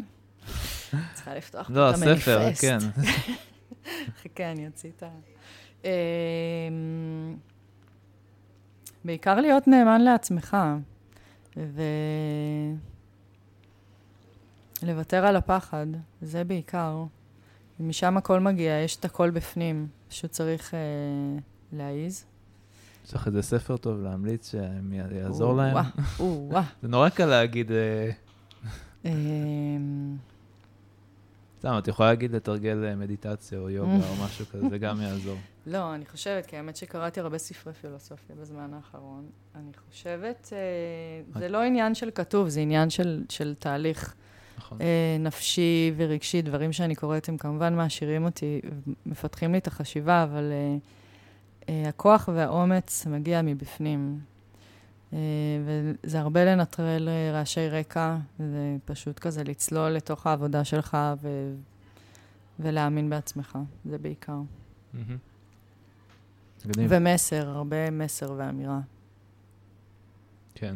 צריכה 1.14 1.36
לפתוח 1.36 1.70
לא, 1.70 1.76
פה 1.76 1.90
את 1.90 1.96
המניפסט. 2.04 2.28
הספר, 2.28 2.54
כן. 2.62 2.78
חכה, 4.22 4.52
אני 4.52 4.68
אוציא 4.68 4.92
את 4.98 5.04
ה... 5.04 5.10
אמ, 5.84 5.90
בעיקר 9.06 9.36
להיות 9.36 9.68
נאמן 9.68 10.02
לעצמך, 10.02 10.58
ולוותר 14.84 15.26
על 15.26 15.36
הפחד, 15.36 15.88
זה 16.22 16.44
בעיקר. 16.44 17.04
משם 17.80 18.18
הכל 18.18 18.40
מגיע, 18.40 18.80
יש 18.80 18.96
את 18.96 19.06
הכל 19.06 19.30
בפנים, 19.30 19.88
פשוט 20.08 20.32
צריך 20.32 20.74
אה, 20.74 20.80
להעיז. 21.74 22.26
יש 23.06 23.14
לך 23.14 23.28
איזה 23.28 23.42
ספר 23.42 23.78
טוב 23.78 24.02
להמליץ 24.02 24.52
שיעזור 25.10 25.56
להם? 25.56 25.76
או-אה, 25.76 25.90
או-אה. 26.20 26.64
זה 26.82 26.88
נורא 26.88 27.10
קל 27.10 27.26
להגיד, 27.26 27.72
אה, 27.72 28.10
אמ, 29.06 30.18
סתם, 31.60 31.76
את 31.78 31.88
יכולה 31.88 32.10
להגיד 32.10 32.32
לתרגל 32.32 32.84
אה, 32.86 32.96
מדיטציה 32.96 33.60
או 33.60 33.70
יוגה 33.70 34.10
או 34.10 34.16
משהו 34.26 34.46
כזה, 34.46 34.70
זה 34.70 34.78
גם 34.78 35.02
יעזור. 35.02 35.38
לא, 35.68 35.96
אני 35.96 36.06
חושבת, 36.06 36.46
כי 36.46 36.58
האמת 36.58 36.76
שקראתי 36.76 37.20
הרבה 37.20 37.38
ספרי 37.38 37.74
פילוסופיה 37.74 38.36
בזמן 38.42 38.74
האחרון. 38.74 39.26
אני 39.56 39.72
חושבת, 39.90 40.50
אה, 40.54 41.40
זה 41.40 41.50
לא 41.50 41.62
עניין 41.62 41.96
של 41.96 42.10
כתוב, 42.16 42.50
זה 42.50 42.60
עניין 42.60 42.90
של, 42.90 43.54
תהליך 43.60 44.16
נכון. 44.58 44.78
נפשי 45.20 45.94
ורגשי. 45.98 46.42
דברים 46.42 46.74
שאני 46.74 46.96
קוראת, 46.96 47.30
הם 47.30 47.38
כמובן 47.38 47.76
מעשירים 47.76 48.26
אותי, 48.26 48.62
מפתחים 49.06 49.52
לי 49.52 49.58
את 49.58 49.68
החשיבה, 49.68 50.24
אבל 50.24 50.52
אה, 50.52 50.78
הכוח 51.68 52.30
והאומץ 52.34 53.06
מגיע 53.06 53.42
מבפנים. 53.42 54.20
אה, 55.14 55.18
וזה 55.66 56.20
הרבה 56.20 56.46
לנטרל 56.46 57.10
אה, 57.10 57.32
רעשי 57.34 57.70
רקע, 57.70 58.18
זה 58.40 58.76
פשוט 58.86 59.20
כזה 59.20 59.44
לצלול 59.44 59.92
לתוך 59.92 60.28
העבודה 60.28 60.64
שלך 60.64 60.98
ו... 61.22 61.54
ולהאמין 62.60 63.10
בעצמך, 63.10 63.58
זה 63.86 63.98
בעיקר. 63.98 64.40
מגניב. 66.66 66.92
ומסר, 66.94 67.50
הרבה 67.50 67.92
מסר 67.92 68.34
ואמירה. 68.38 68.80
כן. 70.56 70.76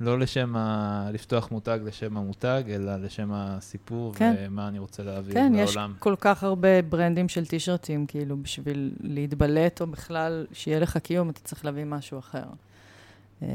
לא 0.00 0.18
לשם 0.18 0.56
ה... 0.56 1.08
לפתוח 1.12 1.50
מותג 1.50 1.78
לשם 1.84 2.16
המותג, 2.16 2.62
אלא 2.68 2.96
לשם 2.96 3.30
הסיפור 3.32 4.14
כן. 4.14 4.34
ומה 4.38 4.68
אני 4.68 4.78
רוצה 4.78 5.02
להעביר 5.02 5.34
כן, 5.34 5.52
יש 5.56 5.76
לעולם. 5.76 5.94
כל 5.98 6.14
כך 6.20 6.42
הרבה 6.42 6.82
ברנדים 6.82 7.28
של 7.28 7.46
טישרטים, 7.46 8.06
כאילו, 8.06 8.36
בשביל 8.36 8.92
להתבלט, 9.00 9.80
או 9.80 9.86
בכלל, 9.86 10.46
שיהיה 10.52 10.80
לך 10.80 10.96
קיום, 10.96 11.30
אתה 11.30 11.40
צריך 11.40 11.64
להביא 11.64 11.84
משהו 11.84 12.18
אחר. 12.18 12.44
אה, 13.42 13.48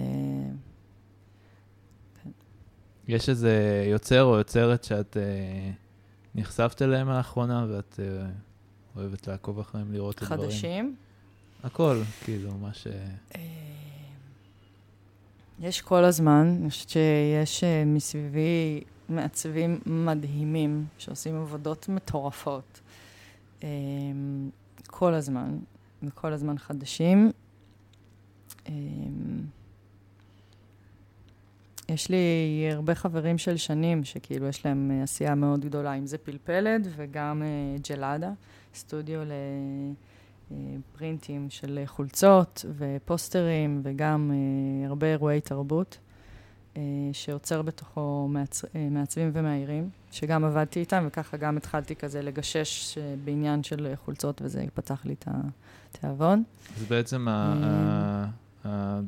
יש 3.07 3.29
איזה 3.29 3.85
יוצר 3.91 4.23
או 4.23 4.37
יוצרת 4.37 4.83
שאת 4.83 5.17
אה, 5.17 5.71
נחשפת 6.35 6.81
אליהם 6.81 7.09
לאחרונה 7.09 7.65
ואת 7.69 7.99
אה, 7.99 8.25
אוהבת 8.95 9.27
לעקוב 9.27 9.59
אחריהם, 9.59 9.93
לראות 9.93 10.15
את 10.17 10.21
הדברים? 10.21 10.49
חדשים. 10.49 10.95
הכל, 11.63 12.01
כאילו, 12.23 12.51
מה 12.61 12.73
ש... 12.73 12.87
אה, 13.35 13.62
יש 15.63 15.81
כל 15.81 16.03
הזמן, 16.03 16.57
אני 16.61 16.69
חושבת 16.69 16.89
שיש 16.89 17.63
אה, 17.63 17.85
מסביבי 17.85 18.83
מעצבים 19.09 19.79
מדהימים, 19.85 20.85
שעושים 20.97 21.35
עבודות 21.35 21.89
מטורפות. 21.89 22.81
אה, 23.63 23.69
כל 24.87 25.13
הזמן, 25.13 25.57
וכל 26.03 26.33
הזמן 26.33 26.57
חדשים. 26.57 27.31
אה, 28.67 28.73
יש 31.89 32.09
לי 32.09 32.69
הרבה 32.71 32.95
חברים 32.95 33.37
של 33.37 33.57
שנים, 33.57 34.03
שכאילו 34.03 34.47
יש 34.47 34.65
להם 34.65 34.91
אה, 34.91 35.03
עשייה 35.03 35.35
מאוד 35.35 35.65
גדולה, 35.65 35.93
אם 35.93 36.05
זה 36.05 36.17
פלפלת 36.17 36.81
וגם 36.95 37.43
אה, 37.43 37.77
ג'לאדה, 37.89 38.31
סטודיו 38.75 39.19
לפרינטים 40.51 41.49
של 41.49 41.79
חולצות 41.85 42.65
ופוסטרים 42.77 43.81
וגם 43.83 44.31
אה, 44.33 44.87
הרבה 44.87 45.07
אירועי 45.07 45.41
תרבות, 45.41 45.97
אה, 46.77 46.81
שעוצר 47.13 47.61
בתוכו 47.61 48.27
מעצ... 48.29 48.65
אה, 48.75 48.87
מעצבים 48.91 49.31
ומאיירים, 49.33 49.89
שגם 50.11 50.45
עבדתי 50.45 50.79
איתם, 50.79 51.03
וככה 51.07 51.37
גם 51.37 51.57
התחלתי 51.57 51.95
כזה 51.95 52.21
לגשש 52.21 52.97
אה, 52.97 53.15
בעניין 53.23 53.63
של 53.63 53.93
חולצות, 54.05 54.41
וזה 54.45 54.65
פתח 54.73 55.05
לי 55.05 55.13
את 55.13 55.27
התיאבון. 55.27 56.43
זה 56.77 56.85
בעצם 56.89 57.27
אה. 57.29 58.99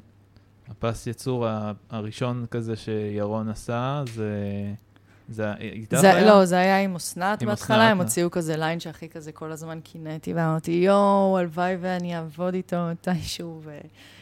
הפס 0.67 1.07
ייצור 1.07 1.47
הראשון 1.89 2.45
כזה 2.51 2.75
שירון 2.75 3.49
עשה, 3.49 4.03
זה... 4.13 4.33
זה 5.29 5.53
איתך 5.53 6.03
היה? 6.03 6.25
לא, 6.25 6.45
זה 6.45 6.57
היה 6.57 6.79
עם 6.79 6.95
אסנת 6.95 7.43
בהתחלה, 7.43 7.89
הם 7.89 7.99
אה. 7.99 8.03
הוציאו 8.03 8.31
כזה 8.31 8.57
ליין 8.57 8.79
שהכי 8.79 9.09
כזה 9.09 9.31
כל 9.31 9.51
הזמן 9.51 9.79
קינאתי, 9.83 10.33
ואמרתי, 10.33 10.71
יואו, 10.71 11.37
הלוואי 11.37 11.77
ואני 11.81 12.17
אעבוד 12.17 12.53
איתו 12.53 12.77
מתישהו, 12.91 13.61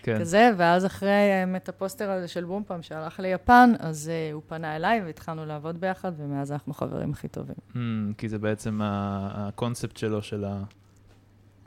כן. 0.03 0.15
וכזה, 0.17 0.51
ואז 0.57 0.85
אחרי 0.85 1.31
האמת 1.31 1.69
הפוסטר 1.69 2.11
הזה 2.11 2.27
של 2.27 2.43
בומפם 2.43 2.81
שהלך 2.81 3.19
ליפן, 3.19 3.73
אז 3.79 4.11
אה, 4.11 4.33
הוא 4.33 4.41
פנה 4.47 4.75
אליי 4.75 5.01
והתחלנו 5.05 5.45
לעבוד 5.45 5.81
ביחד, 5.81 6.11
ומאז 6.17 6.51
אנחנו 6.51 6.73
חברים 6.73 7.11
הכי 7.11 7.27
טובים. 7.27 7.55
אממ, 7.73 7.77
כי 8.17 8.29
זה 8.29 8.39
בעצם 8.39 8.79
הקונספט 8.83 9.97
שלו, 9.97 10.21
של 10.21 10.45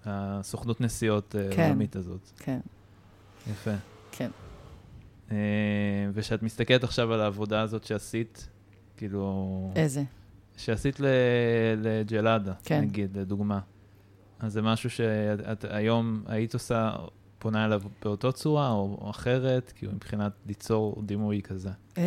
הסוכנות 0.05 0.81
נסיעות 0.81 1.37
אה, 1.39 1.49
כן. 1.57 1.63
העולמית 1.63 1.97
הזאת. 1.97 2.31
כן. 2.39 2.59
יפה. 3.51 3.71
כן. 4.13 4.31
אה, 5.31 5.37
וכשאת 6.13 6.43
מסתכלת 6.43 6.85
עכשיו 6.85 7.13
על 7.13 7.21
העבודה 7.21 7.61
הזאת 7.61 7.85
שעשית, 7.85 8.49
כאילו... 8.97 9.71
איזה? 9.77 10.03
שעשית 10.57 11.01
לג'לאדה, 11.77 12.53
כן. 12.65 12.81
נגיד, 12.81 13.19
לדוגמה. 13.19 13.61
אז 14.41 14.53
זה 14.53 14.63
משהו 14.63 14.91
שאת 14.91 15.41
את 15.41 15.65
היום 15.69 16.23
היית 16.27 16.55
עושה, 16.55 16.91
פונה 17.39 17.65
אליו 17.65 17.83
באותו 18.05 18.33
צורה 18.33 18.71
או, 18.71 18.99
או 19.01 19.11
אחרת, 19.11 19.73
כאילו 19.77 19.93
מבחינת 19.93 20.33
ליצור 20.47 21.03
דימוי 21.07 21.43
כזה. 21.43 21.71
אמ, 21.97 22.03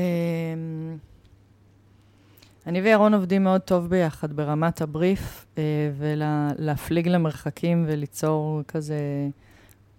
אני 2.67 2.81
וירון 2.81 3.13
עובדים 3.13 3.43
מאוד 3.43 3.61
טוב 3.61 3.87
ביחד 3.87 4.33
ברמת 4.33 4.81
הבריף, 4.81 5.45
אה, 5.57 5.63
ולהפליג 5.97 7.07
למרחקים 7.07 7.85
וליצור 7.87 8.61
כזה 8.67 8.99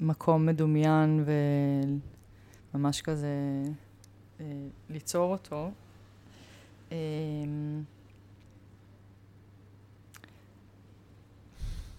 מקום 0.01 0.47
מדומיין 0.47 1.25
וממש 2.75 3.03
כזה 3.03 3.29
אה, 4.41 4.45
ליצור 4.91 5.33
אותו. 5.33 5.71
אמ, 6.91 6.97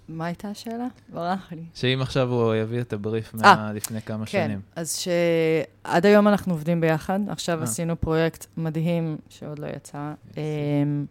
מה 0.08 0.26
הייתה 0.26 0.48
השאלה? 0.48 0.88
ברח 1.14 1.52
לי. 1.52 1.64
שאם 1.74 2.00
עכשיו 2.02 2.34
הוא 2.34 2.56
יביא 2.56 2.82
את 2.82 2.94
הבריף 2.94 3.36
אה, 3.36 3.56
מה 3.56 3.74
לפני 3.74 4.02
כמה 4.02 4.26
כן, 4.26 4.46
שנים. 4.48 4.62
אז 4.76 4.96
שעד 4.96 6.06
היום 6.06 6.28
אנחנו 6.28 6.54
עובדים 6.54 6.82
ביחד. 6.82 7.20
עכשיו 7.28 7.60
אה. 7.60 7.64
עשינו 7.64 8.02
פרויקט 8.02 8.46
מדהים 8.58 9.18
שעוד 9.30 9.60
לא 9.60 9.68
יצא. 9.68 10.14
אמ, 10.38 11.06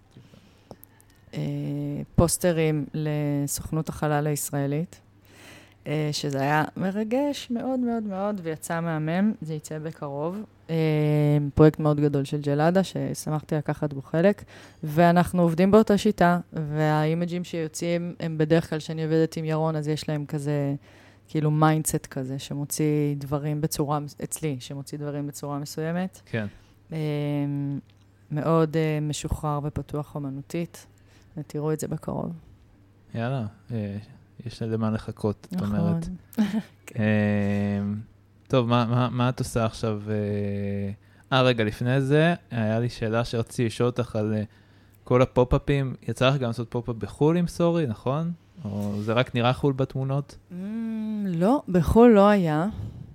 אה, 1.35 1.41
פוסטרים 2.15 2.87
לסוכנות 2.95 3.89
החלל 3.89 4.27
הישראלית, 4.27 5.01
אה, 5.87 6.09
שזה 6.13 6.41
היה 6.41 6.65
מרגש 6.77 7.49
מאוד 7.51 7.81
מאוד 7.81 8.03
מאוד, 8.03 8.41
ויצא 8.43 8.81
מהמם, 8.81 9.33
זה 9.41 9.55
יצא 9.55 9.79
בקרוב. 9.79 10.43
אה, 10.71 11.39
פרויקט 11.55 11.79
מאוד 11.79 12.01
גדול 12.01 12.25
של 12.25 12.41
ג'לאדה, 12.41 12.85
ששמחתי 12.85 13.55
לקחת 13.55 13.93
בו 13.93 14.03
חלק, 14.03 14.45
ואנחנו 14.85 15.43
עובדים 15.43 15.71
באותה 15.71 15.99
שיטה, 15.99 16.39
והאימג'ים 16.53 17.45
שיוצאים 17.45 18.15
הם 18.21 18.39
בדרך 18.39 18.71
כלל, 18.71 18.79
כשאני 18.79 19.05
עובדת 19.05 19.37
עם 19.37 19.45
ירון, 19.45 19.77
אז 19.77 19.89
יש 19.89 20.09
להם 20.09 20.27
כזה, 20.27 20.75
כאילו 21.29 21.51
mindset 21.51 22.07
כזה, 22.07 22.39
שמוציא 22.39 23.15
דברים 23.19 23.61
בצורה, 23.61 23.99
אצלי, 24.25 24.57
שמוציא 24.61 24.99
דברים 24.99 25.27
בצורה 25.27 25.59
מסוימת. 25.59 26.21
כן. 26.27 26.47
אה, 26.93 26.99
מאוד 28.31 28.77
אה, 28.77 28.99
משוחרר 29.03 29.61
ופתוח 29.63 30.15
אומנותית, 30.15 30.87
ותראו 31.37 31.73
את 31.73 31.81
זה 31.81 31.89
בקרוב. 31.89 32.33
יאללה, 33.15 33.47
אה, 33.71 33.97
יש 34.47 34.63
למה 34.63 34.91
לחכות, 34.91 35.49
את 35.51 35.63
נכון. 35.63 35.77
אומרת. 35.77 36.07
טוב, 38.51 38.69
מה, 38.69 38.87
מה, 38.91 39.09
מה 39.11 39.29
את 39.29 39.39
עושה 39.39 39.65
עכשיו? 39.65 40.01
אה, 40.09 41.37
אה, 41.37 41.43
רגע, 41.43 41.65
לפני 41.65 42.01
זה, 42.01 42.35
היה 42.51 42.81
לי 42.81 42.89
שאלה 42.89 43.25
שרציתי 43.25 43.67
לשאול 43.67 43.87
אותך 43.87 44.17
על 44.17 44.35
אה, 44.35 44.43
כל 45.05 45.23
הפופ-אפים. 45.23 45.95
יצא 46.09 46.29
לך 46.29 46.37
גם 46.37 46.47
לעשות 46.47 46.71
פופ-אפ 46.71 46.97
בחו"ל 46.97 47.37
עם 47.37 47.47
סורי, 47.47 47.87
נכון? 47.87 48.33
או 48.65 48.93
זה 49.03 49.13
רק 49.13 49.35
נראה 49.35 49.53
חו"ל 49.53 49.73
בתמונות? 49.73 50.37
Mm, 50.51 50.55
לא, 51.27 51.63
בחו"ל 51.69 52.11
לא 52.11 52.29
היה, 52.29 52.67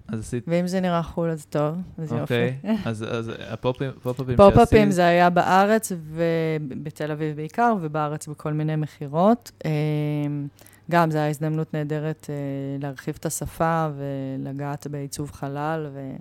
אז 0.08 0.20
עשית... 0.20 0.44
ואם 0.48 0.68
זה 0.68 0.80
נראה 0.80 1.04
חו"ל 1.04 1.30
אז 1.30 1.46
טוב, 1.46 1.76
אז 1.98 2.12
יופי. 2.12 2.22
אוקיי, 2.22 2.58
אז, 2.86 3.06
אז 3.12 3.32
הפופ-אפים 3.50 3.92
פופ-אפים 4.04 4.36
פופ-אפים 4.38 4.66
שעשית- 4.80 4.92
זה 4.92 5.06
היה 5.06 5.30
בארץ 5.30 5.92
ובתל 6.14 7.12
אביב 7.12 7.36
בעיקר, 7.36 7.74
ובארץ 7.82 8.28
בכל 8.28 8.54
מיני 8.54 8.76
מכירות. 8.76 9.52
אמ, 9.66 10.48
גם 10.92 11.12
זו 11.12 11.18
הייתה 11.18 11.30
הזדמנות 11.30 11.74
נהדרת 11.74 12.28
אה, 12.30 12.36
להרחיב 12.82 13.16
את 13.20 13.26
השפה 13.26 13.88
ולגעת 13.98 14.88
בעיצוב 14.88 15.32
חלל, 15.32 15.88
ו... 15.94 16.12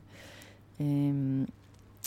אמ, 0.81 1.45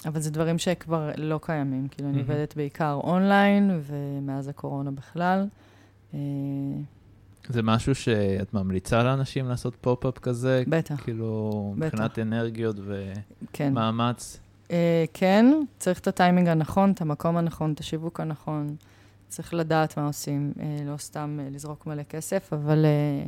אבל 0.05 0.19
זה 0.19 0.31
דברים 0.31 0.57
שכבר 0.57 1.09
לא 1.17 1.39
קיימים. 1.43 1.87
כאילו, 1.87 2.09
אני. 2.09 2.19
עובדת 2.19 2.55
בעיקר 2.55 2.99
אונליין, 3.03 3.79
ומאז 3.83 4.47
הקורונה 4.47 4.91
בכלל. 4.91 5.45
זה 7.49 7.61
משהו 7.61 7.95
שאת 7.95 8.53
ממליצה 8.53 9.03
לאנשים 9.03 9.49
לעשות 9.49 9.75
פופ-אפ 9.81 10.19
כזה? 10.19 10.63
בטח, 10.67 11.03
כאילו, 11.03 11.73
בטח. 11.77 11.85
מבחינת 11.85 12.19
אנרגיות 12.19 12.75
כן. 13.53 13.69
ומאמץ? 13.71 14.39
אה, 14.71 15.05
כן, 15.13 15.45
צריך 15.79 15.99
את 15.99 16.07
הטיימינג 16.07 16.47
הנכון, 16.47 16.91
את 16.91 17.01
המקום 17.01 17.37
הנכון, 17.37 17.73
את 17.73 17.79
השיווק 17.79 18.19
הנכון. 18.19 18.75
צריך 19.27 19.53
לדעת 19.53 19.97
מה 19.97 20.07
עושים, 20.07 20.53
אה, 20.59 20.77
לא 20.85 20.97
סתם 20.97 21.39
אה, 21.41 21.47
לזרוק 21.51 21.85
מלא 21.85 22.03
כסף, 22.03 22.53
אבל 22.53 22.85
אה, 22.85 23.25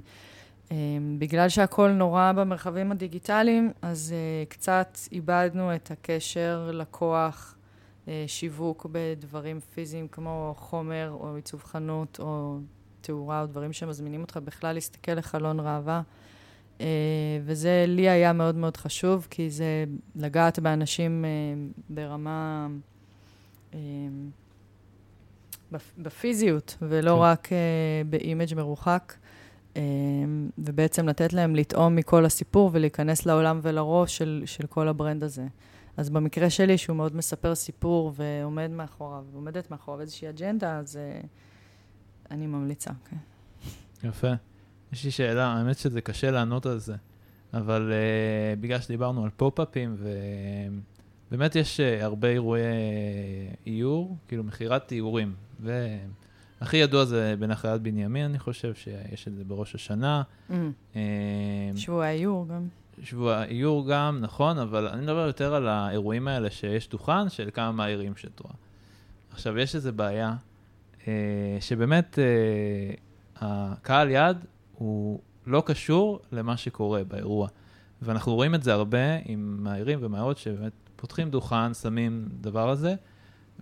אה, 0.71 0.77
בגלל 1.19 1.49
שהכל 1.49 1.91
נורא 1.91 2.31
במרחבים 2.31 2.91
הדיגיטליים, 2.91 3.71
אז 3.81 4.13
אה, 4.15 4.45
קצת 4.45 4.97
איבדנו 5.11 5.75
את 5.75 5.91
הקשר 5.91 6.71
לקוח 6.73 7.55
שיווק 8.27 8.87
בדברים 8.91 9.59
פיזיים 9.59 10.07
כמו 10.07 10.53
חומר 10.57 11.09
או 11.19 11.35
עיצוב 11.35 11.63
חנות 11.63 12.19
או 12.19 12.57
תאורה 13.01 13.41
או 13.41 13.45
דברים 13.45 13.73
שמזמינים 13.73 14.21
אותך 14.21 14.37
בכלל 14.37 14.73
להסתכל 14.73 15.11
לחלון 15.11 15.59
ראווה. 15.59 16.01
אה, 16.81 16.85
וזה 17.43 17.85
לי 17.87 18.09
היה 18.09 18.33
מאוד 18.33 18.55
מאוד 18.55 18.77
חשוב, 18.77 19.27
כי 19.29 19.49
זה 19.49 19.85
לגעת 20.15 20.59
באנשים 20.59 21.25
אה, 21.25 21.29
ברמה... 21.89 22.67
בפיזיות, 25.97 26.77
ולא 26.81 27.11
כן. 27.11 27.21
רק 27.21 27.49
ב 28.09 28.17
image 28.17 28.55
מרוחק, 28.55 29.13
ובעצם 30.57 31.09
לתת 31.09 31.33
להם 31.33 31.55
לטעום 31.55 31.95
מכל 31.95 32.25
הסיפור 32.25 32.69
ולהיכנס 32.73 33.25
לעולם 33.25 33.59
ולראש 33.63 34.17
של, 34.17 34.43
של 34.45 34.67
כל 34.67 34.87
ה 34.87 34.93
brand 34.93 35.23
הזה. 35.23 35.47
אז 35.97 36.09
במקרה 36.09 36.49
שלי, 36.49 36.77
שהוא 36.77 36.95
מאוד 36.95 37.15
מספר 37.15 37.55
סיפור 37.55 38.13
ועומד 38.15 38.71
מאחוריו, 38.71 39.23
ועומדת 39.31 39.71
מאחוריו 39.71 40.01
איזושהי 40.01 40.29
אג'נדה, 40.29 40.77
אז 40.77 40.95
uh, 40.95 41.25
אני 42.31 42.47
ממליצה, 42.47 42.91
כן. 43.09 43.17
יפה. 44.07 44.31
יש 44.93 45.05
לי 45.05 45.11
שאלה, 45.11 45.47
האמת 45.47 45.77
שזה 45.77 46.01
קשה 46.01 46.31
לענות 46.31 46.65
על 46.65 46.77
זה, 46.77 46.95
אבל 47.53 47.91
uh, 47.91 48.59
בגלל 48.59 48.79
שדיברנו 48.79 49.23
על 49.23 49.29
פופ-אפים, 49.37 49.97
ובאמת 51.29 51.55
יש 51.55 51.79
uh, 51.79 52.03
הרבה 52.03 52.27
אירועי 52.27 52.61
איור, 53.67 54.17
כאילו 54.27 54.43
מכירת 54.43 54.91
איורים, 54.91 55.33
והכי 55.59 56.77
ידוע 56.77 57.05
זה 57.05 57.35
בנחלת 57.39 57.81
בנימין, 57.81 58.25
אני 58.25 58.39
חושב 58.39 58.73
שיש 58.73 59.27
את 59.27 59.35
זה 59.35 59.43
בראש 59.43 59.75
השנה. 59.75 60.21
Mm. 60.49 60.53
שבוע 61.75 62.05
האיור 62.05 62.47
גם. 62.47 62.67
שבוע 63.03 63.43
איור 63.43 63.89
גם, 63.89 64.17
נכון, 64.21 64.57
אבל 64.57 64.87
אני 64.87 65.01
מדבר 65.01 65.27
יותר 65.27 65.53
על 65.53 65.67
האירועים 65.67 66.27
האלה 66.27 66.49
שיש 66.49 66.89
דוכן 66.89 67.29
של 67.29 67.49
כמה 67.53 67.71
מהעירים 67.71 68.15
שאת 68.15 68.39
רואה. 68.39 68.53
עכשיו, 69.31 69.57
יש 69.57 69.75
איזו 69.75 69.93
בעיה, 69.93 70.27
אה, 70.27 70.33
שבאמת 71.59 72.19
אה, 72.19 72.93
הקהל 73.35 74.09
יד 74.09 74.37
הוא 74.73 75.19
לא 75.47 75.63
קשור 75.65 76.19
למה 76.31 76.57
שקורה 76.57 77.03
באירוע. 77.03 77.47
ואנחנו 78.01 78.35
רואים 78.35 78.55
את 78.55 78.63
זה 78.63 78.73
הרבה 78.73 79.15
עם 79.25 79.57
מהעירים 79.59 79.99
ומהערות 80.01 80.37
שבאמת 80.37 80.71
פותחים 80.95 81.29
דוכן, 81.29 81.73
שמים 81.73 82.29
דבר 82.41 82.69
הזה, 82.69 82.95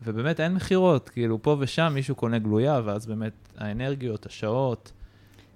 ובאמת 0.03 0.39
אין 0.39 0.53
מכירות, 0.53 1.09
כאילו 1.09 1.41
פה 1.41 1.57
ושם 1.59 1.91
מישהו 1.95 2.15
קונה 2.15 2.39
גלויה, 2.39 2.81
ואז 2.85 3.07
באמת 3.07 3.33
האנרגיות, 3.57 4.25
השעות, 4.25 4.91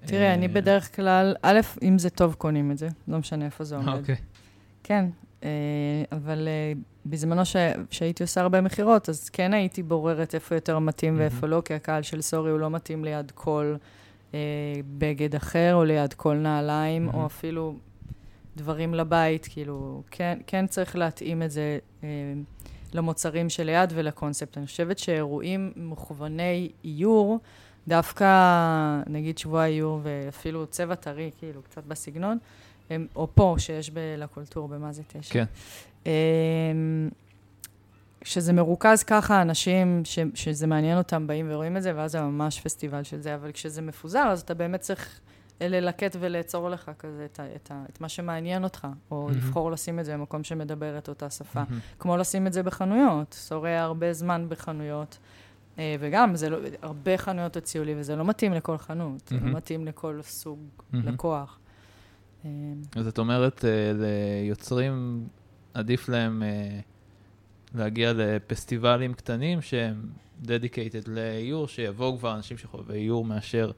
תראה, 0.05 0.33
אני 0.33 0.47
אה, 0.47 0.51
בדרך 0.51 0.95
כלל, 0.95 1.35
א', 1.41 1.59
אם 1.81 1.99
זה 1.99 2.09
טוב, 2.09 2.33
קונים 2.33 2.71
את 2.71 2.77
זה, 2.77 2.87
לא 3.07 3.17
משנה 3.17 3.45
איפה 3.45 3.63
זה 3.63 3.75
עומד. 3.75 3.99
אוקיי. 3.99 4.15
כן, 4.83 5.05
אה, 5.43 5.49
אבל 6.11 6.47
אה, 7.05 7.11
בזמנו 7.11 7.41
שהייתי 7.91 8.23
עושה 8.23 8.41
הרבה 8.41 8.61
מכירות, 8.61 9.09
אז 9.09 9.29
כן 9.29 9.53
הייתי 9.53 9.83
בוררת 9.83 10.35
איפה 10.35 10.55
יותר 10.55 10.79
מתאים 10.79 11.15
ואיפה 11.19 11.47
לא, 11.47 11.61
כי 11.65 11.73
הקהל 11.73 12.01
של 12.01 12.21
סורי 12.21 12.51
הוא 12.51 12.59
לא 12.59 12.69
מתאים 12.69 13.05
ליד 13.05 13.31
כל 13.35 13.75
בגד 14.97 15.35
אחר, 15.35 15.75
או 15.75 15.83
ליד 15.83 16.13
כל 16.13 16.35
נעליים, 16.35 17.09
או 17.13 17.25
אפילו 17.25 17.75
דברים 18.55 18.93
לבית, 18.93 19.47
כאילו, 19.51 20.03
כן, 20.11 20.37
כן 20.47 20.67
צריך 20.67 20.95
להתאים 20.95 21.43
את 21.43 21.51
זה 21.51 21.79
למוצרים 22.93 23.49
שליד 23.49 23.93
ולקונספט. 23.95 24.57
אני 24.57 24.65
חושבת 24.65 24.99
שאירועים 24.99 25.71
מוכווני 25.75 26.69
איור, 26.83 27.39
דווקא, 27.87 28.27
נגיד 29.07 29.37
שבוע 29.37 29.65
איור 29.65 29.99
ואפילו 30.03 30.67
צבע 30.67 30.95
טרי, 30.95 31.31
כאילו, 31.39 31.61
קצת 31.61 31.83
בסגנון, 31.85 32.37
הם, 32.89 33.07
או 33.15 33.27
פה, 33.35 33.55
שיש 33.57 33.89
בלקולטור, 33.89 34.67
במה 34.67 34.91
זה 34.91 35.01
תשע. 35.07 35.33
כן. 35.33 35.45
אמ, 36.05 36.11
שזה 38.23 38.53
מרוכז 38.53 39.03
ככה, 39.03 39.41
אנשים 39.41 40.01
ש, 40.05 40.19
שזה 40.33 40.67
מעניין 40.67 40.97
אותם 40.97 41.27
באים 41.27 41.47
ורואים 41.49 41.77
את 41.77 41.83
זה, 41.83 41.91
ואז 41.95 42.11
זה 42.11 42.21
ממש 42.21 42.59
פסטיבל 42.59 43.03
של 43.03 43.21
זה, 43.21 43.35
אבל 43.35 43.51
כשזה 43.51 43.81
מפוזר, 43.81 44.27
אז 44.31 44.41
אתה 44.41 44.53
באמת 44.53 44.79
צריך 44.79 45.19
ללקט 45.61 46.15
ולעצור 46.19 46.69
לך 46.69 46.91
כזה 46.99 47.25
את, 47.25 47.39
את, 47.55 47.71
את 47.89 48.01
מה 48.01 48.09
שמעניין 48.09 48.63
אותך, 48.63 48.87
או 49.11 49.29
mm-hmm. 49.29 49.33
לבחור 49.33 49.71
לשים 49.71 49.99
את 49.99 50.05
זה 50.05 50.13
במקום 50.13 50.43
שמדבר 50.43 50.97
את 50.97 51.09
אותה 51.09 51.29
שפה. 51.29 51.61
Mm-hmm. 51.61 51.99
כמו 51.99 52.17
לשים 52.17 52.47
את 52.47 52.53
זה 52.53 52.63
בחנויות. 52.63 53.35
שורד 53.47 53.69
הרבה 53.69 54.13
זמן 54.13 54.45
בחנויות. 54.49 55.17
אה, 55.79 55.95
וגם, 55.99 56.35
זה 56.35 56.49
לא, 56.49 56.57
הרבה 56.81 57.17
חנויות 57.17 57.57
הציעו 57.57 57.85
לי, 57.85 57.95
וזה 57.97 58.15
לא 58.15 58.25
מתאים 58.25 58.53
לכל 58.53 58.77
חנות, 58.77 59.27
זה 59.27 59.35
לא 59.35 59.51
מתאים 59.57 59.85
לכל 59.85 60.19
סוג 60.21 60.59
לקוח. 60.93 61.59
אה, 62.45 62.49
אז 62.95 63.07
את 63.07 63.17
אומרת, 63.17 63.65
אה, 63.65 63.91
ליוצרים, 63.95 65.27
עדיף 65.73 66.09
להם 66.09 66.43
להגיע 67.75 68.13
לפסטיבלים 68.15 69.13
קטנים 69.13 69.61
שהם 69.61 70.09
dedicated 70.43 71.07
לאיור, 71.07 71.67
שיבואו 71.67 72.17
כבר 72.17 72.35
אנשים 72.35 72.57
שחווה 72.57 72.95
איור 72.95 73.25
מאשר... 73.25 73.71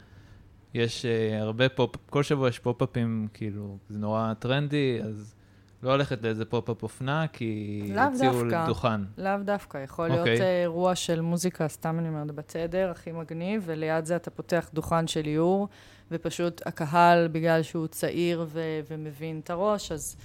יש 0.74 1.06
הרבה 1.40 1.70
פופ, 1.70 1.96
כל 2.10 2.24
שבוע 2.24 2.50
יש 2.50 2.60
פופ-אפים, 2.60 3.28
כאילו, 3.34 3.78
זה 3.90 4.00
נורא 4.00 4.34
טרנדי, 4.40 5.00
אז 5.04 5.36
לא 5.84 5.92
הולכת 5.92 6.24
לאיזה 6.24 6.46
פופ-אפ 6.46 6.84
אופנה, 6.84 7.26
כי 7.34 7.82
הציעו 7.98 8.46
לדוכן. 8.46 9.02
לאו 9.18 9.32
דווקא, 9.44 9.78
יכול 9.78 10.06
okay. 10.06 10.14
להיות 10.14 10.28
אוקיי. 10.28 10.42
אה, 10.42 10.62
אירוע 10.62 10.96
של 10.96 11.22
מוזיקה, 11.22 11.68
סתם 11.68 12.00
אני 12.00 12.08
אומרת, 12.10 12.32
בתדר, 12.32 12.90
הכי 12.92 13.12
מגניב, 13.12 13.64
וליד 13.66 14.06
זה 14.06 14.16
אתה 14.16 14.32
פותח 14.32 14.70
דוכן 14.74 15.08
של 15.08 15.26
איור, 15.26 15.68
ופשוט 16.12 16.68
הקהל, 16.68 17.28
בגלל 17.28 17.64
שהוא 17.64 17.88
צעיר 17.88 18.46
ו- 18.48 18.80
ומבין 18.90 19.40
את 19.44 19.50
הראש, 19.50 19.92
אז 19.92 20.16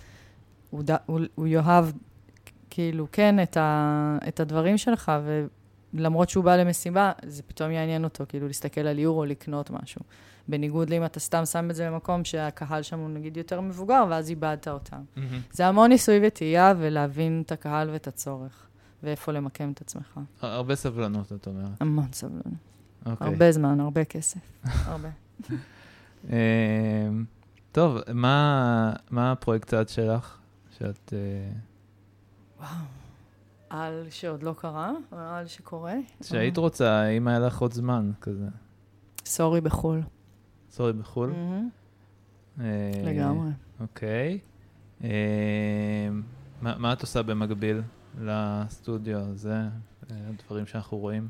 הוא, 0.70 0.82
ד- 0.86 0.96
הוא, 1.06 1.20
הוא 1.34 1.46
יאהב 1.46 1.86
כאילו, 2.70 3.06
כן, 3.12 3.42
את, 3.42 3.56
ה- 3.56 4.18
את 4.28 4.40
הדברים 4.40 4.78
שלך, 4.78 5.12
ולמרות 5.94 6.28
שהוא 6.30 6.44
בא 6.44 6.56
למסיבה, 6.56 7.12
זה 7.26 7.42
פתאום 7.42 7.70
יעניין 7.70 8.04
אותו, 8.04 8.24
כאילו, 8.28 8.46
להסתכל 8.46 8.80
על 8.80 8.98
איור 8.98 9.18
או 9.18 9.24
לקנות 9.24 9.70
משהו. 9.70 10.00
בניגוד 10.48 10.90
לאם 10.90 11.04
אתה 11.04 11.20
סתם 11.20 11.44
שם 11.44 11.70
את 11.70 11.74
זה 11.74 11.90
במקום 11.90 12.24
שהקהל 12.24 12.82
שם 12.82 12.98
הוא 12.98 13.10
נגיד 13.10 13.36
יותר 13.36 13.60
מבוגר, 13.60 14.04
ואז 14.10 14.30
איבדת 14.30 14.68
אותם. 14.68 14.96
Mm-hmm. 15.16 15.20
זה 15.52 15.66
המון 15.66 15.88
ניסוי 15.90 16.20
וטעייה, 16.26 16.74
ולהבין 16.78 17.42
את 17.46 17.52
הקהל 17.52 17.90
ואת 17.90 18.06
הצורך, 18.06 18.66
ואיפה 19.02 19.32
למקם 19.32 19.70
את 19.70 19.80
עצמך. 19.80 20.20
הרבה 20.42 20.74
סבלנות, 20.74 21.32
את 21.32 21.46
אומרת. 21.46 21.68
המון 21.80 22.06
סבלנות. 22.12 22.44
Okay. 22.44 23.10
אוקיי. 23.10 23.26
הרבה 23.28 23.52
זמן, 23.52 23.80
הרבה 23.80 24.04
כסף, 24.04 24.40
הרבה. 24.86 25.08
אמ, 26.30 27.24
טוב, 27.72 27.96
מה, 28.14 28.92
מה 29.10 29.32
הפרויקט 29.32 29.74
שלך, 29.88 30.37
שאת... 30.78 31.12
אה, 31.12 31.50
וואו. 32.58 32.68
על 33.70 34.06
שעוד 34.10 34.42
לא 34.42 34.54
קרה, 34.58 34.92
או 35.12 35.18
על 35.18 35.46
שקורה? 35.46 35.94
שהיית 36.22 36.56
רוצה, 36.56 37.08
אם 37.08 37.28
היה 37.28 37.38
לך 37.38 37.58
עוד 37.58 37.72
זמן 37.72 38.10
כזה. 38.20 38.46
סורי 39.24 39.60
בחו"ל. 39.60 40.02
סורי 40.70 40.92
בחו"ל? 40.92 41.32
Mm-hmm. 41.32 42.60
אה, 42.60 42.90
לגמרי. 43.04 43.50
אוקיי. 43.80 44.38
אה, 45.04 46.08
מה 46.62 46.92
את 46.92 47.00
עושה 47.02 47.22
במקביל 47.22 47.82
לסטודיו 48.20 49.18
הזה, 49.18 49.62
הדברים 50.10 50.66
שאנחנו 50.66 50.98
רואים? 50.98 51.28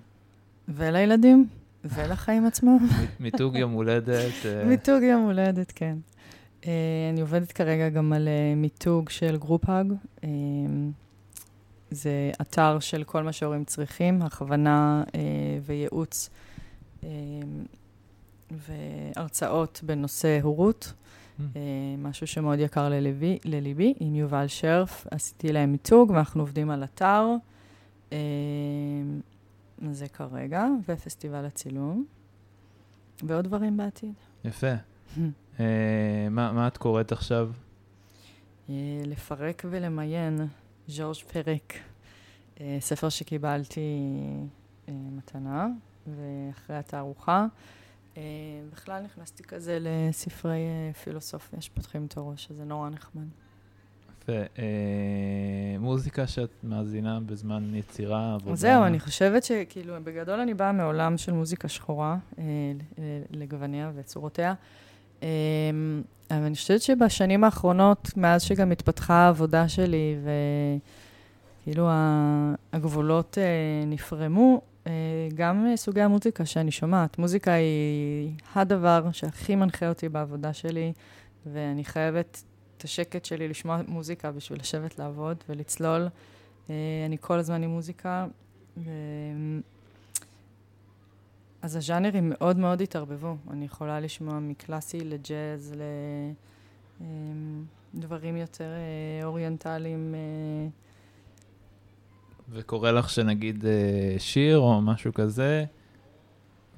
ולילדים, 0.68 1.48
ולחיים 1.84 2.46
עצמם. 2.46 2.78
מיתוג 3.20 3.56
יום 3.56 3.72
הולדת. 3.72 4.46
אה. 4.46 4.64
מיתוג 4.64 5.02
יום 5.02 5.22
הולדת, 5.22 5.72
כן. 5.74 5.96
אני 6.64 7.20
עובדת 7.20 7.52
כרגע 7.52 7.88
גם 7.88 8.12
על 8.12 8.28
מיתוג 8.56 9.08
של 9.08 9.36
Group 9.36 9.68
Hug. 9.68 9.92
זה 11.90 12.30
אתר 12.40 12.78
של 12.80 13.04
כל 13.04 13.22
מה 13.22 13.32
שהורים 13.32 13.64
צריכים, 13.64 14.22
הכוונה 14.22 15.04
וייעוץ 15.62 16.30
והרצאות 18.50 19.80
בנושא 19.86 20.38
הורות, 20.42 20.92
mm. 20.92 21.42
אה, 21.56 21.60
משהו 21.98 22.26
שמאוד 22.26 22.58
יקר 22.58 22.88
ללבי, 22.88 23.38
לליבי, 23.44 23.94
עם 24.00 24.14
יובל 24.14 24.48
שרף. 24.48 25.06
עשיתי 25.10 25.52
להם 25.52 25.72
מיתוג, 25.72 26.10
ואנחנו 26.10 26.42
עובדים 26.42 26.70
על 26.70 26.84
אתר. 26.84 27.26
אה, 28.12 28.18
זה 29.92 30.08
כרגע, 30.08 30.66
ופסטיבל 30.88 31.44
הצילום, 31.44 32.04
ועוד 33.22 33.44
דברים 33.44 33.76
בעתיד. 33.76 34.14
יפה. 34.44 34.72
אה, 35.60 35.64
מה, 36.30 36.52
מה 36.52 36.66
את 36.66 36.76
קוראת 36.76 37.12
עכשיו? 37.12 37.50
לפרק 39.04 39.62
ולמיין, 39.70 40.40
ז'ורג' 40.88 41.16
פרק. 41.32 41.74
ספר 42.80 43.08
שקיבלתי 43.08 44.00
מתנה, 44.88 45.68
ואחרי 46.06 46.76
התערוכה. 46.76 47.46
אה, 48.18 48.22
בכלל 48.72 49.02
נכנסתי 49.02 49.42
כזה 49.42 49.78
לספרי 49.80 50.56
אה, 50.56 50.92
פילוסופיה 50.92 51.60
שפותחים 51.60 52.06
את 52.06 52.16
הראש, 52.16 52.44
שזה 52.44 52.64
נורא 52.64 52.90
נחמד. 52.90 53.26
יפה. 54.22 54.32
אה, 54.32 55.78
מוזיקה 55.78 56.26
שאת 56.26 56.50
מאזינה 56.62 57.20
בזמן 57.20 57.74
יצירה, 57.74 58.34
עבודה? 58.34 58.56
זהו, 58.56 58.84
אני 58.84 59.00
חושבת 59.00 59.44
שכאילו, 59.44 59.94
בגדול 60.04 60.40
אני 60.40 60.54
באה 60.54 60.72
מעולם 60.72 61.18
של 61.18 61.32
מוזיקה 61.32 61.68
שחורה, 61.68 62.16
לגווניה 63.30 63.92
וצורותיה. 63.94 64.54
אבל 66.30 66.42
אני 66.42 66.54
חושבת 66.54 66.82
שבשנים 66.82 67.44
האחרונות, 67.44 68.10
מאז 68.16 68.42
שגם 68.42 68.72
התפתחה 68.72 69.14
העבודה 69.14 69.68
שלי, 69.68 70.16
כאילו 71.62 71.88
הגבולות 72.72 73.38
נפרמו. 73.86 74.60
גם 75.34 75.66
סוגי 75.76 76.00
המוזיקה 76.00 76.46
שאני 76.46 76.70
שומעת. 76.70 77.18
מוזיקה 77.18 77.52
היא 77.52 78.30
הדבר 78.54 79.08
שהכי 79.12 79.56
מנחה 79.56 79.88
אותי 79.88 80.08
בעבודה 80.08 80.52
שלי, 80.52 80.92
ואני 81.46 81.84
חייבת 81.84 82.42
את 82.76 82.84
השקט 82.84 83.24
שלי 83.24 83.48
לשמוע 83.48 83.80
מוזיקה 83.88 84.32
בשביל 84.32 84.60
לשבת 84.60 84.98
לעבוד 84.98 85.36
ולצלול. 85.48 86.08
אני 87.06 87.16
כל 87.20 87.38
הזמן 87.38 87.62
עם 87.62 87.70
מוזיקה. 87.70 88.26
ו... 88.76 88.90
אז 91.62 91.76
הז'אנרים 91.76 92.28
מאוד 92.34 92.56
מאוד 92.56 92.80
התערבבו. 92.80 93.36
אני 93.50 93.64
יכולה 93.64 94.00
לשמוע 94.00 94.38
מקלאסי 94.38 95.00
לג'אז, 95.00 95.74
לדברים 97.94 98.34
אמ, 98.34 98.40
יותר 98.40 98.64
אה, 98.64 99.24
אוריינטליים. 99.26 100.14
אה. 100.14 100.68
וקורה 102.50 102.92
לך 102.92 103.10
שנגיד 103.10 103.64
אה, 103.66 104.14
שיר 104.18 104.58
או 104.58 104.80
משהו 104.82 105.14
כזה, 105.14 105.64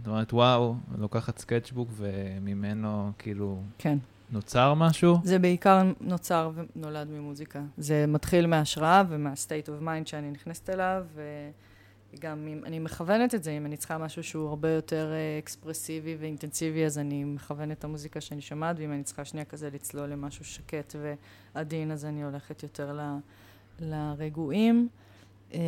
את 0.02 0.06
אומרת, 0.06 0.32
וואו, 0.32 0.74
לוקחת 0.98 1.38
סקצ'בוק 1.38 1.88
וממנו 1.96 3.12
כאילו... 3.18 3.62
כן. 3.78 3.98
נוצר 4.32 4.74
משהו? 4.74 5.18
זה 5.24 5.38
בעיקר 5.38 5.82
נוצר 6.00 6.50
ונולד 6.54 7.08
ממוזיקה. 7.10 7.62
זה 7.78 8.04
מתחיל 8.08 8.46
מהשראה 8.46 9.02
ומה-state 9.08 9.66
of 9.66 9.84
mind 9.84 10.06
שאני 10.06 10.30
נכנסת 10.30 10.70
אליו, 10.70 11.04
וגם 12.14 12.46
אם 12.46 12.64
אני 12.64 12.78
מכוונת 12.78 13.34
את 13.34 13.44
זה, 13.44 13.50
אם 13.50 13.66
אני 13.66 13.76
צריכה 13.76 13.98
משהו 13.98 14.22
שהוא 14.22 14.48
הרבה 14.48 14.70
יותר 14.70 15.12
אה, 15.12 15.38
אקספרסיבי 15.38 16.16
ואינטנסיבי, 16.20 16.84
אז 16.84 16.98
אני 16.98 17.24
מכוונת 17.24 17.78
את 17.78 17.84
המוזיקה 17.84 18.20
שאני 18.20 18.40
שומעת, 18.40 18.76
ואם 18.78 18.92
אני 18.92 19.02
צריכה 19.02 19.24
שנייה 19.24 19.44
כזה 19.44 19.70
לצלול 19.70 20.08
למשהו 20.08 20.44
שקט 20.44 20.96
ועדין, 21.54 21.90
אז 21.90 22.04
אני 22.04 22.24
הולכת 22.24 22.62
יותר 22.62 22.92
ל, 22.92 23.16
לרגועים. 23.80 24.88
אה, 25.54 25.60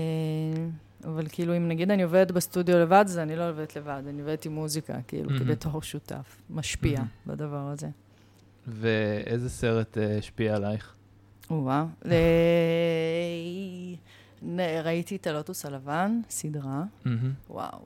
אבל 1.05 1.27
כאילו, 1.29 1.57
אם 1.57 1.69
נגיד 1.69 1.91
אני 1.91 2.03
עובדת 2.03 2.31
בסטודיו 2.31 2.79
לבד, 2.79 3.05
אז 3.07 3.19
אני 3.19 3.37
לא 3.37 3.49
עובדת 3.51 3.77
לבד, 3.77 4.03
אני 4.09 4.21
עובדת 4.21 4.45
עם 4.45 4.53
מוזיקה, 4.53 4.95
כאילו, 5.09 5.31
mm-hmm. 5.31 5.45
בתור 5.45 5.83
שותף, 5.83 6.43
משפיע 6.51 6.99
mm-hmm. 6.99 7.29
בדבר 7.29 7.69
הזה. 7.69 7.89
ואיזה 8.67 9.51
סרט 9.51 9.99
אה, 9.99 10.19
השפיע 10.19 10.57
עלייך? 10.57 10.95
וואו. 11.51 11.87
ראיתי 14.85 15.17
את 15.17 15.27
הלוטוס 15.27 15.67
הלבן, 15.67 16.21
סדרה. 16.31 16.83
וואו. 17.51 17.81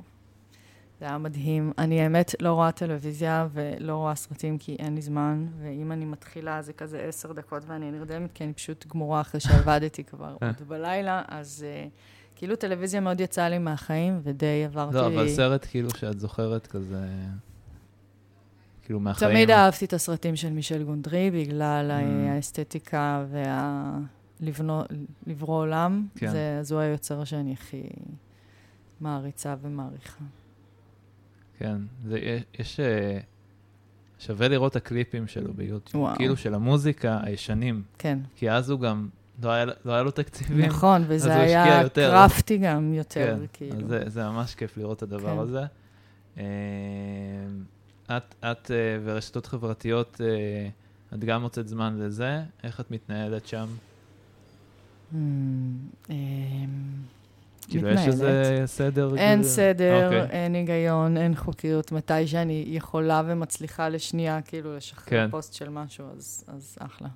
זה 1.00 1.06
היה 1.06 1.18
מדהים. 1.18 1.72
אני 1.78 2.00
האמת 2.00 2.34
לא 2.40 2.52
רואה 2.52 2.72
טלוויזיה 2.72 3.48
ולא 3.52 3.96
רואה 3.96 4.14
סרטים 4.14 4.58
כי 4.58 4.76
אין 4.78 4.94
לי 4.94 5.02
זמן, 5.02 5.46
ואם 5.62 5.92
אני 5.92 6.04
מתחילה 6.04 6.62
זה 6.62 6.72
כזה 6.72 7.00
עשר 7.00 7.32
דקות 7.32 7.62
ואני 7.66 7.90
נרדמת, 7.90 8.32
כי 8.32 8.44
אני 8.44 8.52
פשוט 8.52 8.86
גמורה 8.86 9.20
אחרי 9.20 9.40
שעבדתי 9.40 10.04
כבר 10.04 10.36
אה. 10.42 10.46
עוד 10.46 10.68
בלילה, 10.68 11.22
אז 11.28 11.64
uh, 11.64 11.90
כאילו 12.36 12.56
טלוויזיה 12.56 13.00
מאוד 13.00 13.20
יצאה 13.20 13.48
לי 13.48 13.58
מהחיים, 13.58 14.20
ודי 14.22 14.64
עברתי... 14.64 14.94
לא, 14.94 15.06
אבל 15.06 15.28
סרט 15.28 15.66
כאילו 15.70 15.90
שאת 15.90 16.20
זוכרת 16.20 16.66
כזה... 16.66 17.06
כאילו 18.82 19.00
מהחיים. 19.00 19.30
תמיד 19.30 19.50
אהבתי 19.50 19.84
את 19.84 19.92
הסרטים 19.92 20.36
של 20.36 20.50
מישל 20.50 20.82
גונדרי, 20.82 21.30
בגלל 21.30 21.90
mm. 21.90 22.28
ולברוא 24.40 25.56
עולם. 25.56 26.06
כן. 26.16 26.30
זה, 26.30 26.58
זו 26.62 26.80
היוצר 26.80 27.24
שאני 27.24 27.52
הכי 27.52 27.82
מעריצה 29.00 29.54
ומעריכה. 29.62 30.24
כן, 31.58 31.76
זה, 32.04 32.18
יש... 32.18 32.42
יש 32.58 32.80
אה, 32.80 33.18
שווה 34.18 34.48
לראות 34.48 34.70
את 34.70 34.76
הקליפים 34.76 35.26
שלו 35.26 35.54
ביוטיוב. 35.54 36.02
וואו. 36.02 36.16
כאילו 36.16 36.36
של 36.36 36.54
המוזיקה 36.54 37.20
הישנים. 37.22 37.82
כן. 37.98 38.18
כי 38.36 38.50
אז 38.50 38.70
הוא 38.70 38.80
גם, 38.80 39.08
לא 39.42 39.50
היה, 39.50 39.64
לא 39.84 39.92
היה 39.92 40.02
לו 40.02 40.10
תקציבים. 40.10 40.66
נכון, 40.66 41.04
וזה 41.06 41.36
היה 41.36 41.88
קרפטי 41.88 42.58
גם 42.58 42.94
יותר, 42.94 43.36
כן, 43.40 43.46
כאילו. 43.52 43.80
אז 43.80 43.88
זה, 43.88 44.02
זה 44.06 44.24
ממש 44.24 44.54
כיף 44.54 44.76
לראות 44.76 44.98
את 44.98 45.02
הדבר 45.02 45.34
כן. 45.34 45.38
הזה. 45.38 45.64
אה, 46.38 46.44
את, 48.16 48.34
את 48.44 48.66
uh, 48.66 48.70
ורשתות 49.04 49.46
חברתיות, 49.46 50.20
את 51.14 51.24
גם 51.24 51.42
מוצאת 51.42 51.68
זמן 51.68 51.98
לזה? 51.98 52.42
איך 52.62 52.80
את 52.80 52.90
מתנהלת 52.90 53.46
שם? 53.46 53.66
Mm, 55.12 55.16
um, 56.06 56.10
כאילו, 57.68 57.88
יש 57.88 58.06
איזה 58.06 58.62
סדר? 58.66 59.16
אין 59.16 59.38
כאילו... 59.38 59.54
סדר. 59.54 60.04
אוקיי. 60.04 60.22
אין 60.30 60.54
היגיון, 60.54 61.16
אין 61.16 61.34
חוקיות. 61.34 61.92
מתי 61.92 62.26
שאני 62.26 62.64
יכולה 62.66 63.22
ומצליחה 63.26 63.88
לשנייה, 63.88 64.42
כאילו, 64.42 64.76
לשחרר 64.76 65.10
כן. 65.10 65.30
פוסט 65.30 65.54
של 65.54 65.68
משהו, 65.68 66.06
אז, 66.48 66.78
אחלה. 66.78 67.08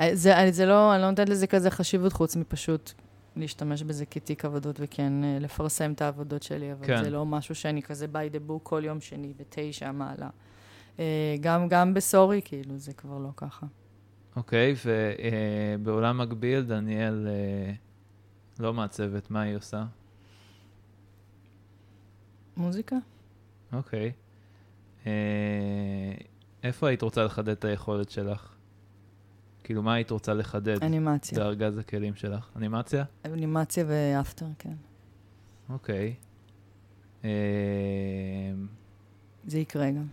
אה, 0.00 0.10
זה, 0.22 0.34
זה 0.50 0.66
לא, 0.66 0.94
אני 0.94 1.02
לא 1.02 1.10
נותנת 1.10 1.28
לזה 1.28 1.46
כזה 1.46 1.70
חשיבות, 1.70 2.12
חוץ 2.12 2.36
מפשוט 2.36 2.92
להשתמש 3.36 3.82
בזה 3.82 4.06
כתיק 4.06 4.44
עבודות 4.44 4.76
וכן 4.78 5.24
אה, 5.24 5.38
לפרסם 5.40 5.92
את 5.92 6.02
העבודות 6.02 6.42
שלי, 6.42 6.72
אבל 6.72 6.86
כן. 6.86 7.04
זה 7.04 7.10
לא 7.10 7.26
משהו 7.26 7.54
שאני 7.54 7.82
כזה 7.82 8.06
by 8.12 8.34
the 8.34 8.50
book 8.50 8.60
כל 8.62 8.82
יום 8.84 9.00
שני 9.00 9.32
בתשע 9.36 9.92
מעלה. 9.92 10.28
אה, 10.98 11.36
גם, 11.40 11.68
גם 11.68 11.94
בסורי, 11.94 12.40
כאילו, 12.44 12.78
זה 12.78 12.92
כבר 12.92 13.18
לא 13.18 13.30
ככה. 13.36 13.66
אוקיי, 14.36 14.74
ובעולם 14.84 16.18
מקביל, 16.18 16.62
דניאל 16.62 17.28
אה, 17.28 17.72
לא 18.58 18.74
מעצבת, 18.74 19.30
מה 19.30 19.40
היא 19.40 19.56
עושה? 19.56 19.84
מוזיקה. 22.56 22.96
אוקיי. 23.72 24.12
איפה 26.62 26.88
היית 26.88 27.02
רוצה 27.02 27.24
לחדד 27.24 27.48
את 27.48 27.64
היכולת 27.64 28.10
שלך? 28.10 28.54
כאילו, 29.64 29.82
מה 29.82 29.94
היית 29.94 30.10
רוצה 30.10 30.34
לחדד? 30.34 30.84
אנימציה. 30.84 31.38
בארגז 31.38 31.78
הכלים 31.78 32.14
שלך. 32.14 32.50
אנימציה? 32.56 33.04
אנימציה 33.24 33.84
ואפטר, 33.88 34.46
כן. 34.58 34.74
אוקיי. 35.68 36.14
אמ, 37.24 37.28
זה 39.46 39.58
יקרה 39.58 39.90
גם. 39.90 40.06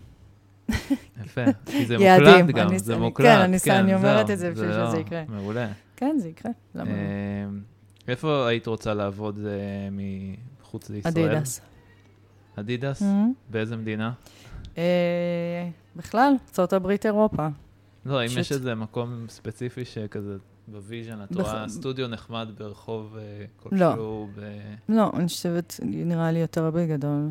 יפה, 1.26 1.41
כי 1.65 1.86
זה 1.86 1.97
מוקלט 1.97 2.55
גם, 2.55 2.78
זה 2.78 2.97
מוקלט. 2.97 3.28
כן, 3.28 3.39
אני, 3.41 3.59
כן, 3.59 3.76
אני 3.76 3.95
אומרת 3.95 4.30
את 4.30 4.39
זה 4.39 4.51
בשביל 4.51 4.72
שזה 4.72 4.80
לא, 4.80 4.97
יקרה. 4.97 5.24
מעולה. 5.28 5.67
כן, 5.95 6.15
זה 6.19 6.30
יקרה, 6.30 6.51
למה 6.76 6.89
לא? 6.89 6.95
אמ, 7.49 7.61
איפה 8.07 8.47
היית 8.47 8.67
רוצה 8.67 8.93
לעבוד 8.93 9.38
uh, 9.38 9.41
מחוץ 10.61 10.89
לישראל? 10.89 11.30
אדידס. 11.30 11.61
אדידס? 12.55 13.01
Mm-hmm. 13.01 13.49
באיזה 13.49 13.78
מדינה? 13.78 14.11
Uh, 14.76 14.78
בכלל, 15.95 16.34
ארה"ב, 16.59 16.89
אירופה. 17.05 17.47
לא, 18.05 18.22
אם 18.22 18.30
יש 18.39 18.51
איזה 18.51 18.76
מקום 18.76 19.26
ספציפי 19.30 19.86
שכזה 19.86 20.38
ב 20.67 20.74
vision, 20.74 21.23
את 21.24 21.36
רואה 21.36 21.69
סטודיו 21.69 22.07
נחמד 22.07 22.47
ברחוב 22.57 23.17
אה, 23.17 23.45
כלשהו? 23.57 24.30
לא, 24.38 24.95
לא, 24.95 25.11
אני 25.15 25.28
חושבת, 25.28 25.80
נראה 25.84 26.32
לי 26.32 26.39
יותר 26.39 26.72
בגדול. 26.72 27.30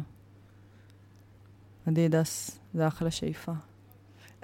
אדידס, 1.89 2.61
זה 2.75 2.87
אחלה 2.87 3.11
שאיפה. 3.11 3.53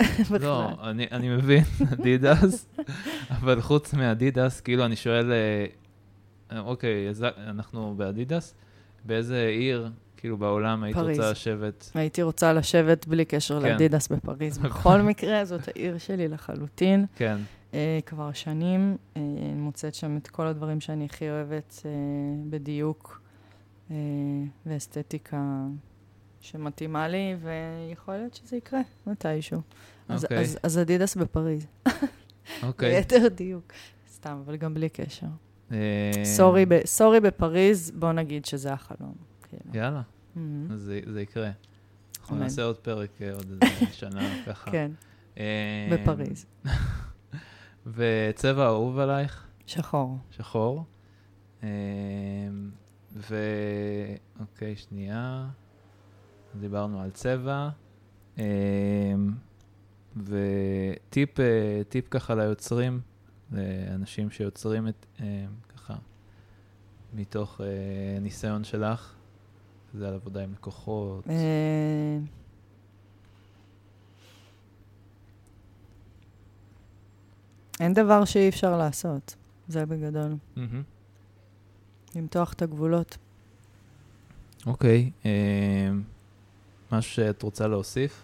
לא, 0.41 0.91
אני, 0.91 1.07
אני 1.13 1.29
מבין, 1.29 1.65
אדידס, 1.93 2.69
אבל 3.31 3.61
חוץ 3.61 3.95
מאדידס, 3.95 4.61
כאילו 4.61 4.85
אני 4.85 4.97
שואל, 4.97 5.33
אה, 5.33 6.61
אוקיי, 6.61 7.09
אנחנו 7.37 7.95
באדידס, 7.97 8.55
באיזה 9.05 9.47
עיר 9.47 9.91
כאילו 10.17 10.37
בעולם 10.37 10.83
היית 10.83 10.97
פריז. 10.97 11.19
רוצה 11.19 11.31
לשבת... 11.31 11.91
הייתי 11.95 12.23
רוצה 12.23 12.53
לשבת 12.53 13.07
בלי 13.07 13.25
קשר 13.25 13.61
כן. 13.61 13.69
לאדידס 13.69 14.09
בפריז. 14.09 14.59
בכל 14.65 15.03
מקרה, 15.03 15.45
זאת 15.45 15.69
העיר 15.69 15.99
שלי 15.99 16.29
לחלוטין. 16.29 17.07
כן. 17.17 17.37
Uh, 17.73 17.75
כבר 18.07 18.33
שנים, 18.33 18.97
uh, 18.97 19.17
אני 19.17 19.55
מוצאת 19.55 19.95
שם 19.95 20.17
את 20.17 20.29
כל 20.29 20.47
הדברים 20.47 20.81
שאני 20.81 21.05
הכי 21.05 21.31
אוהבת 21.31 21.83
uh, 21.83 21.87
בדיוק, 22.51 23.21
uh, 23.89 23.93
ואסתטיקה 24.67 25.67
שמתאימה 26.47 27.09
לי, 27.09 27.37
ויכול 27.43 28.15
להיות 28.15 28.35
שזה 28.35 28.57
יקרה 28.57 28.81
מתישהו. 29.07 29.61
אז, 30.09 30.25
אוקיי. 30.25 30.39
אז, 30.39 30.59
אז 30.63 30.79
אדידס 30.79 31.17
בפריז. 31.17 31.67
אוקיי. 32.63 32.95
ליתר 32.95 33.29
דיוק. 33.29 33.73
סתם, 34.13 34.43
אבל 34.45 34.57
גם 34.57 34.75
בלי 34.75 34.89
קשר. 34.89 35.27
סורי, 36.25 36.67
סורי 36.85 37.21
בפריז, 37.21 37.91
בוא 37.91 38.13
נגיד 38.13 38.45
שזה 38.45 38.73
החלום. 38.73 39.15
כאילו. 39.49 39.77
יאללה, 39.79 40.03
mm-hmm. 40.03 40.73
אז 40.73 40.81
זה, 40.81 41.01
זה 41.07 41.23
יקרה. 41.23 41.51
אנחנו 42.21 42.37
נעשה 42.37 42.63
עוד 42.63 42.77
פרק 42.77 43.23
אה, 43.23 43.33
עוד 43.33 43.51
איזה 43.51 43.93
שנה 44.01 44.45
ככה. 44.47 44.71
כן, 44.71 44.91
אמ, 45.37 45.43
בפריז. 45.91 46.47
וצבע 47.95 48.67
אהוב 48.67 48.99
עלייך? 48.99 49.47
שחור. 49.67 50.19
שחור. 50.31 50.85
אמ, 51.63 51.69
ו... 53.17 53.37
אוקיי, 54.41 54.77
שנייה. 54.77 55.49
דיברנו 56.61 57.01
על 57.01 57.11
צבע. 57.11 57.69
אמ, 58.39 58.43
וטיפ 60.17 61.41
אה, 61.41 61.83
טיפ 61.89 62.09
ככה 62.11 62.35
ליוצרים, 62.35 63.01
לאנשים 63.53 64.31
שיוצרים 64.31 64.89
את, 64.89 65.07
ככה, 65.69 65.95
מתוך 67.15 67.61
אה, 67.61 68.21
ניסיון 68.21 68.65
שלך, 68.65 69.15
זה 69.95 70.09
על 70.09 70.15
עבודה 70.15 70.43
עם 70.43 70.53
לקוחות. 70.53 71.29
אה, 71.29 72.19
אין 77.81 77.93
דבר 77.93 78.25
שאי 78.25 78.49
אפשר 78.49 78.79
לעשות, 78.79 79.37
זה 79.69 79.87
בגדול. 79.87 80.37
למתוח 82.15 82.53
את 82.53 82.63
הגבולות. 82.63 83.19
אוקיי, 84.67 85.11
אה, 85.27 85.91
משהו 86.93 87.13
שאת 87.15 87.43
רוצה 87.43 87.67
להוסיף? 87.67 88.23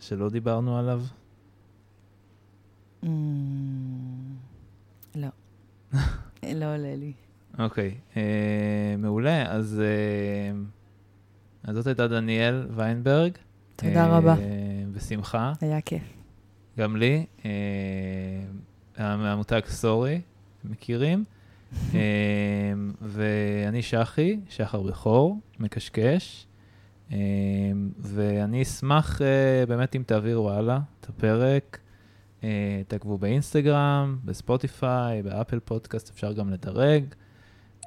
שלא 0.00 0.30
דיברנו 0.30 0.78
עליו? 0.78 1.02
Mm, 3.04 3.06
לא. 5.14 5.28
לא 6.54 6.74
עולה 6.74 6.96
לי. 6.96 7.12
אוקיי, 7.58 7.94
אה, 8.16 8.94
מעולה. 8.98 9.52
אז, 9.52 9.80
אה, 9.80 10.58
אז 11.64 11.76
זאת 11.76 11.86
הייתה 11.86 12.08
דניאל 12.08 12.66
ויינברג. 12.70 13.32
תודה 13.76 14.06
אה, 14.06 14.18
רבה. 14.18 14.34
בשמחה. 14.92 15.52
היה 15.60 15.80
כיף. 15.80 16.02
גם 16.78 16.96
לי. 16.96 17.26
מהמותג 18.98 19.60
סורי, 19.66 20.20
מכירים. 20.64 21.24
אה, 21.94 22.00
ואני 23.02 23.82
שחי, 23.82 24.40
שחר 24.48 24.82
בכור, 24.82 25.40
מקשקש. 25.58 26.46
אה, 27.12 27.18
ואני 27.98 28.62
אשמח 28.62 29.22
אה, 29.22 29.66
באמת 29.66 29.96
אם 29.96 30.02
תעבירו 30.06 30.50
הלאה 30.50 30.78
את 31.00 31.08
הפרק. 31.08 31.78
אה, 32.44 32.82
תעקבו 32.88 33.18
באינסטגרם, 33.18 34.18
בספוטיפיי, 34.24 35.22
באפל 35.22 35.58
פודקאסט, 35.60 36.10
אפשר 36.10 36.32
גם 36.32 36.50
לדרג. 36.50 37.04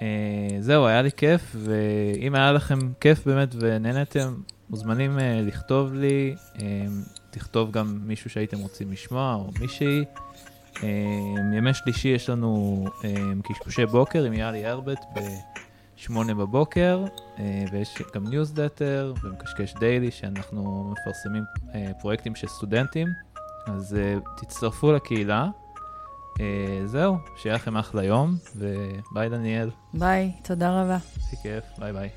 אה, 0.01 0.47
זהו, 0.59 0.85
היה 0.85 1.01
לי 1.01 1.11
כיף, 1.11 1.55
ואם 1.59 2.35
היה 2.35 2.51
לכם 2.51 2.79
כיף 2.99 3.25
באמת 3.25 3.55
ונהנתם, 3.59 4.35
מוזמנים 4.69 5.17
לכתוב 5.41 5.93
לי, 5.93 6.35
אה, 6.61 6.85
תכתוב 7.31 7.71
גם 7.71 7.99
מישהו 8.03 8.29
שהייתם 8.29 8.57
רוצים 8.59 8.91
לשמוע, 8.91 9.33
או 9.33 9.51
מישהי. 9.61 10.03
אה, 10.83 11.57
ימי 11.57 11.73
שלישי 11.73 12.07
יש 12.07 12.29
לנו 12.29 12.83
אה, 13.03 13.09
קשקושי 13.43 13.85
בוקר 13.85 14.23
עם 14.23 14.33
יאלי 14.33 14.65
הרבט 14.65 15.05
ב-8 15.13 16.33
בבוקר, 16.33 17.05
אה, 17.39 17.63
ויש 17.71 18.01
גם 18.15 18.27
ניוזלטר 18.27 19.13
ומקשקש 19.23 19.73
daily, 19.79 20.11
שאנחנו 20.11 20.91
מפרסמים 20.91 21.43
אה, 21.75 21.91
פרויקטים 22.01 22.35
של 22.35 22.47
סטודנטים. 22.47 23.07
אז 23.65 23.97
uh, 23.97 24.41
תצטרפו 24.41 24.91
לקהילה. 24.91 25.47
זהו, 26.85 27.17
שיהיה 27.37 27.55
לכם 27.55 27.77
אחלה 27.77 28.03
יום, 28.03 28.35
וביי 28.55 29.29
דניאל. 29.29 29.69
ביי, 29.93 30.31
תודה 30.43 30.81
רבה. 30.81 30.97
איזה 31.15 31.37
כיף, 31.43 31.63
ביי 31.79 31.93
ביי. 31.93 32.09